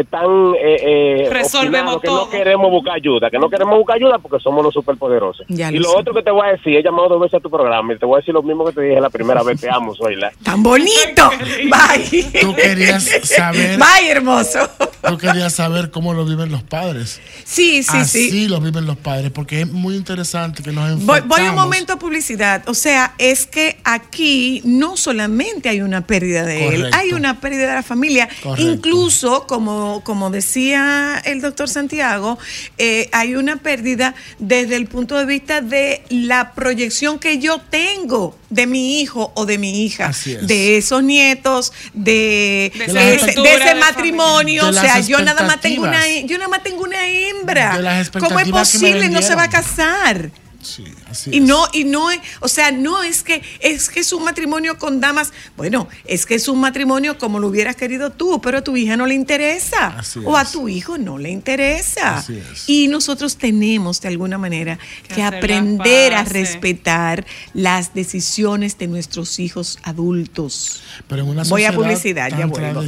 tan 0.10 0.54
eh, 0.60 1.24
eh, 1.26 1.30
Resolvemos 1.32 2.02
que 2.02 2.08
todo. 2.08 2.26
no 2.26 2.30
queremos 2.32 2.70
buscar 2.72 2.96
ayuda, 2.96 3.30
que 3.30 3.38
no 3.40 3.50
queremos 3.50 3.78
buscar 3.78 3.96
ayuda 3.98 4.18
porque 4.20 4.40
somos 4.42 4.64
los 4.64 4.74
superpoderosos. 4.74 5.46
Ya 5.50 5.72
y 5.72 5.78
lo 5.78 5.90
sé. 5.92 5.98
otro 5.98 6.14
que 6.14 6.24
te 6.24 6.32
voy 6.32 6.48
a 6.48 6.52
decir, 6.52 6.76
he 6.76 6.84
llamado 6.84 7.10
dos 7.10 7.22
veces 7.22 7.36
a 7.36 7.40
tu 7.40 7.50
programa 7.50 7.94
y 7.94 7.98
te 8.00 8.06
voy 8.06 8.18
a 8.18 8.20
decir 8.20 8.34
lo 8.34 8.44
mismo 8.44 8.66
que 8.66 8.72
te 8.74 8.82
dije 8.82 9.00
la 9.02 9.10
primera 9.10 9.44
vez, 9.44 9.60
te 9.62 9.70
amo, 9.70 9.94
soy 9.96 10.16
la. 10.16 10.32
Tan 10.44 10.64
bonito. 10.64 11.30
Bye. 11.70 12.24
Tú 12.42 12.56
querías 12.56 13.04
saber, 13.24 13.78
Bye, 13.78 14.10
hermoso. 14.10 14.60
tú 15.08 15.18
querías 15.18 15.54
saber 15.54 15.92
cómo 15.92 16.14
lo 16.14 16.26
viven 16.26 16.52
los 16.52 16.64
padres. 16.64 17.22
Sí, 17.44 17.84
sí, 17.84 17.98
Así 17.98 18.30
sí. 18.32 18.48
lo 18.48 18.60
viven 18.60 18.86
los 18.86 18.98
padres, 18.98 19.32
porque 19.32 19.62
es 19.62 19.72
muy 19.72 19.96
interesante 19.96 20.64
que 20.64 20.72
nos 20.72 20.86
Voy, 21.06 21.20
enfocamos. 21.20 21.28
voy 21.28 21.48
un 21.50 21.56
momento 21.56 21.94
a 21.94 21.96
publicidad. 21.98 22.64
O 22.68 22.74
sea, 22.74 23.14
es 23.18 23.46
que 23.46 23.78
aquí 23.84 24.62
no 24.66 24.98
solamente 24.98 25.70
hay 25.70 25.82
una 25.82 26.02
pérdida 26.06 26.44
de 26.44 26.68
él, 26.70 26.90
hay 26.94 27.12
una 27.14 27.40
pérdida 27.40 27.68
de 27.70 27.76
la 27.76 27.84
familia. 27.84 28.28
Correcto. 28.42 28.62
Incluso, 28.72 29.46
como, 29.48 29.74
como 30.03 30.30
decía 30.30 31.21
el 31.26 31.41
doctor 31.41 31.69
Santiago, 31.69 32.38
eh, 32.78 33.09
hay 33.11 33.36
una 33.36 33.57
pérdida 33.57 34.15
desde 34.39 34.76
el 34.76 34.88
punto 34.88 35.17
de 35.17 35.26
vista 35.26 35.61
de 35.61 36.03
la 36.09 36.53
proyección 36.53 37.19
que 37.19 37.39
yo 37.39 37.59
tengo 37.59 38.38
de 38.49 38.67
mi 38.67 39.01
hijo 39.01 39.32
o 39.36 39.45
de 39.45 39.57
mi 39.57 39.84
hija, 39.86 40.09
es. 40.09 40.47
de 40.47 40.78
esos 40.78 41.03
nietos, 41.03 41.73
de, 41.93 42.67
ese, 42.67 43.41
de 43.41 43.55
ese 43.55 43.76
matrimonio. 43.76 44.67
O 44.67 44.73
sea, 44.73 44.99
yo 44.99 45.21
nada 45.21 45.45
más 45.45 45.59
tengo 45.61 45.84
una, 45.84 46.07
yo 46.26 46.38
nada 46.38 46.49
más 46.49 46.63
tengo 46.63 46.84
una 46.84 47.07
hembra. 47.07 48.05
¿Cómo 48.19 48.39
es 48.39 48.49
posible? 48.49 49.09
No 49.09 49.21
se 49.21 49.36
va 49.36 49.43
a 49.43 49.49
casar. 49.49 50.32
Sí, 50.61 50.84
así 51.16 51.32
Y 51.34 51.38
es. 51.38 51.43
no, 51.43 51.66
y 51.74 51.84
no, 51.86 52.11
es- 52.11 52.20
o 52.39 52.47
sea, 52.47 52.72
no 52.72 53.03
es 53.03 53.24
que 53.24 53.41
es 53.59 53.89
que 53.89 53.99
es 54.01 54.13
un 54.13 54.24
matrimonio 54.24 54.78
con 54.78 54.99
damas. 54.99 55.32
Bueno, 55.57 55.88
es 56.05 56.26
que 56.26 56.36
es 56.36 56.47
un 56.47 56.59
matrimonio 56.59 57.18
como 57.18 57.39
lo 57.39 57.47
hubieras 57.47 57.76
querido 57.76 58.11
tú, 58.11 58.39
pero 58.41 58.59
a 58.59 58.61
tu 58.63 58.76
hija 58.78 58.95
no 58.97 59.05
le 59.05 59.16
interesa. 59.16 59.88
Así 59.97 60.20
o 60.24 60.38
a 60.38 60.45
tu 60.45 60.68
hijo 60.70 60.97
no 60.97 61.18
le 61.18 61.30
interesa. 61.30 62.18
Así 62.18 62.38
es. 62.51 62.70
Y 62.70 62.88
nosotros 62.88 63.38
tenemos 63.38 64.01
de 64.01 64.07
alguna 64.09 64.38
manera 64.38 64.78
Que 65.07 65.24
aprender 65.24 66.13
a 66.13 66.24
respetar 66.24 67.26
las 67.53 67.93
decisiones 67.93 68.78
de 68.78 68.88
nuestros 68.88 69.39
hijos 69.39 69.80
adultos. 69.84 70.82
Pero 71.07 71.24
en 71.24 71.30
una 71.30 71.43
Voy 71.43 71.63
a 71.66 71.72
publicidad, 71.74 72.30
ya 72.30 72.45
vuelvo. 72.45 72.82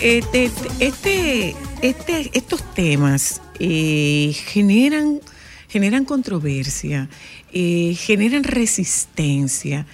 Este, 0.00 0.50
este, 0.80 1.56
este- 1.82 2.30
estos 2.32 2.74
temas 2.74 3.40
eh, 3.58 4.32
generan, 4.46 5.20
generan 5.68 6.04
controversia, 6.04 7.08
eh, 7.52 7.94
generan 7.98 8.44
resistencia 8.44 9.86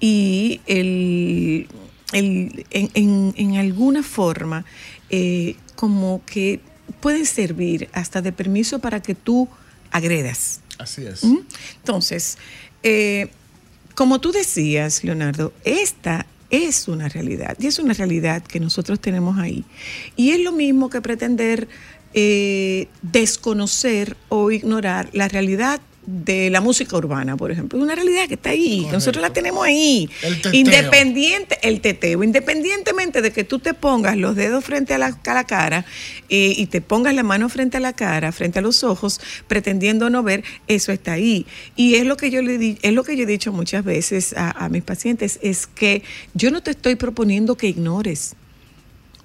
y 0.00 0.60
el, 0.66 1.68
el- 2.12 2.66
en, 2.70 2.90
en- 2.94 3.34
en 3.36 3.56
alguna 3.56 4.02
forma 4.02 4.64
eh, 5.10 5.56
como 5.76 6.22
que 6.26 6.60
pueden 7.00 7.24
servir 7.26 7.88
hasta 7.92 8.20
de 8.22 8.32
permiso 8.32 8.78
para 8.80 9.00
que 9.00 9.14
tú 9.14 9.48
agredas. 9.90 10.60
Así 10.78 11.06
es. 11.06 11.24
¿Mm? 11.24 11.38
Entonces, 11.76 12.36
como 13.94 14.20
tú 14.20 14.32
decías, 14.32 15.02
Leonardo, 15.04 15.52
esta 15.64 16.26
es 16.54 16.88
una 16.88 17.08
realidad 17.08 17.56
y 17.58 17.66
es 17.66 17.78
una 17.78 17.94
realidad 17.94 18.42
que 18.42 18.60
nosotros 18.60 19.00
tenemos 19.00 19.38
ahí. 19.38 19.64
Y 20.16 20.30
es 20.30 20.40
lo 20.40 20.52
mismo 20.52 20.90
que 20.90 21.00
pretender 21.00 21.68
eh, 22.14 22.88
desconocer 23.02 24.16
o 24.28 24.50
ignorar 24.50 25.10
la 25.12 25.28
realidad 25.28 25.80
de 26.06 26.50
la 26.50 26.60
música 26.60 26.96
urbana, 26.96 27.36
por 27.36 27.50
ejemplo. 27.50 27.78
Es 27.78 27.84
una 27.84 27.94
realidad 27.94 28.28
que 28.28 28.34
está 28.34 28.50
ahí, 28.50 28.84
que 28.86 28.92
nosotros 28.92 29.22
la 29.22 29.32
tenemos 29.32 29.64
ahí. 29.64 30.08
El 30.22 30.36
teteo. 30.36 30.52
Independiente, 30.54 31.58
el 31.62 31.80
teteo, 31.80 32.22
independientemente 32.22 33.22
de 33.22 33.32
que 33.32 33.44
tú 33.44 33.58
te 33.58 33.74
pongas 33.74 34.16
los 34.16 34.36
dedos 34.36 34.64
frente 34.64 34.94
a 34.94 34.98
la, 34.98 35.18
a 35.24 35.34
la 35.34 35.44
cara 35.44 35.84
eh, 36.28 36.54
y 36.56 36.66
te 36.66 36.80
pongas 36.80 37.14
la 37.14 37.22
mano 37.22 37.48
frente 37.48 37.78
a 37.78 37.80
la 37.80 37.92
cara, 37.92 38.32
frente 38.32 38.58
a 38.58 38.62
los 38.62 38.84
ojos, 38.84 39.20
pretendiendo 39.48 40.10
no 40.10 40.22
ver, 40.22 40.44
eso 40.68 40.92
está 40.92 41.12
ahí. 41.12 41.46
Y 41.76 41.94
es 41.94 42.04
lo 42.04 42.16
que 42.16 42.30
yo 42.30 42.42
le 42.42 42.58
di, 42.58 42.78
es 42.82 42.92
lo 42.92 43.04
que 43.04 43.16
yo 43.16 43.24
he 43.24 43.26
dicho 43.26 43.52
muchas 43.52 43.84
veces 43.84 44.34
a, 44.36 44.50
a 44.50 44.68
mis 44.68 44.82
pacientes, 44.82 45.38
es 45.42 45.66
que 45.66 46.02
yo 46.34 46.50
no 46.50 46.62
te 46.62 46.72
estoy 46.72 46.96
proponiendo 46.96 47.56
que 47.56 47.68
ignores. 47.68 48.34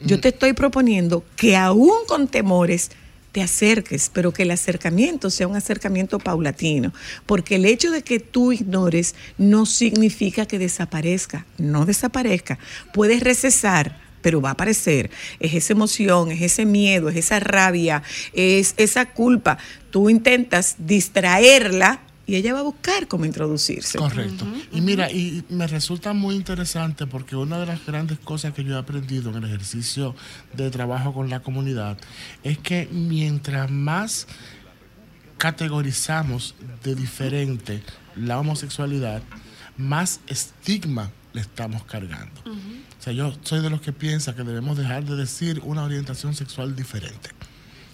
Yo 0.01 0.21
te 0.21 0.29
estoy 0.29 0.53
proponiendo 0.53 1.25
que 1.35 1.57
aún 1.57 2.05
con 2.07 2.29
temores 2.29 2.91
te 3.31 3.41
acerques, 3.41 4.09
pero 4.13 4.33
que 4.33 4.43
el 4.43 4.51
acercamiento 4.51 5.29
sea 5.29 5.47
un 5.47 5.55
acercamiento 5.55 6.19
paulatino, 6.19 6.93
porque 7.25 7.55
el 7.55 7.65
hecho 7.65 7.91
de 7.91 8.01
que 8.01 8.19
tú 8.19 8.51
ignores 8.51 9.15
no 9.37 9.65
significa 9.65 10.45
que 10.45 10.59
desaparezca, 10.59 11.45
no 11.57 11.85
desaparezca, 11.85 12.57
puedes 12.93 13.21
recesar, 13.21 13.99
pero 14.21 14.41
va 14.41 14.49
a 14.49 14.53
aparecer, 14.53 15.11
es 15.39 15.53
esa 15.53 15.73
emoción, 15.73 16.31
es 16.31 16.41
ese 16.41 16.65
miedo, 16.65 17.09
es 17.09 17.15
esa 17.15 17.39
rabia, 17.39 18.03
es 18.33 18.73
esa 18.77 19.05
culpa, 19.05 19.57
tú 19.91 20.09
intentas 20.09 20.75
distraerla 20.79 22.01
y 22.29 22.35
ella 22.35 22.53
va 22.53 22.59
a 22.59 22.63
buscar 22.63 23.07
cómo 23.07 23.25
introducirse. 23.25 23.97
Correcto. 23.97 24.45
Y 24.71 24.81
mira, 24.81 25.11
y 25.11 25.43
me 25.49 25.65
resulta 25.65 26.13
muy 26.13 26.35
interesante 26.35 27.07
porque 27.07 27.35
una 27.35 27.57
de 27.57 27.65
las 27.65 27.83
grandes 27.83 28.19
cosas 28.19 28.53
que 28.53 28.63
yo 28.63 28.75
he 28.75 28.77
aprendido 28.77 29.31
en 29.31 29.37
el 29.37 29.45
ejercicio 29.45 30.15
de 30.53 30.69
trabajo 30.69 31.11
con 31.11 31.31
la 31.31 31.39
comunidad 31.39 31.97
es 32.43 32.59
que 32.59 32.87
mientras 32.91 33.71
más 33.71 34.27
categorizamos 35.39 36.53
de 36.83 36.93
diferente 36.93 37.81
la 38.15 38.39
homosexualidad, 38.39 39.23
más 39.75 40.19
estigma 40.27 41.09
le 41.33 41.41
estamos 41.41 41.83
cargando. 41.85 42.41
O 42.45 43.01
sea, 43.01 43.11
yo 43.11 43.33
soy 43.41 43.61
de 43.61 43.71
los 43.71 43.81
que 43.81 43.91
piensa 43.91 44.35
que 44.35 44.43
debemos 44.43 44.77
dejar 44.77 45.03
de 45.03 45.15
decir 45.15 45.61
una 45.63 45.81
orientación 45.81 46.35
sexual 46.35 46.75
diferente 46.75 47.31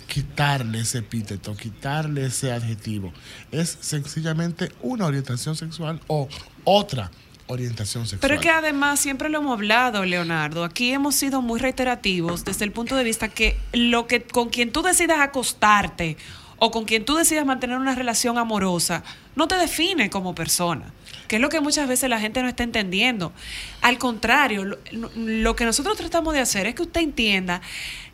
quitarle 0.08 0.80
ese 0.80 0.99
epíteto, 0.99 1.56
quitarle 1.56 2.26
ese 2.26 2.51
adjetivo. 2.51 3.12
Es 3.51 3.78
sencillamente 3.82 4.72
una 4.82 5.06
orientación 5.06 5.56
sexual 5.56 5.99
o 6.08 6.28
otra 6.64 7.12
orientación 7.47 8.03
sexual. 8.03 8.22
Pero 8.22 8.36
es 8.36 8.41
que 8.41 8.49
además 8.49 8.99
siempre 8.99 9.30
lo 9.30 9.39
hemos 9.39 9.53
hablado, 9.53 10.03
Leonardo. 10.06 10.64
Aquí 10.64 10.91
hemos 10.91 11.16
sido 11.16 11.41
muy 11.41 11.60
reiterativos 11.60 12.45
desde 12.45 12.66
el 12.66 12.72
punto 12.72 12.95
de 12.95 13.03
vista 13.03 13.30
que 13.30 13.58
lo 13.74 14.08
que 14.08 14.24
con 14.24 14.49
quien 14.49 14.72
tú 14.72 14.82
decidas 14.82 15.20
acostarte 15.20 16.18
o 16.58 16.72
con 16.72 16.86
quien 16.86 17.06
tú 17.06 17.16
decidas 17.16 17.45
mantener 17.45 17.78
una 17.78 17.95
relación 17.95 18.38
amorosa 18.38 19.03
no 19.36 19.47
te 19.47 19.56
define 19.56 20.10
como 20.10 20.34
persona, 20.34 20.93
que 21.28 21.38
es 21.38 21.41
lo 21.41 21.49
que 21.49 21.61
muchas 21.61 21.88
veces 21.88 22.09
la 22.09 22.19
gente 22.19 22.41
no 22.41 22.47
está 22.47 22.63
entendiendo. 22.63 23.34
Al 23.82 23.97
contrario, 23.97 24.63
lo, 24.63 24.78
lo 25.15 25.55
que 25.55 25.65
nosotros 25.65 25.97
tratamos 25.97 26.34
de 26.34 26.41
hacer 26.41 26.67
es 26.67 26.76
que 26.76 26.84
usted 26.84 27.01
entienda 27.01 27.61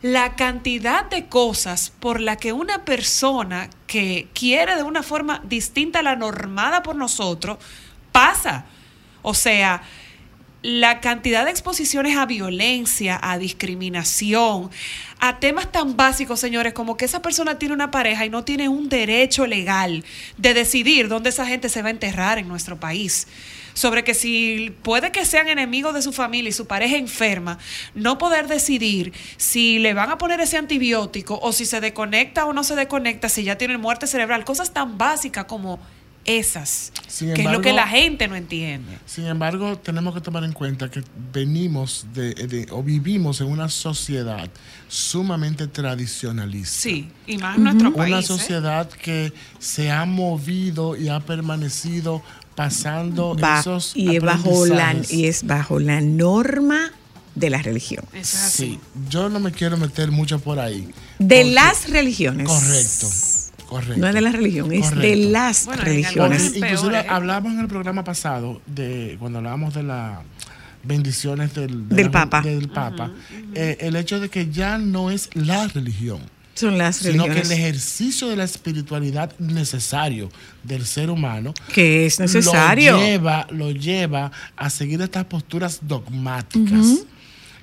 la 0.02 0.34
cantidad 0.36 1.04
de 1.04 1.26
cosas 1.26 1.92
por 2.00 2.20
la 2.20 2.36
que 2.36 2.52
una 2.52 2.84
persona 2.84 3.70
que 3.86 4.28
quiere 4.34 4.76
de 4.76 4.82
una 4.82 5.02
forma 5.02 5.40
distinta 5.44 6.00
a 6.00 6.02
la 6.02 6.16
normada 6.16 6.82
por 6.82 6.96
nosotros 6.96 7.58
pasa. 8.10 8.64
O 9.22 9.34
sea, 9.34 9.82
la 10.62 11.00
cantidad 11.00 11.44
de 11.44 11.50
exposiciones 11.50 12.16
a 12.16 12.24
violencia, 12.24 13.18
a 13.20 13.36
discriminación, 13.36 14.70
a 15.18 15.40
temas 15.40 15.70
tan 15.72 15.96
básicos, 15.96 16.38
señores, 16.38 16.72
como 16.72 16.96
que 16.96 17.04
esa 17.04 17.20
persona 17.20 17.58
tiene 17.58 17.74
una 17.74 17.90
pareja 17.90 18.24
y 18.24 18.30
no 18.30 18.44
tiene 18.44 18.68
un 18.68 18.88
derecho 18.88 19.46
legal 19.46 20.04
de 20.38 20.54
decidir 20.54 21.08
dónde 21.08 21.30
esa 21.30 21.46
gente 21.46 21.68
se 21.68 21.82
va 21.82 21.88
a 21.88 21.90
enterrar 21.90 22.38
en 22.38 22.48
nuestro 22.48 22.78
país. 22.78 23.26
Sobre 23.74 24.04
que 24.04 24.12
si 24.14 24.72
puede 24.82 25.12
que 25.12 25.24
sean 25.24 25.48
enemigos 25.48 25.94
de 25.94 26.02
su 26.02 26.12
familia 26.12 26.50
y 26.50 26.52
su 26.52 26.66
pareja 26.66 26.96
enferma, 26.96 27.58
no 27.94 28.18
poder 28.18 28.46
decidir 28.46 29.12
si 29.38 29.78
le 29.78 29.94
van 29.94 30.10
a 30.10 30.18
poner 30.18 30.40
ese 30.40 30.58
antibiótico 30.58 31.40
o 31.42 31.52
si 31.52 31.64
se 31.64 31.80
desconecta 31.80 32.44
o 32.44 32.52
no 32.52 32.64
se 32.64 32.76
desconecta, 32.76 33.28
si 33.30 33.44
ya 33.44 33.56
tiene 33.56 33.78
muerte 33.78 34.06
cerebral, 34.06 34.44
cosas 34.44 34.72
tan 34.72 34.98
básicas 34.98 35.46
como 35.46 35.80
esas, 36.24 36.92
Sin 37.08 37.28
que 37.28 37.32
es 37.32 37.38
lo 37.38 37.42
embargo- 37.44 37.62
que 37.62 37.72
la 37.72 37.86
gente 37.88 38.28
no 38.28 38.36
entiende. 38.36 38.96
Sin 39.06 39.26
embargo, 39.26 39.76
tenemos 39.78 40.14
que 40.14 40.20
tomar 40.20 40.44
en 40.44 40.52
cuenta 40.52 40.90
que 40.90 41.02
venimos 41.32 42.06
de, 42.14 42.34
de- 42.34 42.66
o 42.70 42.82
vivimos 42.82 43.40
en 43.40 43.48
una 43.48 43.68
sociedad 43.68 44.48
sumamente 44.88 45.66
tradicionalista. 45.66 46.70
Sí, 46.82 47.10
y 47.26 47.38
más 47.38 47.56
en 47.56 47.64
nuestro 47.64 47.92
país. 47.94 48.10
Una 48.12 48.20
¿eh? 48.20 48.22
sociedad 48.22 48.88
que 48.88 49.32
se 49.58 49.90
ha 49.90 50.04
movido 50.04 50.96
y 50.96 51.08
ha 51.08 51.20
permanecido 51.20 52.22
pasando 52.54 53.34
Va- 53.36 53.60
esos 53.60 53.92
y 53.96 54.16
es 54.16 54.22
bajo 54.22 54.66
la 54.66 54.94
y 55.10 55.24
es 55.26 55.44
bajo 55.44 55.80
la 55.80 56.00
norma 56.00 56.92
de 57.34 57.48
la 57.48 57.62
religión. 57.62 58.04
Eso 58.12 58.18
es 58.20 58.34
así. 58.34 58.62
Sí, 58.72 58.80
yo 59.08 59.30
no 59.30 59.40
me 59.40 59.50
quiero 59.52 59.78
meter 59.78 60.10
mucho 60.10 60.38
por 60.38 60.60
ahí. 60.60 60.82
De 61.18 61.36
Porque- 61.40 61.44
las 61.46 61.88
religiones. 61.88 62.46
Correcto, 62.46 63.08
correcto. 63.72 63.96
No 63.98 64.06
es 64.08 64.14
de 64.14 64.20
la 64.20 64.32
religión, 64.32 64.72
es 64.72 64.94
de 64.94 65.16
las 65.16 65.66
Bueno, 65.66 65.82
religiones. 65.82 66.42
Inclusive 66.54 66.68
peores, 66.68 67.04
¿eh? 67.04 67.06
hablamos 67.08 67.52
en 67.52 67.60
el 67.60 67.68
programa 67.68 68.04
pasado 68.04 68.60
de 68.66 69.16
cuando 69.18 69.38
hablábamos 69.38 69.74
de 69.74 69.82
las 69.82 70.18
bendiciones 70.84 71.54
del, 71.54 71.88
de 71.88 71.96
Del 71.96 72.06
la- 72.06 72.10
Papa. 72.12 72.40
del 72.42 72.68
Papa, 72.68 73.10
eh, 73.54 73.76
el 73.80 73.96
hecho 73.96 74.18
de 74.20 74.28
que 74.28 74.50
ya 74.50 74.78
no 74.78 75.10
es 75.10 75.30
la 75.34 75.68
religión, 75.68 76.20
Son 76.54 76.76
las 76.76 76.96
sino 76.96 77.24
que 77.26 77.40
el 77.40 77.52
ejercicio 77.52 78.28
de 78.28 78.36
la 78.36 78.44
espiritualidad 78.44 79.32
necesario 79.38 80.28
del 80.64 80.84
ser 80.84 81.08
humano 81.10 81.54
que 81.72 82.04
es 82.06 82.18
necesario. 82.18 82.92
lo 82.92 82.98
lleva, 82.98 83.46
lo 83.50 83.70
lleva 83.70 84.32
a 84.56 84.68
seguir 84.70 85.00
estas 85.02 85.24
posturas 85.26 85.78
dogmáticas. 85.82 87.04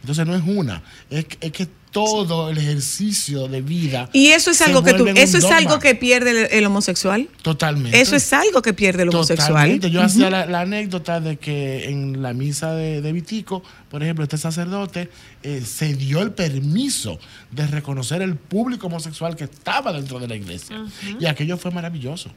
Entonces 0.01 0.25
no 0.25 0.33
es 0.33 0.43
una, 0.45 0.81
es, 1.09 1.25
que- 1.25 1.37
es 1.45 1.51
que 1.51 1.67
todo 1.91 2.49
el 2.49 2.57
ejercicio 2.57 3.47
de 3.47 3.61
vida 3.61 4.09
Y 4.13 4.27
eso 4.27 4.51
es 4.51 4.61
algo 4.61 4.83
que 4.83 4.93
tú, 4.93 5.07
eso 5.07 5.37
es 5.37 5.45
algo 5.45 5.79
que 5.79 5.95
pierde 5.95 6.31
el, 6.31 6.37
el 6.51 6.65
homosexual. 6.65 7.27
totalmente 7.41 7.99
Eso 7.99 8.15
es 8.15 8.31
algo 8.33 8.61
que 8.61 8.73
pierde 8.73 9.03
el 9.03 9.09
homosexual. 9.09 9.47
Totalmente. 9.47 9.89
Yo 9.89 10.01
hacía 10.01 10.29
la, 10.29 10.45
la 10.45 10.61
anécdota 10.61 11.19
de 11.19 11.37
que 11.37 11.89
en 11.89 12.21
la 12.21 12.33
misa 12.33 12.73
de, 12.73 13.01
de 13.01 13.11
Vitico, 13.11 13.63
por 13.89 14.03
ejemplo, 14.03 14.23
este 14.23 14.37
sacerdote 14.37 15.09
eh, 15.43 15.63
se 15.65 15.93
dio 15.95 16.21
el 16.21 16.31
permiso 16.31 17.19
de 17.51 17.65
reconocer 17.67 18.21
el 18.21 18.35
público 18.35 18.87
homosexual 18.87 19.35
que 19.35 19.45
estaba 19.45 19.91
dentro 19.93 20.19
de 20.19 20.27
la 20.27 20.35
iglesia. 20.35 20.85
Y 21.19 21.25
aquello 21.25 21.57
fue 21.57 21.71
maravilloso. 21.71 22.29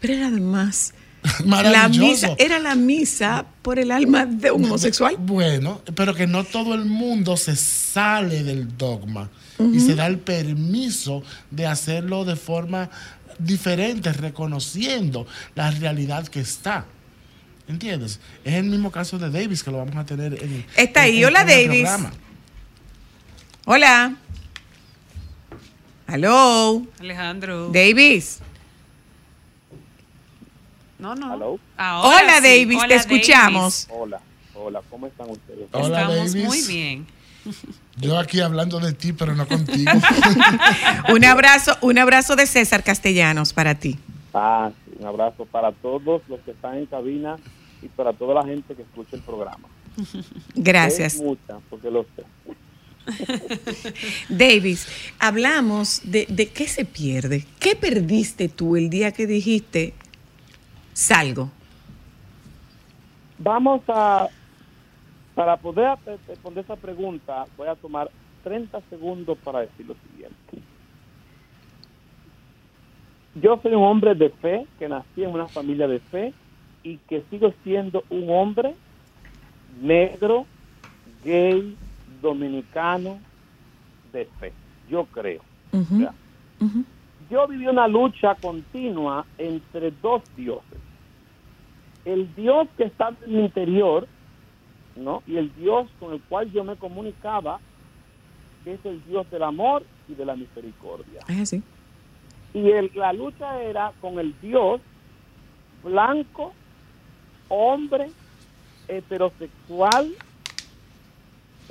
Pero 0.00 0.26
además 0.26 0.94
la 1.40 1.46
maravilloso. 1.46 2.10
misa, 2.10 2.34
era 2.38 2.58
la 2.58 2.74
misa 2.74 3.46
por 3.62 3.78
el 3.78 3.90
alma 3.92 4.26
de 4.26 4.50
un 4.50 4.64
homosexual. 4.64 5.16
Bueno, 5.18 5.80
pero 5.94 6.14
que 6.14 6.26
no 6.26 6.44
todo 6.44 6.74
el 6.74 6.84
mundo 6.84 7.36
se 7.36 7.54
sale 7.56 8.42
del 8.42 8.76
dogma 8.76 9.30
y 9.72 9.78
se 9.78 9.94
da 9.94 10.06
el 10.06 10.18
permiso 10.18 11.22
de 11.50 11.66
hacerlo 11.66 12.24
de 12.24 12.34
forma 12.34 12.90
diferente, 13.38 14.12
reconociendo 14.12 15.26
la 15.54 15.70
realidad 15.70 16.26
que 16.26 16.40
está. 16.40 16.84
¿Entiendes? 17.68 18.18
Es 18.44 18.54
el 18.54 18.64
mismo 18.64 18.90
caso 18.90 19.18
de 19.18 19.30
Davis 19.30 19.62
que 19.62 19.70
lo 19.70 19.78
vamos 19.78 19.94
a 19.96 20.04
tener 20.04 20.34
en. 20.42 20.66
Está 20.76 21.02
ahí. 21.02 21.20
en- 21.20 21.26
Hola, 21.26 21.42
en 21.42 21.48
el 21.48 21.54
Davis. 21.68 21.80
programa. 21.82 22.12
Hola. 23.64 24.16
Hello. 26.08 26.82
Alejandro. 26.98 27.70
Davis. 27.72 28.40
No, 31.02 31.14
no. 31.16 31.34
Hello. 31.34 31.58
Ahora 31.76 32.18
Hola, 32.22 32.36
sí. 32.36 32.42
Davis, 32.60 32.78
Hola, 32.78 32.88
te 32.88 32.94
escuchamos. 32.94 33.88
Hola, 33.90 34.20
hola, 34.54 34.80
¿cómo 34.88 35.06
están 35.08 35.28
ustedes? 35.30 35.68
Hola, 35.72 36.02
Estamos 36.02 36.32
Davis. 36.32 36.46
muy 36.46 36.62
bien. 36.66 37.06
Yo 37.98 38.18
aquí 38.18 38.40
hablando 38.40 38.78
de 38.78 38.92
ti, 38.92 39.12
pero 39.12 39.34
no 39.34 39.46
contigo. 39.48 39.90
Un 41.12 41.24
abrazo, 41.24 41.76
un 41.80 41.98
abrazo 41.98 42.36
de 42.36 42.46
César 42.46 42.84
Castellanos 42.84 43.52
para 43.52 43.74
ti. 43.74 43.98
Ah, 44.32 44.70
sí, 44.84 44.92
un 45.00 45.06
abrazo 45.06 45.44
para 45.46 45.72
todos 45.72 46.22
los 46.28 46.40
que 46.40 46.52
están 46.52 46.78
en 46.78 46.86
cabina 46.86 47.36
y 47.82 47.88
para 47.88 48.12
toda 48.12 48.34
la 48.34 48.44
gente 48.44 48.74
que 48.74 48.82
escucha 48.82 49.16
el 49.16 49.22
programa. 49.22 49.68
Gracias. 50.54 51.14
Es 51.16 51.20
mucha, 51.20 51.58
porque 51.68 51.90
lo 51.90 52.06
sé. 52.16 52.22
Davis, 54.28 54.86
hablamos 55.18 56.00
de, 56.04 56.26
de 56.28 56.48
qué 56.48 56.68
se 56.68 56.84
pierde. 56.84 57.44
¿Qué 57.58 57.74
perdiste 57.74 58.48
tú 58.48 58.76
el 58.76 58.88
día 58.88 59.10
que 59.10 59.26
dijiste 59.26 59.94
salgo? 60.92 61.50
Vamos 63.38 63.82
a, 63.88 64.28
para 65.34 65.56
poder 65.56 65.98
responder 66.28 66.64
esa 66.64 66.76
pregunta, 66.76 67.46
voy 67.56 67.68
a 67.68 67.74
tomar 67.74 68.10
30 68.44 68.80
segundos 68.90 69.38
para 69.38 69.60
decir 69.60 69.86
lo 69.86 69.94
siguiente. 69.94 70.62
Yo 73.34 73.58
soy 73.62 73.74
un 73.74 73.84
hombre 73.84 74.14
de 74.14 74.28
fe, 74.28 74.66
que 74.78 74.88
nací 74.88 75.24
en 75.24 75.30
una 75.30 75.48
familia 75.48 75.88
de 75.88 76.00
fe 76.00 76.34
y 76.82 76.98
que 76.98 77.22
sigo 77.30 77.52
siendo 77.64 78.04
un 78.10 78.28
hombre 78.28 78.74
negro, 79.80 80.46
gay, 81.24 81.76
dominicano 82.20 83.18
de 84.12 84.26
fe. 84.38 84.52
Yo 84.88 85.06
creo. 85.06 85.40
Yo 87.30 87.48
viví 87.48 87.66
una 87.66 87.88
lucha 87.88 88.34
continua 88.34 89.24
entre 89.38 89.90
dos 90.02 90.22
dioses. 90.36 90.81
El 92.04 92.34
Dios 92.34 92.68
que 92.76 92.84
está 92.84 93.14
en 93.26 93.32
mi 93.36 93.40
interior, 93.44 94.06
¿no? 94.96 95.22
Y 95.26 95.36
el 95.36 95.54
Dios 95.54 95.88
con 96.00 96.12
el 96.14 96.20
cual 96.22 96.50
yo 96.52 96.64
me 96.64 96.76
comunicaba, 96.76 97.60
que 98.64 98.74
es 98.74 98.84
el 98.84 99.04
Dios 99.04 99.28
del 99.30 99.42
amor 99.42 99.84
y 100.08 100.14
de 100.14 100.24
la 100.24 100.36
misericordia. 100.36 101.20
Es 101.28 101.40
así. 101.40 101.62
Y 102.54 102.70
el- 102.70 102.90
la 102.94 103.12
lucha 103.12 103.62
era 103.62 103.92
con 104.00 104.18
el 104.18 104.34
Dios 104.40 104.80
blanco, 105.82 106.52
hombre, 107.48 108.08
heterosexual, 108.88 110.12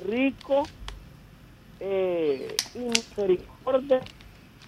rico, 0.07 0.63
eh, 1.79 2.55
misericordia, 2.75 4.01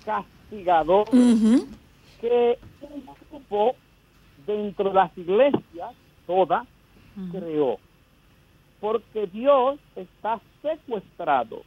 castigador, 0.06 1.08
que 2.22 2.58
un 2.82 3.04
grupo 3.32 3.76
dentro 4.46 4.90
de 4.90 4.96
las 4.96 5.18
iglesias, 5.18 5.92
todas, 6.26 6.66
creó. 7.32 7.80
Porque 8.80 9.28
Dios 9.28 9.80
está 9.96 10.40
secuestrado. 10.62 11.64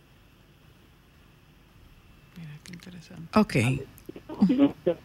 Ok. 3.35 3.57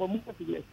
muchas 0.07 0.41
iglesias. 0.41 0.65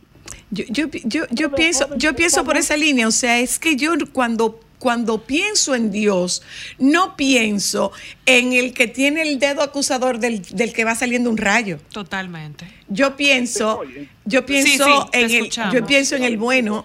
Yo, 0.50 0.64
yo, 0.68 0.86
yo, 1.04 1.24
yo 1.30 1.52
pienso, 1.52 1.94
yo 1.96 2.14
pienso 2.14 2.44
por 2.44 2.56
esa 2.56 2.76
línea, 2.76 3.06
o 3.06 3.10
sea, 3.10 3.38
es 3.38 3.58
que 3.58 3.76
yo 3.76 3.92
cuando, 4.12 4.60
cuando 4.78 5.22
pienso 5.24 5.74
en 5.74 5.90
Dios, 5.90 6.42
no 6.78 7.16
pienso 7.16 7.92
en 8.26 8.52
el 8.52 8.72
que 8.74 8.86
tiene 8.86 9.22
el 9.22 9.38
dedo 9.38 9.62
acusador 9.62 10.18
del, 10.18 10.42
del 10.42 10.72
que 10.72 10.84
va 10.84 10.94
saliendo 10.94 11.30
un 11.30 11.36
rayo. 11.36 11.78
Totalmente. 11.92 12.66
Yo 12.88 13.16
pienso, 13.16 13.82
yo 14.24 14.46
pienso 14.46 14.84
Sí, 14.84 14.90
sí, 14.92 15.10
te 15.10 15.18
en 15.20 15.30
el, 15.44 15.50
yo 15.72 15.86
pienso 15.86 16.16
en 16.16 16.22
el 16.24 16.36
bueno. 16.36 16.84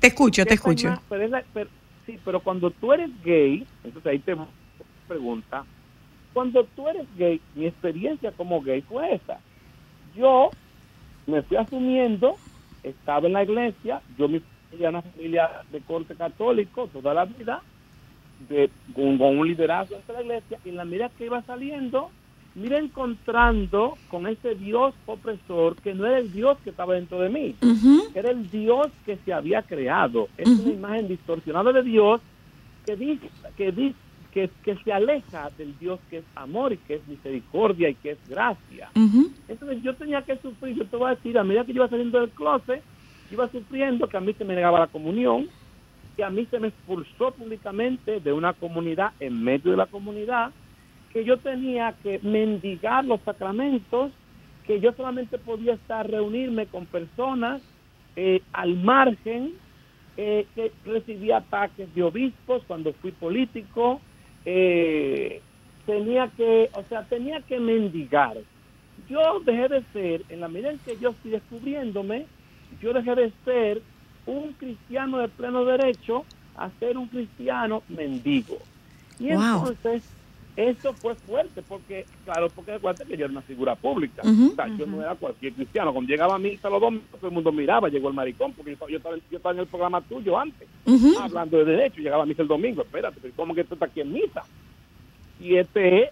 Te 0.00 0.08
escucho, 0.08 0.44
te 0.44 0.54
escucho. 0.54 1.00
pero 1.08 1.24
es 1.24 1.30
la- 1.30 1.44
pero- 1.54 1.70
sí, 2.06 2.18
pero 2.24 2.40
cuando 2.40 2.70
tú 2.70 2.92
eres 2.92 3.10
gay, 3.24 3.64
entonces 3.84 4.10
ahí 4.10 4.18
te 4.18 4.34
pregunta, 5.06 5.64
cuando 6.32 6.64
tú 6.74 6.88
eres 6.88 7.06
gay, 7.16 7.40
mi 7.54 7.66
experiencia 7.66 8.32
como 8.32 8.60
gay 8.62 8.80
fue 8.82 9.14
esa. 9.14 9.38
Yo 10.16 10.50
me 11.26 11.42
fui 11.42 11.56
asumiendo, 11.56 12.36
estaba 12.82 13.26
en 13.26 13.34
la 13.34 13.42
iglesia, 13.44 14.00
yo 14.18 14.28
familia 14.72 14.88
una 14.88 15.02
familia 15.02 15.50
de 15.70 15.80
corte 15.82 16.14
católico 16.16 16.88
toda 16.88 17.14
la 17.14 17.26
vida, 17.26 17.62
de, 18.48 18.70
con, 18.94 19.18
con 19.18 19.38
un 19.38 19.46
liderazgo 19.46 19.96
dentro 19.96 20.14
de 20.16 20.20
la 20.20 20.26
iglesia, 20.26 20.58
y 20.64 20.70
en 20.70 20.76
la 20.76 20.84
medida 20.84 21.10
que 21.10 21.26
iba 21.26 21.42
saliendo, 21.42 22.10
mira 22.54 22.78
encontrando 22.78 23.98
con 24.08 24.26
ese 24.26 24.54
Dios 24.54 24.94
opresor 25.06 25.76
que 25.76 25.94
no 25.94 26.06
era 26.06 26.18
el 26.18 26.32
Dios 26.32 26.58
que 26.64 26.70
estaba 26.70 26.94
dentro 26.94 27.20
de 27.20 27.28
mí 27.28 27.54
Ujú. 27.62 28.02
era 28.14 28.30
el 28.30 28.50
Dios 28.50 28.88
que 29.04 29.16
se 29.18 29.32
había 29.32 29.62
creado. 29.62 30.28
Es 30.36 30.48
una 30.48 30.70
imagen 30.70 31.08
distorsionada 31.08 31.72
de 31.72 31.82
Dios 31.82 32.20
que 32.84 32.96
dice, 32.96 33.30
que, 33.56 33.72
dice, 33.72 33.96
que, 34.32 34.50
que 34.62 34.76
se 34.84 34.92
aleja 34.92 35.50
del 35.56 35.78
Dios 35.78 36.00
que 36.10 36.18
es 36.18 36.24
amor 36.34 36.72
y 36.72 36.78
que 36.78 36.96
es 36.96 37.06
misericordia 37.06 37.88
y 37.88 37.94
que 37.94 38.12
es 38.12 38.18
gracia. 38.28 38.90
Ujú. 38.96 39.30
Entonces 39.48 39.82
yo 39.82 39.94
tenía 39.96 40.22
que 40.22 40.36
sufrir, 40.38 40.76
yo 40.76 40.86
te 40.86 40.96
voy 40.96 41.12
a 41.12 41.14
decir, 41.14 41.38
a 41.38 41.44
medida 41.44 41.64
que 41.64 41.72
yo 41.72 41.82
iba 41.82 41.88
saliendo 41.88 42.20
del 42.20 42.30
closet, 42.30 42.82
iba 43.32 43.48
sufriendo 43.48 44.08
que 44.08 44.16
a 44.16 44.20
mí 44.20 44.34
se 44.34 44.44
me 44.44 44.54
negaba 44.54 44.80
la 44.80 44.86
comunión, 44.86 45.48
que 46.16 46.24
a 46.24 46.30
mí 46.30 46.46
se 46.50 46.58
me 46.58 46.68
expulsó 46.68 47.32
públicamente 47.32 48.20
de 48.20 48.32
una 48.32 48.52
comunidad 48.52 49.12
en 49.20 49.42
medio 49.42 49.70
de 49.70 49.76
la 49.76 49.86
comunidad, 49.86 50.50
que 51.12 51.24
yo 51.24 51.38
tenía 51.38 51.94
que 52.02 52.20
mendigar 52.22 53.04
los 53.04 53.20
sacramentos, 53.22 54.12
que 54.66 54.80
yo 54.80 54.92
solamente 54.92 55.38
podía 55.38 55.74
estar 55.74 56.08
reunirme 56.08 56.66
con 56.66 56.86
personas 56.86 57.62
eh, 58.16 58.42
al 58.52 58.76
margen, 58.76 59.54
eh, 60.16 60.46
que 60.54 60.72
recibía 60.84 61.38
ataques 61.38 61.94
de 61.94 62.02
obispos 62.02 62.62
cuando 62.66 62.92
fui 62.94 63.12
político, 63.12 64.00
eh, 64.44 65.40
tenía 65.86 66.28
que, 66.36 66.70
o 66.74 66.82
sea, 66.84 67.04
tenía 67.04 67.40
que 67.40 67.58
mendigar. 67.58 68.36
Yo 69.08 69.40
dejé 69.40 69.68
de 69.68 69.82
ser, 69.92 70.22
en 70.28 70.40
la 70.40 70.48
medida 70.48 70.70
en 70.70 70.78
que 70.78 70.98
yo 70.98 71.12
fui 71.14 71.30
descubriéndome, 71.30 72.26
yo 72.80 72.92
dejé 72.92 73.14
de 73.14 73.32
ser 73.44 73.82
un 74.26 74.52
cristiano 74.52 75.18
de 75.18 75.28
pleno 75.28 75.64
derecho 75.64 76.24
a 76.56 76.70
ser 76.78 76.96
un 76.96 77.08
cristiano 77.08 77.82
mendigo. 77.88 78.58
Y 79.18 79.32
Wow. 79.32 79.42
entonces, 79.42 80.02
eso 80.56 80.92
fue 81.00 81.14
fuerte, 81.14 81.62
porque, 81.62 82.04
claro, 82.24 82.50
porque 82.50 82.72
recuerda 82.72 83.04
que 83.04 83.16
yo 83.16 83.24
era 83.24 83.32
una 83.32 83.40
figura 83.42 83.74
pública. 83.74 84.22
Ujú. 84.22 84.50
O 84.52 84.54
sea, 84.54 84.68
yo 84.76 84.86
no 84.86 85.00
era 85.00 85.14
cualquier 85.14 85.54
cristiano. 85.54 85.92
Cuando 85.92 86.10
llegaba 86.10 86.34
a 86.34 86.38
misa 86.38 86.68
los 86.68 86.80
domingos, 86.80 87.08
todo 87.12 87.28
el 87.28 87.34
mundo 87.34 87.52
miraba, 87.52 87.88
llegó 87.88 88.08
el 88.08 88.14
maricón, 88.14 88.52
porque 88.52 88.76
yo, 88.76 88.88
yo 88.88 88.96
estaba, 88.98 89.16
yo 89.30 89.36
estaba 89.38 89.54
en 89.54 89.60
el 89.60 89.66
programa 89.66 90.00
tuyo 90.02 90.38
antes, 90.38 90.68
hablando 91.18 91.58
de 91.58 91.64
derecho, 91.64 92.00
llegaba 92.02 92.24
a 92.24 92.26
misa 92.26 92.42
el 92.42 92.48
domingo, 92.48 92.82
espérate, 92.82 93.18
pero 93.22 93.32
¿cómo 93.34 93.54
que 93.54 93.64
tú 93.64 93.74
estás 93.74 93.88
aquí 93.90 94.02
en 94.02 94.12
misa? 94.12 94.44
Y 95.40 95.56
este 95.56 96.10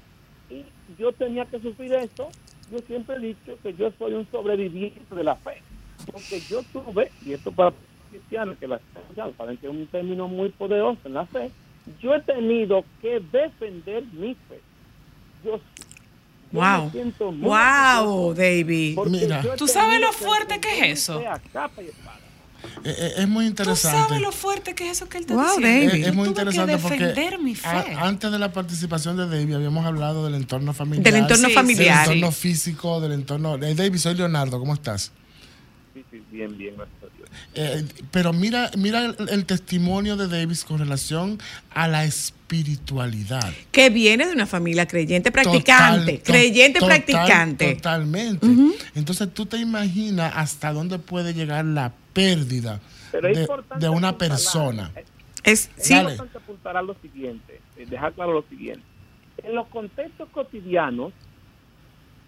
y 0.49 0.65
yo 0.99 1.13
tenía 1.13 1.45
que 1.45 1.61
sufrir 1.61 1.93
eso. 1.95 2.29
Yo 2.73 2.81
siempre 2.87 3.17
he 3.17 3.21
dicho 3.21 3.59
que 3.63 3.75
yo 3.75 3.91
soy 3.99 4.15
un 4.15 4.27
sobreviviente 4.31 5.15
de 5.15 5.25
la 5.25 5.35
fe, 5.37 5.61
porque 6.13 6.41
yo 6.49 6.63
tuve, 6.73 7.11
y 7.25 7.33
esto 7.33 7.51
para 7.53 7.71
los 7.71 7.79
cristianos 8.11 8.57
que 8.59 8.67
la 8.69 8.81
es 9.63 9.69
un 9.69 9.87
término 9.87 10.29
muy 10.29 10.49
poderoso 10.51 11.01
en 11.05 11.15
la 11.15 11.27
fe, 11.27 11.51
yo 12.03 12.15
he 12.15 12.21
tenido 12.23 12.85
que 13.01 13.21
defender 13.33 14.05
mi 14.13 14.35
fe. 14.49 14.61
Yo, 15.45 15.57
yo 16.53 16.61
me 16.61 16.79
Wow. 16.79 16.91
siento 16.91 17.33
muy 17.33 17.49
Wow, 17.49 18.35
David. 18.35 18.99
Mira. 19.07 19.43
¿Tú 19.57 19.67
sabes 19.69 20.01
lo 20.01 20.13
fuerte 20.13 20.61
que 20.61 20.91
es 20.91 20.99
eso? 21.01 21.21
espada. 21.21 22.19
Eh, 22.85 22.95
eh, 22.99 23.13
es 23.19 23.29
muy 23.29 23.45
¿Tú 23.47 23.51
interesante. 23.51 23.99
sabes 24.07 24.21
lo 24.21 24.33
fuerte 24.33 24.75
que 24.75 24.85
es 24.85 24.91
eso 24.99 25.09
que 25.09 25.19
él 25.19 25.23
está 25.23 25.35
Wow, 25.35 25.45
diciendo? 25.57 25.69
David. 25.87 26.03
Es, 26.03 26.09
es 26.09 26.15
muy 26.15 26.29
tuve 26.29 26.41
interesante 26.43 26.73
que 26.73 26.83
defender 26.83 27.15
porque 27.31 27.39
mi 27.39 27.55
fe. 27.55 27.69
a- 27.69 28.07
antes 28.07 28.31
de 28.31 28.39
la 28.39 28.53
participación 28.53 29.17
de 29.17 29.29
David 29.29 29.55
habíamos 29.55 29.87
hablado 29.87 30.25
del 30.27 30.35
entorno 30.35 30.73
familiar. 30.75 31.05
Del 31.05 31.17
entorno 31.23 31.49
Sí, 31.49 31.55
familiar. 31.55 32.07
Del 32.09 32.17
entorno 32.17 32.33
físico, 32.33 33.01
del 33.01 33.13
entorno... 33.13 33.55
Eh, 33.57 33.75
David, 33.75 33.97
soy 33.99 34.15
Leonardo, 34.15 34.59
¿cómo 34.59 34.75
estás? 34.75 35.13
Bien, 36.31 36.57
bien, 36.57 36.75
gracias 36.77 37.03
a 37.03 37.17
Dios. 37.17 37.29
Eh, 37.55 37.85
pero 38.11 38.33
mira, 38.33 38.71
mira 38.79 39.05
el, 39.07 39.29
el 39.31 39.45
testimonio 39.47 40.17
de 40.17 40.29
Davis 40.29 40.65
con 40.65 40.79
relación 40.79 41.39
a 41.75 41.89
la 41.89 42.05
espiritualidad. 42.05 43.53
Que 43.73 43.91
viene 43.91 44.27
de 44.27 44.33
una 44.33 44.47
familia 44.47 44.87
creyente 44.87 45.31
practicante. 45.33 46.19
Total, 46.19 46.23
creyente 46.33 46.79
total, 46.81 47.03
practicante. 47.03 47.75
Totalmente. 47.77 48.47
Entonces 48.95 49.33
tú 49.33 49.47
te 49.47 49.57
imaginas 49.59 50.33
hasta 50.37 50.73
dónde 50.73 50.99
puede 50.99 51.35
llegar 51.35 51.65
la 51.65 51.93
pérdida 52.13 52.81
de, 53.13 53.89
una 53.89 54.09
apuntalar, 54.09 54.17
persona. 54.19 54.91
eh, 54.97 55.05
Es, 55.45 55.71
Es 55.77 55.87
sí, 55.87 55.95
importante 55.95 56.39
apuntar 56.39 56.77
a 56.77 56.83
lo 56.83 56.95
siguiente, 57.01 57.61
eh, 57.77 57.87
dejar 57.89 58.13
claro 58.13 58.33
lo 58.35 58.45
siguiente. 58.49 58.83
En 59.43 59.55
los 59.55 59.67
contextos 59.69 60.29
cotidianos, 60.31 61.13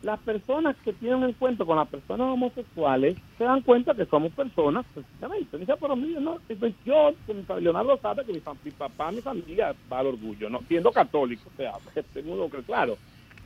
las 0.03 0.19
personas 0.21 0.75
que 0.85 0.93
tienen 0.93 1.19
un 1.23 1.29
encuentro 1.29 1.65
con 1.65 1.77
las 1.77 1.89
personas 1.89 2.27
homosexuales 2.29 3.17
se 3.39 3.45
dan 3.45 3.61
cuenta 3.63 3.95
que 3.95 4.05
somos 4.07 4.33
personas, 4.33 4.85
precisamente. 4.93 5.59
Dice, 5.59 5.75
pero 5.81 5.95
mire, 5.95 6.21
no, 6.21 6.39
pues 6.59 6.75
yo, 6.85 7.13
Leonardo 7.61 7.97
sabe 7.99 8.25
que 8.25 8.33
mi, 8.33 8.43
mi 8.65 8.71
papá, 8.73 9.13
mi 9.13 9.21
familia 9.21 9.75
va 9.93 10.01
al 10.01 10.09
orgullo, 10.09 10.51
¿no? 10.51 10.61
Siendo 10.69 10.91
católico, 10.91 11.49
o 11.53 11.57
sea, 11.57 11.73
este 11.95 12.23
mundo 12.23 12.49
que 12.51 12.63
claro. 12.63 12.97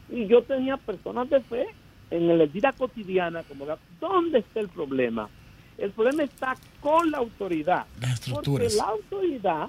Y 0.08 0.26
yo 0.26 0.42
tenía 0.42 0.76
personas 0.76 1.28
de 1.28 1.40
fe 1.40 1.66
en 2.10 2.38
la 2.38 2.44
vida 2.46 2.72
cotidiana, 2.72 3.42
como, 3.42 3.66
¿dónde 4.00 4.38
está 4.38 4.60
el 4.60 4.68
problema? 4.68 5.28
El 5.76 5.90
problema 5.90 6.22
está 6.22 6.56
con 6.80 7.10
la 7.10 7.18
autoridad. 7.18 7.84
Las 8.00 8.20
Porque 8.20 8.30
estructuras. 8.62 8.74
la 8.76 8.84
autoridad, 8.84 9.68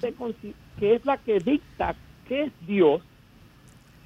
se 0.00 0.14
consi- 0.16 0.54
que 0.78 0.94
es 0.94 1.04
la 1.04 1.16
que 1.16 1.40
dicta 1.40 1.96
qué 2.28 2.42
es 2.44 2.52
Dios, 2.66 3.00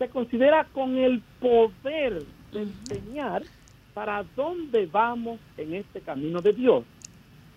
se 0.02 0.10
considera 0.10 0.68
con 0.72 0.96
el 0.96 1.22
poder 1.38 2.24
de 2.50 2.62
enseñar 2.62 3.44
para 3.94 4.24
dónde 4.34 4.86
vamos 4.86 5.40
en 5.56 5.74
este 5.74 6.02
camino 6.02 6.42
de 6.42 6.52
Dios. 6.52 6.84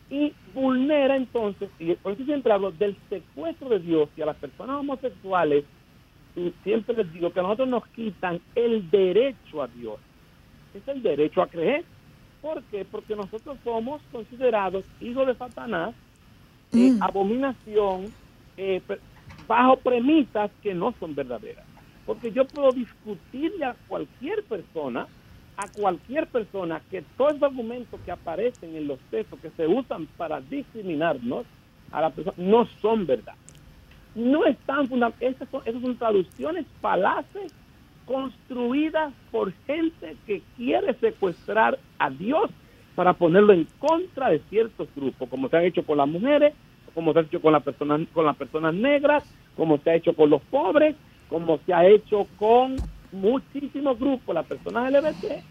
y 0.10 0.36
vulnera 0.54 1.16
entonces, 1.16 1.72
y 1.80 1.96
por 1.96 2.14
eso 2.14 2.26
siempre 2.26 2.54
hablo 2.54 2.72
del 2.72 2.96
secuestro 3.10 3.70
de 3.70 3.80
Dios 3.80 4.10
y 4.16 4.22
a 4.22 4.28
las 4.28 4.38
personas 4.38 4.78
homosexuales, 4.78 5.66
y 6.36 6.52
siempre 6.64 6.96
les 6.96 7.12
digo 7.12 7.32
que 7.34 7.40
a 7.40 7.44
nosotros 7.44 7.70
nos 7.70 7.88
quitan 7.88 8.40
el 8.54 8.90
derecho 8.92 9.64
a 9.64 9.68
Dios, 9.68 10.00
es 10.74 10.88
el 10.88 11.02
derecho 11.02 11.42
a 11.42 11.48
creer. 11.50 11.86
¿Por 12.42 12.64
qué? 12.66 12.86
Porque 12.86 13.16
nosotros 13.16 13.60
somos 13.64 14.04
considerados 14.12 14.86
hijos 15.00 15.26
de 15.28 15.36
Satanás, 15.36 15.96
eh, 16.72 16.94
Mm. 16.94 17.02
abominación, 17.02 18.16
eh, 18.58 18.84
bajo 19.48 19.82
premisas 19.82 20.52
que 20.62 20.76
no 20.76 20.94
son 21.00 21.16
verdaderas. 21.16 21.65
Porque 22.06 22.32
yo 22.32 22.46
puedo 22.46 22.72
discutirle 22.72 23.66
a 23.66 23.76
cualquier 23.88 24.44
persona, 24.44 25.08
a 25.58 25.68
cualquier 25.70 26.28
persona, 26.28 26.82
que 26.92 27.04
todos 27.18 27.34
los 27.34 27.44
argumentos 27.44 28.00
que 28.06 28.12
aparecen 28.12 28.76
en 28.76 28.88
los 28.88 29.00
textos 29.10 29.40
que 29.40 29.50
se 29.52 29.68
usan 29.68 30.06
para 30.18 30.42
discriminarnos 30.42 31.46
a 31.92 32.02
la 32.02 32.10
persona 32.12 32.36
no 32.38 32.66
son 32.82 33.06
verdad. 33.06 33.36
No 34.14 34.46
están 34.46 34.88
fundamentadas, 34.88 35.36
esas 35.36 35.50
son, 35.50 35.62
esas 35.66 35.82
son 35.82 35.98
traducciones 35.98 36.66
falaces 36.82 37.52
construidas 38.06 39.14
por 39.32 39.52
gente 39.66 40.16
que 40.28 40.42
quiere 40.56 40.94
secuestrar 40.96 41.80
a 41.98 42.10
Dios 42.10 42.50
para 42.96 43.14
ponerlo 43.14 43.54
en 43.54 43.68
contra 43.80 44.30
de 44.30 44.40
ciertos 44.50 44.88
grupos, 44.96 45.28
como 45.28 45.50
se 45.50 45.58
ha 45.58 45.64
hecho 45.64 45.84
con 45.84 45.98
las 45.98 46.08
mujeres, 46.08 46.54
como 46.94 47.12
se 47.12 47.20
ha 47.20 47.22
hecho 47.24 47.42
con 47.42 47.52
las 47.52 47.64
personas, 47.64 48.02
con 48.14 48.26
las 48.26 48.38
personas 48.38 48.74
negras, 48.74 49.24
como 49.58 49.78
se 49.80 49.90
ha 49.90 49.96
hecho 49.96 50.14
con 50.14 50.30
los 50.30 50.42
pobres, 50.44 50.96
como 51.36 51.60
se 51.66 51.74
ha 51.74 51.86
hecho 51.86 52.28
con 52.40 52.78
muchísimos 53.12 54.00
grupos, 54.00 54.34
las 54.34 54.46
personas 54.46 54.90
LGBT, 54.90 55.44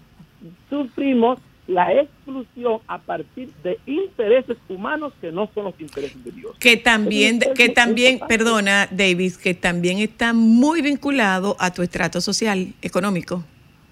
sufrimos 0.71 1.39
la 1.67 1.93
exclusión 1.93 2.79
a 2.89 2.99
partir 2.99 3.51
de 3.63 3.79
intereses 3.85 4.57
humanos 4.67 5.13
que 5.21 5.31
no 5.31 5.51
son 5.55 5.65
los 5.65 5.79
intereses 5.79 6.25
de 6.25 6.31
Dios. 6.31 6.57
Que 6.59 6.79
también, 6.79 7.39
que 7.55 7.69
también, 7.69 8.19
perdona, 8.27 8.89
Davis, 8.91 9.37
que 9.37 9.53
también 9.53 9.99
está 9.99 10.33
muy 10.33 10.81
vinculado 10.81 11.55
a 11.59 11.71
tu 11.71 11.83
estrato 11.83 12.23
social 12.23 12.73
económico. 12.81 13.45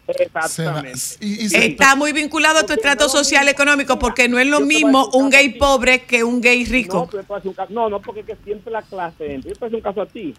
Exactamente. 0.06 0.98
Y, 1.20 1.44
y 1.44 1.48
se- 1.50 1.66
Está 1.66 1.94
muy 1.94 2.12
vinculado 2.14 2.60
a 2.60 2.64
tu 2.64 2.72
estrato 2.72 3.06
social 3.10 3.48
económico 3.50 3.98
porque 3.98 4.30
no 4.30 4.38
es 4.38 4.46
lo 4.46 4.60
mismo 4.60 5.10
un 5.12 5.28
gay 5.28 5.50
pobre 5.50 6.04
que 6.04 6.24
un 6.24 6.40
gay 6.40 6.64
rico. 6.64 7.06
no, 7.68 7.90
no, 7.90 8.00
porque 8.00 8.24
siempre 8.44 8.72
la 8.72 8.80
clase 8.80 9.34
entra. 9.34 9.50
Yo 9.50 9.54
te 9.58 9.60
voy 9.60 9.66
a 9.66 9.68
hacer 9.68 9.76
un 9.76 9.82
caso 9.82 10.00
a 10.00 10.06
ti. 10.06 10.34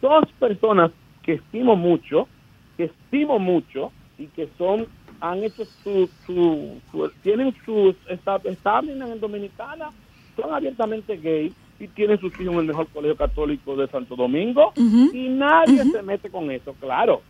Dos 0.00 0.24
personas 0.38 0.90
que 1.22 1.34
estimo 1.34 1.76
mucho, 1.76 2.28
que 2.76 2.84
estimo 2.84 3.38
mucho 3.38 3.92
y 4.18 4.26
que 4.26 4.48
son, 4.58 4.86
han 5.20 5.42
hecho 5.44 5.64
su, 5.82 6.08
su, 6.26 6.80
su- 6.90 7.10
tienen 7.22 7.54
sus 7.64 7.94
esta- 8.08 8.40
establishment 8.44 9.12
en 9.12 9.20
Dominicana, 9.20 9.90
son 10.36 10.52
abiertamente 10.52 11.16
gay 11.16 11.52
y 11.80 11.88
tienen 11.88 12.18
sus 12.20 12.32
hijos 12.40 12.54
en 12.54 12.60
el 12.60 12.66
mejor 12.66 12.88
colegio 12.88 13.16
católico 13.16 13.76
de 13.76 13.86
Santo 13.88 14.16
Domingo 14.16 14.72
y 15.14 15.28
nadie 15.28 15.84
se 15.90 16.02
mete 16.02 16.30
con 16.30 16.50
eso, 16.50 16.74
claro, 16.80 17.22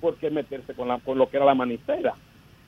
porque 0.00 0.30
meterse 0.30 0.74
con, 0.74 0.88
la, 0.88 0.98
con 0.98 1.18
lo 1.18 1.28
que 1.28 1.36
era 1.36 1.46
la 1.46 1.54
manicera 1.54 2.14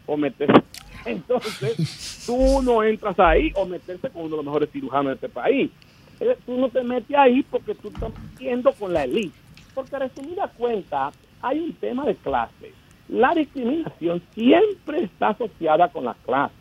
o 0.07 0.17
meterse. 0.17 0.63
Entonces, 1.07 2.25
tú 2.27 2.61
no 2.63 2.83
entras 2.83 3.19
ahí 3.19 3.53
o 3.55 3.65
meterse 3.67 4.11
con 4.11 4.23
uno 4.23 4.31
de 4.33 4.37
los 4.37 4.45
mejores 4.45 4.71
cirujanos 4.71 5.07
de 5.07 5.15
este 5.15 5.29
país. 5.29 5.71
Eh, 6.21 6.37
Tú 6.47 6.57
no 6.59 6.69
te 6.69 6.83
metes 6.83 7.17
ahí 7.17 7.43
porque 7.43 7.75
tú 7.75 7.89
estás 7.89 8.13
yendo 8.39 8.73
con 8.73 8.93
la 8.93 9.05
elite. 9.05 9.37
Porque 9.75 9.99
resumida 9.99 10.49
cuenta, 10.49 11.11
hay 11.43 11.61
un 11.61 11.73
tema 11.75 12.05
de 12.05 12.15
clase. 12.17 12.73
La 13.09 13.35
discriminación 13.35 14.23
siempre 14.35 15.05
está 15.05 15.29
asociada 15.31 15.89
con 15.89 16.05
la 16.05 16.15
clase. 16.25 16.55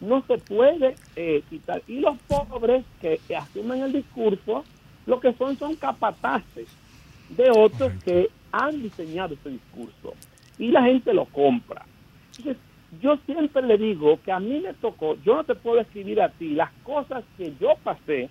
No 0.00 0.22
se 0.26 0.38
puede 0.38 0.96
eh, 1.16 1.42
quitar. 1.48 1.82
Y 1.86 2.00
los 2.00 2.18
pobres 2.28 2.84
que, 3.00 3.20
que 3.26 3.36
asumen 3.36 3.82
el 3.82 3.92
discurso, 3.92 4.64
lo 5.06 5.20
que 5.20 5.32
son 5.34 5.56
son 5.56 5.76
capataces 5.76 6.68
de 7.30 7.50
otros 7.50 7.92
que 8.04 8.28
han 8.52 8.82
diseñado 8.82 9.34
ese 9.34 9.50
discurso 9.50 10.14
y 10.58 10.68
la 10.68 10.82
gente 10.82 11.12
lo 11.12 11.24
compra. 11.26 11.84
Entonces, 12.36 12.56
yo 13.00 13.16
siempre 13.26 13.62
le 13.62 13.76
digo 13.78 14.20
que 14.22 14.30
a 14.30 14.38
mí 14.38 14.60
me 14.60 14.74
tocó, 14.74 15.16
yo 15.24 15.36
no 15.36 15.44
te 15.44 15.54
puedo 15.54 15.80
escribir 15.80 16.20
a 16.20 16.28
ti 16.28 16.50
las 16.50 16.70
cosas 16.82 17.24
que 17.36 17.52
yo 17.60 17.74
pasé. 17.82 18.28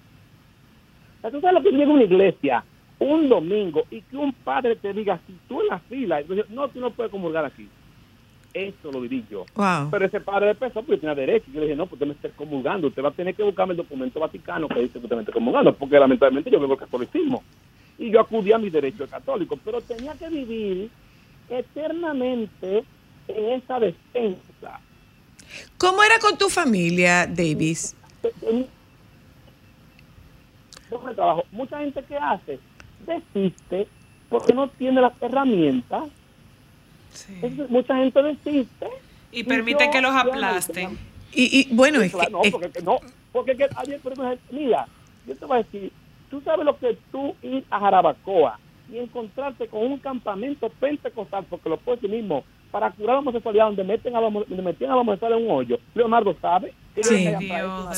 Tú 1.32 1.41
sabes 1.41 1.54
lo 1.54 1.64
que 1.64 1.76
llega 1.76 1.91
una 1.91 2.04
iglesia 2.04 2.64
un 3.04 3.30
domingo 3.30 3.84
y 3.91 4.02
que 4.02 4.18
un 4.18 4.34
padre 4.34 4.76
te 4.76 4.94
diga, 4.94 5.20
si 5.28 5.34
tú 5.48 5.62
en 5.62 5.68
la 5.68 5.80
fila, 5.80 6.22
entonces, 6.22 6.50
no, 6.50 6.68
tú 6.70 6.80
no 6.80 6.91
puedes 6.91 7.12
comulgar 7.12 7.45
aquí. 7.45 7.68
Eso 8.54 8.91
lo 8.91 9.02
viví 9.02 9.26
yo. 9.30 9.45
Wow. 9.56 9.90
Pero 9.90 10.06
ese 10.06 10.20
padre 10.22 10.54
peso, 10.54 10.84
pues 10.84 11.00
tenía 11.00 11.16
derecho. 11.16 11.48
Yo 11.52 11.60
le 11.60 11.66
dije, 11.66 11.76
no, 11.76 11.88
pues 11.88 11.94
usted 11.94 12.06
me 12.06 12.14
está 12.14 12.30
comulgando. 12.30 12.88
Usted 12.88 13.04
va 13.04 13.10
a 13.10 13.14
tener 13.14 13.34
que 13.34 13.41
buscarme 13.41 13.72
el 13.72 13.78
documento 13.78 14.20
vaticano 14.20 14.68
que 14.68 14.80
dice 14.80 15.00
que 15.00 15.06
usted 15.06 15.16
me 15.16 15.24
está 15.24 15.34
comulgando, 15.34 15.74
porque 15.74 16.00
lamentablemente 16.00 16.52
yo 16.52 16.60
vengo 16.60 16.76
del 16.76 16.86
catolicismo. 16.86 17.44
Y 17.98 18.12
yo 18.12 18.20
acudí 18.20 18.52
a 18.52 18.60
mi 18.60 18.70
derecho 18.70 19.04
de 19.04 19.10
católico, 19.10 19.58
pero 19.66 19.82
tenía 19.82 20.14
que 20.14 20.30
vivir 20.30 20.90
eternamente 21.50 22.84
en 23.28 23.52
esa 23.54 23.80
defensa. 23.80 24.80
¿Cómo 25.78 26.04
era 26.04 26.20
con 26.20 26.38
tu 26.38 26.50
familia, 26.50 27.26
Davis? 27.26 27.95
Trabajo. 31.15 31.44
Mucha 31.52 31.80
gente 31.80 32.03
que 32.03 32.18
hace 32.18 32.60
desiste 33.06 33.88
porque 34.30 34.53
no 34.53 34.68
tiene 34.70 35.02
las 35.02 35.14
herramientas. 35.22 36.03
Sí. 37.11 37.34
Entonces, 37.41 37.70
mucha 37.70 37.95
gente 37.98 38.22
desiste. 38.24 38.88
Y 39.32 39.44
permiten 39.44 39.88
yo 39.88 39.91
que 39.91 40.02
los 40.02 40.15
aplasten. 40.15 40.98
Y, 41.32 41.68
y, 41.70 41.74
bueno, 41.76 41.99
Sí, 41.99 42.06
es 42.06 42.11
que, 42.11 42.18
claro, 42.18 42.32
no, 42.32 42.44
es- 42.44 42.52
porque, 42.52 42.82
no, 42.84 42.99
porque 43.32 43.56
que 43.57 43.68
ayer, 43.76 43.99
mira, 44.52 44.88
yo 45.28 45.36
te 45.36 45.45
voy 45.45 45.60
a 45.60 45.64
decir, 45.64 45.91
tú 46.30 46.41
sabes 46.41 46.65
lo 46.65 46.78
que 46.78 46.98
tú 47.11 47.36
ir 47.41 47.64
a 47.72 47.80
Jarabacoa 47.80 48.60
y 48.91 48.99
encontrarte 48.99 49.68
con 49.68 49.82
un 49.84 49.98
campamento 49.98 50.70
pentecostal, 50.70 51.45
porque 51.49 51.70
lo 51.70 51.78
puedes 51.78 52.02
decir 52.02 52.15
mismo, 52.15 52.44
para 52.72 52.91
curar 52.91 53.15
la 53.15 53.20
homosexualidad, 53.20 53.65
donde 53.65 53.84
meten 53.84 54.15
a 54.15 54.20
donde 54.20 54.61
metían 54.61 54.91
a 54.91 54.95
homosexuales 54.98 55.40
en 55.40 55.45
un 55.45 55.52
hoyo. 55.57 55.80
Leonardo 55.95 56.36
sabe. 56.40 56.74
Sí. 57.02 57.26
Dios, 57.40 57.98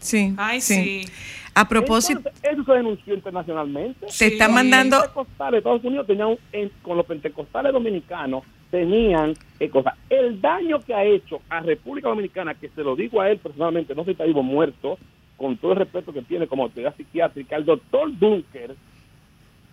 Sí. 0.00 0.34
Ay, 0.36 0.60
sí. 0.60 0.74
sí. 1.06 1.12
A 1.54 1.68
propósito, 1.68 2.18
Entonces, 2.20 2.42
eso 2.52 2.64
se 2.64 2.72
denunció 2.72 3.14
internacionalmente. 3.14 4.06
se 4.08 4.26
está 4.28 4.46
Sí. 4.46 4.52
mandando, 4.52 4.96
Los 4.96 5.04
pentecostales 5.06 5.52
de 5.52 5.58
Estados 5.58 5.84
Unidos 5.84 6.06
tenían, 6.06 6.28
un- 6.28 6.38
en- 6.52 6.70
con 6.82 6.96
los 6.96 7.06
pentecostales 7.06 7.72
dominicanos, 7.72 8.44
tenían 8.70 9.34
eh, 9.58 9.68
cosas. 9.68 9.94
El 10.08 10.40
daño 10.40 10.80
que 10.80 10.94
ha 10.94 11.04
hecho 11.04 11.40
a 11.48 11.60
República 11.60 12.08
Dominicana, 12.08 12.54
que 12.54 12.68
se 12.68 12.82
lo 12.82 12.94
digo 12.96 13.20
a 13.20 13.28
él 13.30 13.38
personalmente, 13.38 13.94
no 13.94 14.02
sé 14.02 14.06
si 14.06 14.10
está 14.12 14.24
vivo 14.24 14.40
o 14.40 14.44
muerto, 14.44 14.96
con 15.36 15.56
todo 15.56 15.72
el 15.72 15.78
respeto 15.78 16.12
que 16.12 16.22
tiene 16.22 16.46
como 16.46 16.62
autoridad 16.64 16.94
psiquiátrica, 16.96 17.56
al 17.56 17.64
doctor 17.64 18.16
Dunker, 18.16 18.74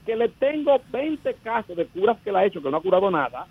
que 0.05 0.15
le 0.15 0.29
tengo 0.29 0.81
20 0.91 1.33
casos 1.43 1.75
de 1.77 1.85
curas 1.85 2.17
que 2.23 2.31
le 2.31 2.39
ha 2.39 2.45
hecho, 2.45 2.61
que 2.61 2.71
no 2.71 2.77
ha 2.77 2.81
curado 2.81 3.11
nada, 3.11 3.45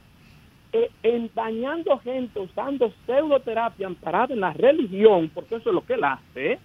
eh, 0.73 0.91
en 1.03 1.31
dañando 1.35 1.97
gente 1.99 2.41
usando 2.41 2.93
pseudoterapia 3.07 3.87
amparada 3.87 4.35
en 4.35 4.41
la 4.41 4.53
religión, 4.53 5.31
porque 5.33 5.57
eso 5.57 5.69
es 5.69 5.75
lo 5.75 5.85
que 5.85 5.95
él 5.95 6.05
hace. 6.05 6.59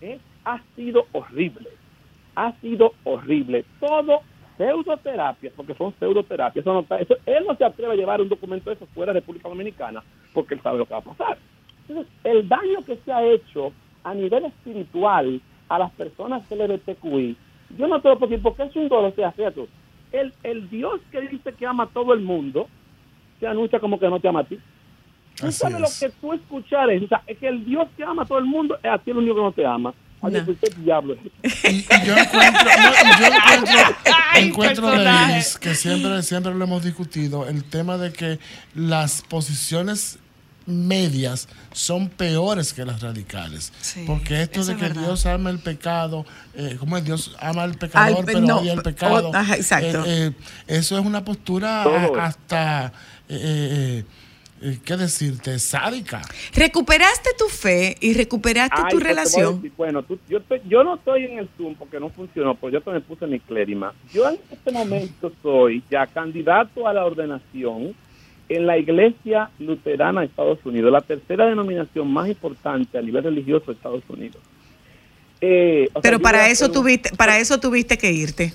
¿eh? 0.00 0.18
Ha 0.46 0.62
sido 0.74 1.06
horrible. 1.12 1.68
Ha 2.34 2.52
sido 2.60 2.94
horrible. 3.04 3.64
Todo 3.80 4.20
pseudoterapia, 4.56 5.50
porque 5.54 5.74
son 5.74 5.92
pseudoterapias. 5.98 6.62
Eso 6.64 6.72
no 6.72 6.80
está- 6.80 6.98
eso- 6.98 7.16
él 7.26 7.44
no 7.46 7.54
se 7.56 7.64
atreve 7.64 7.92
a 7.92 7.96
llevar 7.96 8.20
un 8.22 8.28
documento 8.28 8.70
de 8.70 8.76
eso 8.76 8.86
fuera 8.94 9.12
de 9.12 9.20
República 9.20 9.48
Dominicana 9.48 10.02
porque 10.32 10.54
él 10.54 10.62
sabe 10.62 10.78
lo 10.78 10.86
que 10.86 10.94
va 10.94 11.00
a 11.00 11.02
pasar. 11.02 11.38
Entonces, 11.88 12.12
el 12.24 12.48
daño 12.48 12.82
que 12.86 12.96
se 12.96 13.12
ha 13.12 13.22
hecho 13.24 13.72
a 14.02 14.14
nivel 14.14 14.46
espiritual 14.46 15.40
a 15.68 15.78
las 15.78 15.90
personas 15.92 16.50
LGBTQI, 16.50 17.36
yo 17.76 17.88
no 17.88 18.00
te 18.00 18.08
lo 18.08 18.18
puedo 18.18 18.30
decir 18.30 18.42
porque 18.42 18.62
es 18.62 18.76
un 18.76 18.88
dolor 18.88 19.14
se 19.14 19.24
hace 19.24 19.50
tú. 19.52 19.68
El, 20.12 20.32
el 20.42 20.70
Dios 20.70 21.00
que 21.10 21.20
dice 21.22 21.52
que 21.52 21.66
ama 21.66 21.84
a 21.84 21.88
todo 21.88 22.14
el 22.14 22.20
mundo, 22.20 22.68
se 23.40 23.46
anuncia 23.46 23.78
como 23.80 23.98
que 23.98 24.08
no 24.08 24.20
te 24.20 24.28
ama 24.28 24.40
a 24.40 24.44
ti. 24.44 24.58
Tú 25.38 25.52
sabes 25.52 25.76
es. 25.76 25.80
lo 26.02 26.08
que 26.08 26.14
tú 26.20 26.32
escuchares, 26.32 27.02
o 27.02 27.08
sea, 27.08 27.22
es 27.26 27.36
que 27.36 27.48
el 27.48 27.64
Dios 27.64 27.88
que 27.96 28.04
ama 28.04 28.22
a 28.22 28.26
todo 28.26 28.38
el 28.38 28.46
mundo 28.46 28.78
es 28.82 28.86
a 28.90 28.96
ti 28.98 29.10
el 29.10 29.18
único 29.18 29.34
que 29.34 29.42
no 29.42 29.52
te 29.52 29.66
ama. 29.66 29.92
Oye, 30.26 30.42
No. 30.42 30.82
diablo? 30.84 31.16
Y, 31.42 31.68
y 31.68 31.86
yo 32.04 32.16
encuentro, 32.16 32.64
no, 32.64 32.90
y 32.90 33.20
yo 33.20 33.26
encuentro, 33.26 33.96
Ay, 34.32 34.48
encuentro 34.48 34.90
que 35.60 35.74
siempre, 35.74 36.22
siempre 36.22 36.54
lo 36.54 36.64
hemos 36.64 36.84
discutido, 36.84 37.46
el 37.48 37.64
tema 37.64 37.96
de 37.98 38.12
que 38.12 38.38
las 38.74 39.22
posiciones 39.22 40.18
medias 40.66 41.48
son 41.72 42.08
peores 42.08 42.72
que 42.72 42.84
las 42.84 43.00
radicales. 43.00 43.72
Sí, 43.80 44.02
Porque 44.06 44.42
esto 44.42 44.64
de 44.64 44.72
es 44.72 44.78
que 44.78 44.88
verdad. 44.88 45.02
Dios 45.02 45.24
ama 45.26 45.50
el 45.50 45.60
pecado, 45.60 46.26
eh, 46.54 46.76
¿cómo 46.78 46.96
es? 46.96 47.04
Dios 47.04 47.36
ama 47.38 47.62
al 47.62 47.74
pecador, 47.74 48.18
Al 48.18 48.24
pero 48.24 48.40
no, 48.40 48.56
odia 48.58 48.72
el 48.72 48.82
pecado. 48.82 49.30
ajá, 49.32 49.54
exacto. 49.56 50.04
Eh, 50.04 50.26
eh, 50.26 50.32
eso 50.66 50.98
es 50.98 51.06
una 51.06 51.24
postura 51.24 51.84
hasta, 52.20 52.86
eh, 52.86 52.90
eh, 53.28 53.94
eh, 54.00 54.04
¿qué 54.84 54.96
decirte? 54.96 55.58
Sádica. 55.58 56.22
recuperaste 56.54 57.30
tu 57.38 57.46
fe 57.46 57.96
y 58.00 58.14
recuperaste 58.14 58.76
Ay, 58.76 58.84
tu 58.90 58.96
pues 58.96 59.04
relación. 59.04 59.56
decir, 59.56 59.72
bueno, 59.76 60.02
tú- 60.02 60.18
yo, 60.28 60.38
estoy- 60.38 60.62
yo 60.68 60.82
no 60.82 60.94
estoy 60.96 61.24
en 61.24 61.38
el 61.38 61.48
Zoom 61.56 61.74
porque 61.74 62.00
no 62.00 62.08
funcionó, 62.10 62.54
pues 62.54 62.72
yo 62.72 62.80
también 62.80 63.02
puse 63.04 63.26
mi 63.26 63.38
clérima. 63.40 63.92
Yo 64.12 64.28
en 64.28 64.38
este 64.50 64.72
momento 64.72 65.30
soy 65.42 65.82
ya 65.90 66.06
candidato 66.06 66.86
a 66.88 66.92
la 66.94 67.04
ordenación 67.04 67.94
en 68.48 68.66
la 68.66 68.78
Iglesia 68.78 69.50
Luterana 69.58 70.20
de 70.20 70.26
Estados 70.26 70.58
Unidos, 70.64 70.90
la 70.92 71.00
tercera 71.00 71.46
denominación 71.46 72.10
más 72.12 72.28
importante 72.28 72.96
a 72.96 73.02
nivel 73.02 73.24
religioso 73.24 73.66
de 73.66 73.72
Estados 73.72 74.04
Unidos. 74.08 74.40
Eh, 75.40 75.88
o 75.92 76.00
Pero 76.00 76.18
para 76.18 76.48
eso 76.48 76.66
un- 76.66 76.72
tuviste, 76.72 77.10
para 77.16 77.38
eso 77.38 77.60
tuviste 77.60 77.98
que 77.98 78.10
irte. 78.10 78.52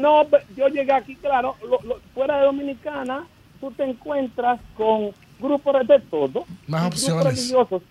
No, 0.00 0.26
yo 0.56 0.68
llegué 0.68 0.92
aquí, 0.92 1.16
claro, 1.16 1.56
lo- 1.62 1.80
lo- 1.86 2.00
fuera 2.14 2.38
de 2.38 2.44
Dominicana, 2.44 3.26
tú 3.60 3.70
te 3.72 3.84
encuentras 3.84 4.60
con 4.76 5.10
grupos 5.40 5.86
de 5.86 6.00
todo, 6.00 6.44
Más 6.66 6.90
grupos 7.06 7.24
religiosos 7.24 7.82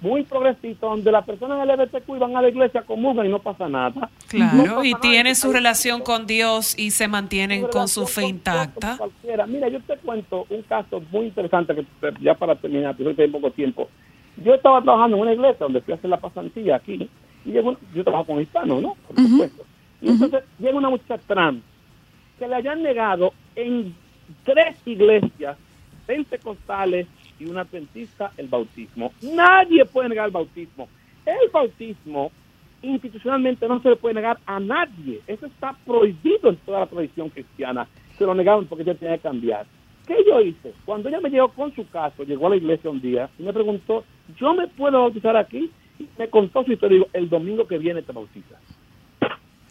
muy 0.00 0.24
progresistas, 0.24 0.80
donde 0.80 1.12
las 1.12 1.24
personas 1.24 1.66
LGBTQ 1.66 2.18
van 2.18 2.36
a 2.36 2.42
la 2.42 2.48
iglesia, 2.48 2.82
comulgan 2.82 3.26
y 3.26 3.28
no 3.28 3.38
pasa 3.38 3.68
nada. 3.68 3.92
No 3.94 4.08
Claro, 4.28 4.74
pasa 4.76 4.86
y 4.86 4.90
nada, 4.92 5.00
tienen 5.00 5.36
su 5.36 5.52
relación 5.52 6.00
con 6.02 6.26
Dios 6.26 6.76
y 6.76 6.90
se 6.90 7.06
mantienen 7.06 7.66
con 7.68 7.86
su 7.88 8.06
fe 8.06 8.26
intacta. 8.26 8.96
cualquiera. 8.98 9.46
Mira, 9.46 9.68
yo 9.68 9.80
te 9.80 9.96
cuento 9.98 10.46
un 10.50 10.62
caso 10.62 11.00
muy 11.12 11.26
interesante 11.26 11.74
que 11.74 11.80
eh, 11.82 12.12
ya 12.20 12.34
para 12.34 12.56
terminar, 12.56 12.96
porque 12.96 13.22
hay 13.22 13.28
poco 13.28 13.50
tiempo. 13.52 13.88
Yo 14.44 14.54
estaba 14.54 14.82
trabajando 14.82 15.16
en 15.16 15.22
una 15.22 15.32
iglesia 15.34 15.58
donde 15.60 15.80
fui 15.82 15.92
a 15.92 15.96
hacer 15.96 16.10
la 16.10 16.18
pasantía 16.18 16.76
aquí, 16.76 17.08
y 17.44 17.50
llegó, 17.52 17.76
yo 17.94 18.02
trabajo 18.02 18.26
con 18.26 18.40
hispanos, 18.40 18.82
¿no? 18.82 18.96
Por 19.06 19.16
supuesto. 19.16 19.64
Y 20.02 20.08
entonces 20.08 20.42
llega 20.58 20.76
una 20.78 20.90
muchacha 20.90 21.22
trans 21.26 21.62
que 22.38 22.48
le 22.48 22.54
hayan 22.56 22.82
negado 22.82 23.32
en 23.54 23.94
tres 24.44 24.76
iglesias 24.86 25.56
pentecostales 26.06 27.06
y 27.38 27.44
una 27.46 27.62
adventista 27.62 28.32
el 28.36 28.48
bautismo. 28.48 29.12
Nadie 29.22 29.84
puede 29.84 30.08
negar 30.08 30.26
el 30.26 30.32
bautismo. 30.32 30.88
El 31.24 31.50
bautismo 31.52 32.32
institucionalmente 32.82 33.68
no 33.68 33.80
se 33.80 33.90
le 33.90 33.96
puede 33.96 34.14
negar 34.14 34.38
a 34.46 34.58
nadie. 34.58 35.20
Eso 35.26 35.46
está 35.46 35.76
prohibido 35.86 36.50
en 36.50 36.56
toda 36.56 36.80
la 36.80 36.86
tradición 36.86 37.28
cristiana. 37.28 37.86
Se 38.18 38.24
lo 38.24 38.34
negaron 38.34 38.66
porque 38.66 38.82
ella 38.82 38.94
tenía 38.94 39.16
que 39.16 39.22
cambiar. 39.22 39.66
¿Qué 40.06 40.16
yo 40.26 40.40
hice? 40.40 40.74
Cuando 40.84 41.08
ella 41.08 41.20
me 41.20 41.30
llegó 41.30 41.48
con 41.50 41.74
su 41.74 41.88
caso, 41.88 42.24
llegó 42.24 42.48
a 42.48 42.50
la 42.50 42.56
iglesia 42.56 42.90
un 42.90 43.00
día 43.00 43.30
y 43.38 43.44
me 43.44 43.52
preguntó, 43.52 44.04
¿yo 44.36 44.54
me 44.54 44.66
puedo 44.66 45.00
bautizar 45.00 45.36
aquí? 45.36 45.70
Y 45.98 46.08
me 46.18 46.28
contó 46.28 46.64
su 46.64 46.72
historia 46.72 46.96
digo, 46.96 47.08
el 47.12 47.28
domingo 47.28 47.66
que 47.68 47.78
viene 47.78 48.02
te 48.02 48.12
bautizas. 48.12 48.58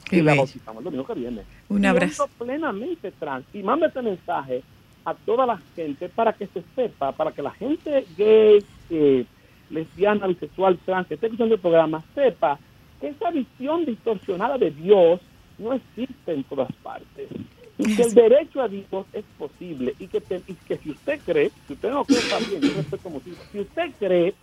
Qué 0.10 0.18
y 0.18 0.22
la 0.22 0.36
bautizamos 0.36 0.80
el 0.80 0.84
domingo 0.86 1.06
que 1.06 1.14
viene. 1.14 1.41
Un 1.69 1.86
abrazo. 1.86 2.27
plenamente 2.38 3.11
trans. 3.11 3.45
Y 3.53 3.64
manda 3.64 3.88
este 3.88 4.02
mensaje 4.02 4.61
a 5.06 5.14
toda 5.14 5.45
la 5.45 5.57
gente 5.76 6.10
para 6.10 6.34
que 6.34 6.48
se 6.48 6.64
sepa, 6.76 7.11
para 7.11 7.31
que 7.31 7.41
la 7.41 7.52
gente 7.52 8.06
gay, 8.18 8.64
eh, 8.90 9.26
lesbiana, 9.69 10.27
bisexual, 10.27 10.77
trans, 10.86 11.07
que 11.07 11.14
esté 11.15 11.27
escuchando 11.27 11.56
el 11.56 11.61
programa, 11.61 12.03
sepa 12.15 12.60
que 12.99 13.07
esa 13.10 13.31
visión 13.31 13.86
distorsionada 13.86 14.57
de 14.57 14.72
Dios 14.72 15.22
no 15.57 15.73
existe 15.73 16.34
en 16.34 16.44
todas 16.44 16.72
partes. 16.84 17.30
Y 17.77 17.95
que 17.95 18.02
el 18.03 18.14
derecho 18.14 18.61
a 18.61 18.68
Dios 18.68 19.06
es 19.14 19.23
posible. 19.38 19.95
Y 19.99 20.07
que, 20.07 20.19
te- 20.19 20.41
y 20.48 20.53
que 20.53 20.77
si 20.77 20.90
usted 20.91 21.18
cree, 21.26 21.49
si 21.65 21.73
usted 21.73 21.90
no 21.91 22.03
cree, 22.03 22.19
está 22.19 22.40
bien, 22.40 22.61
yo 22.61 22.73
respeto 22.76 23.10
mucho. 23.10 23.26
Si 23.53 23.60
usted 23.61 23.91
cree, 23.98 24.34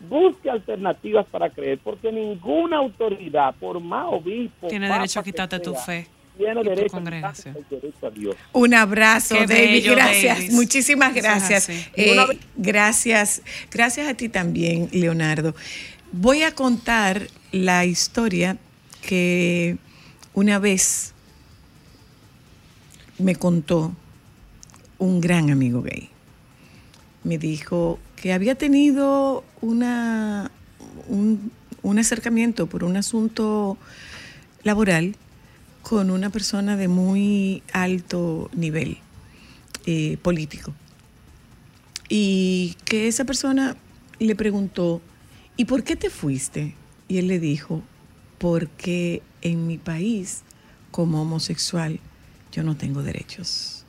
busque 0.00 0.50
alternativas 0.50 1.26
para 1.26 1.48
creer, 1.50 1.78
porque 1.82 2.12
ninguna 2.12 2.78
autoridad, 2.78 3.54
por 3.54 3.80
más 3.80 4.06
obispo, 4.10 4.68
Tiene 4.68 4.88
derecho 4.88 5.20
a 5.20 5.22
quitarte 5.24 5.58
tu 5.60 5.74
fe. 5.74 6.06
tiene 6.36 6.60
y 6.60 6.64
tu 6.64 6.68
derecho 6.70 6.96
a 6.96 6.98
congregación. 6.98 7.56
el 7.56 7.66
derecho 7.80 8.06
a 8.06 8.10
Dios. 8.10 8.36
Un 8.52 8.74
abrazo, 8.74 9.34
Qué 9.36 9.46
David. 9.46 9.70
bello, 9.70 9.92
gracias, 9.94 10.36
Davis. 10.38 10.52
muchísimas 10.52 11.14
gracias. 11.14 11.68
Eh, 11.94 12.16
gracias, 12.56 13.42
gracias 13.70 14.06
a 14.08 14.14
ti 14.14 14.28
también, 14.28 14.88
Leonardo. 14.92 15.54
Voy 16.12 16.42
a 16.42 16.54
contar 16.54 17.26
la 17.52 17.84
historia 17.86 18.58
que 19.00 19.76
una 20.34 20.58
vez 20.58 21.14
me 23.18 23.34
contó 23.34 23.92
un 24.98 25.20
gran 25.20 25.50
amigo 25.50 25.82
gay. 25.82 26.10
Me 27.24 27.38
dijo 27.38 27.98
que 28.16 28.32
había 28.32 28.56
tenido 28.56 29.44
una, 29.60 30.50
un, 31.08 31.52
un 31.82 31.98
acercamiento 31.98 32.66
por 32.66 32.82
un 32.82 32.96
asunto 32.96 33.78
laboral 34.64 35.14
con 35.82 36.10
una 36.10 36.30
persona 36.30 36.76
de 36.76 36.88
muy 36.88 37.62
alto 37.72 38.50
nivel 38.54 38.98
eh, 39.86 40.18
político. 40.20 40.74
Y 42.08 42.76
que 42.84 43.06
esa 43.06 43.24
persona 43.24 43.76
le 44.18 44.34
preguntó, 44.34 45.00
¿y 45.56 45.66
por 45.66 45.84
qué 45.84 45.94
te 45.94 46.10
fuiste? 46.10 46.74
Y 47.06 47.18
él 47.18 47.28
le 47.28 47.38
dijo, 47.38 47.84
porque 48.38 49.22
en 49.42 49.68
mi 49.68 49.78
país, 49.78 50.42
como 50.90 51.22
homosexual, 51.22 52.00
yo 52.50 52.64
no 52.64 52.76
tengo 52.76 53.04
derechos 53.04 53.85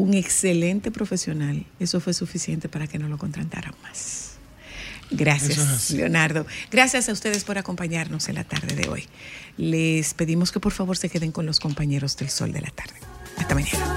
un 0.00 0.14
excelente 0.14 0.90
profesional, 0.90 1.66
eso 1.78 2.00
fue 2.00 2.14
suficiente 2.14 2.68
para 2.68 2.86
que 2.86 2.98
no 2.98 3.08
lo 3.08 3.18
contrataran 3.18 3.74
más. 3.82 4.30
Gracias, 5.10 5.90
Leonardo. 5.90 6.46
Gracias 6.70 7.08
a 7.08 7.12
ustedes 7.12 7.44
por 7.44 7.58
acompañarnos 7.58 8.28
en 8.28 8.36
la 8.36 8.44
tarde 8.44 8.76
de 8.76 8.88
hoy. 8.88 9.04
Les 9.56 10.14
pedimos 10.14 10.52
que 10.52 10.60
por 10.60 10.72
favor 10.72 10.96
se 10.96 11.08
queden 11.08 11.32
con 11.32 11.46
los 11.46 11.60
compañeros 11.60 12.16
del 12.16 12.30
Sol 12.30 12.52
de 12.52 12.60
la 12.60 12.70
tarde. 12.70 12.94
Hasta 13.36 13.54
mañana. 13.54 13.96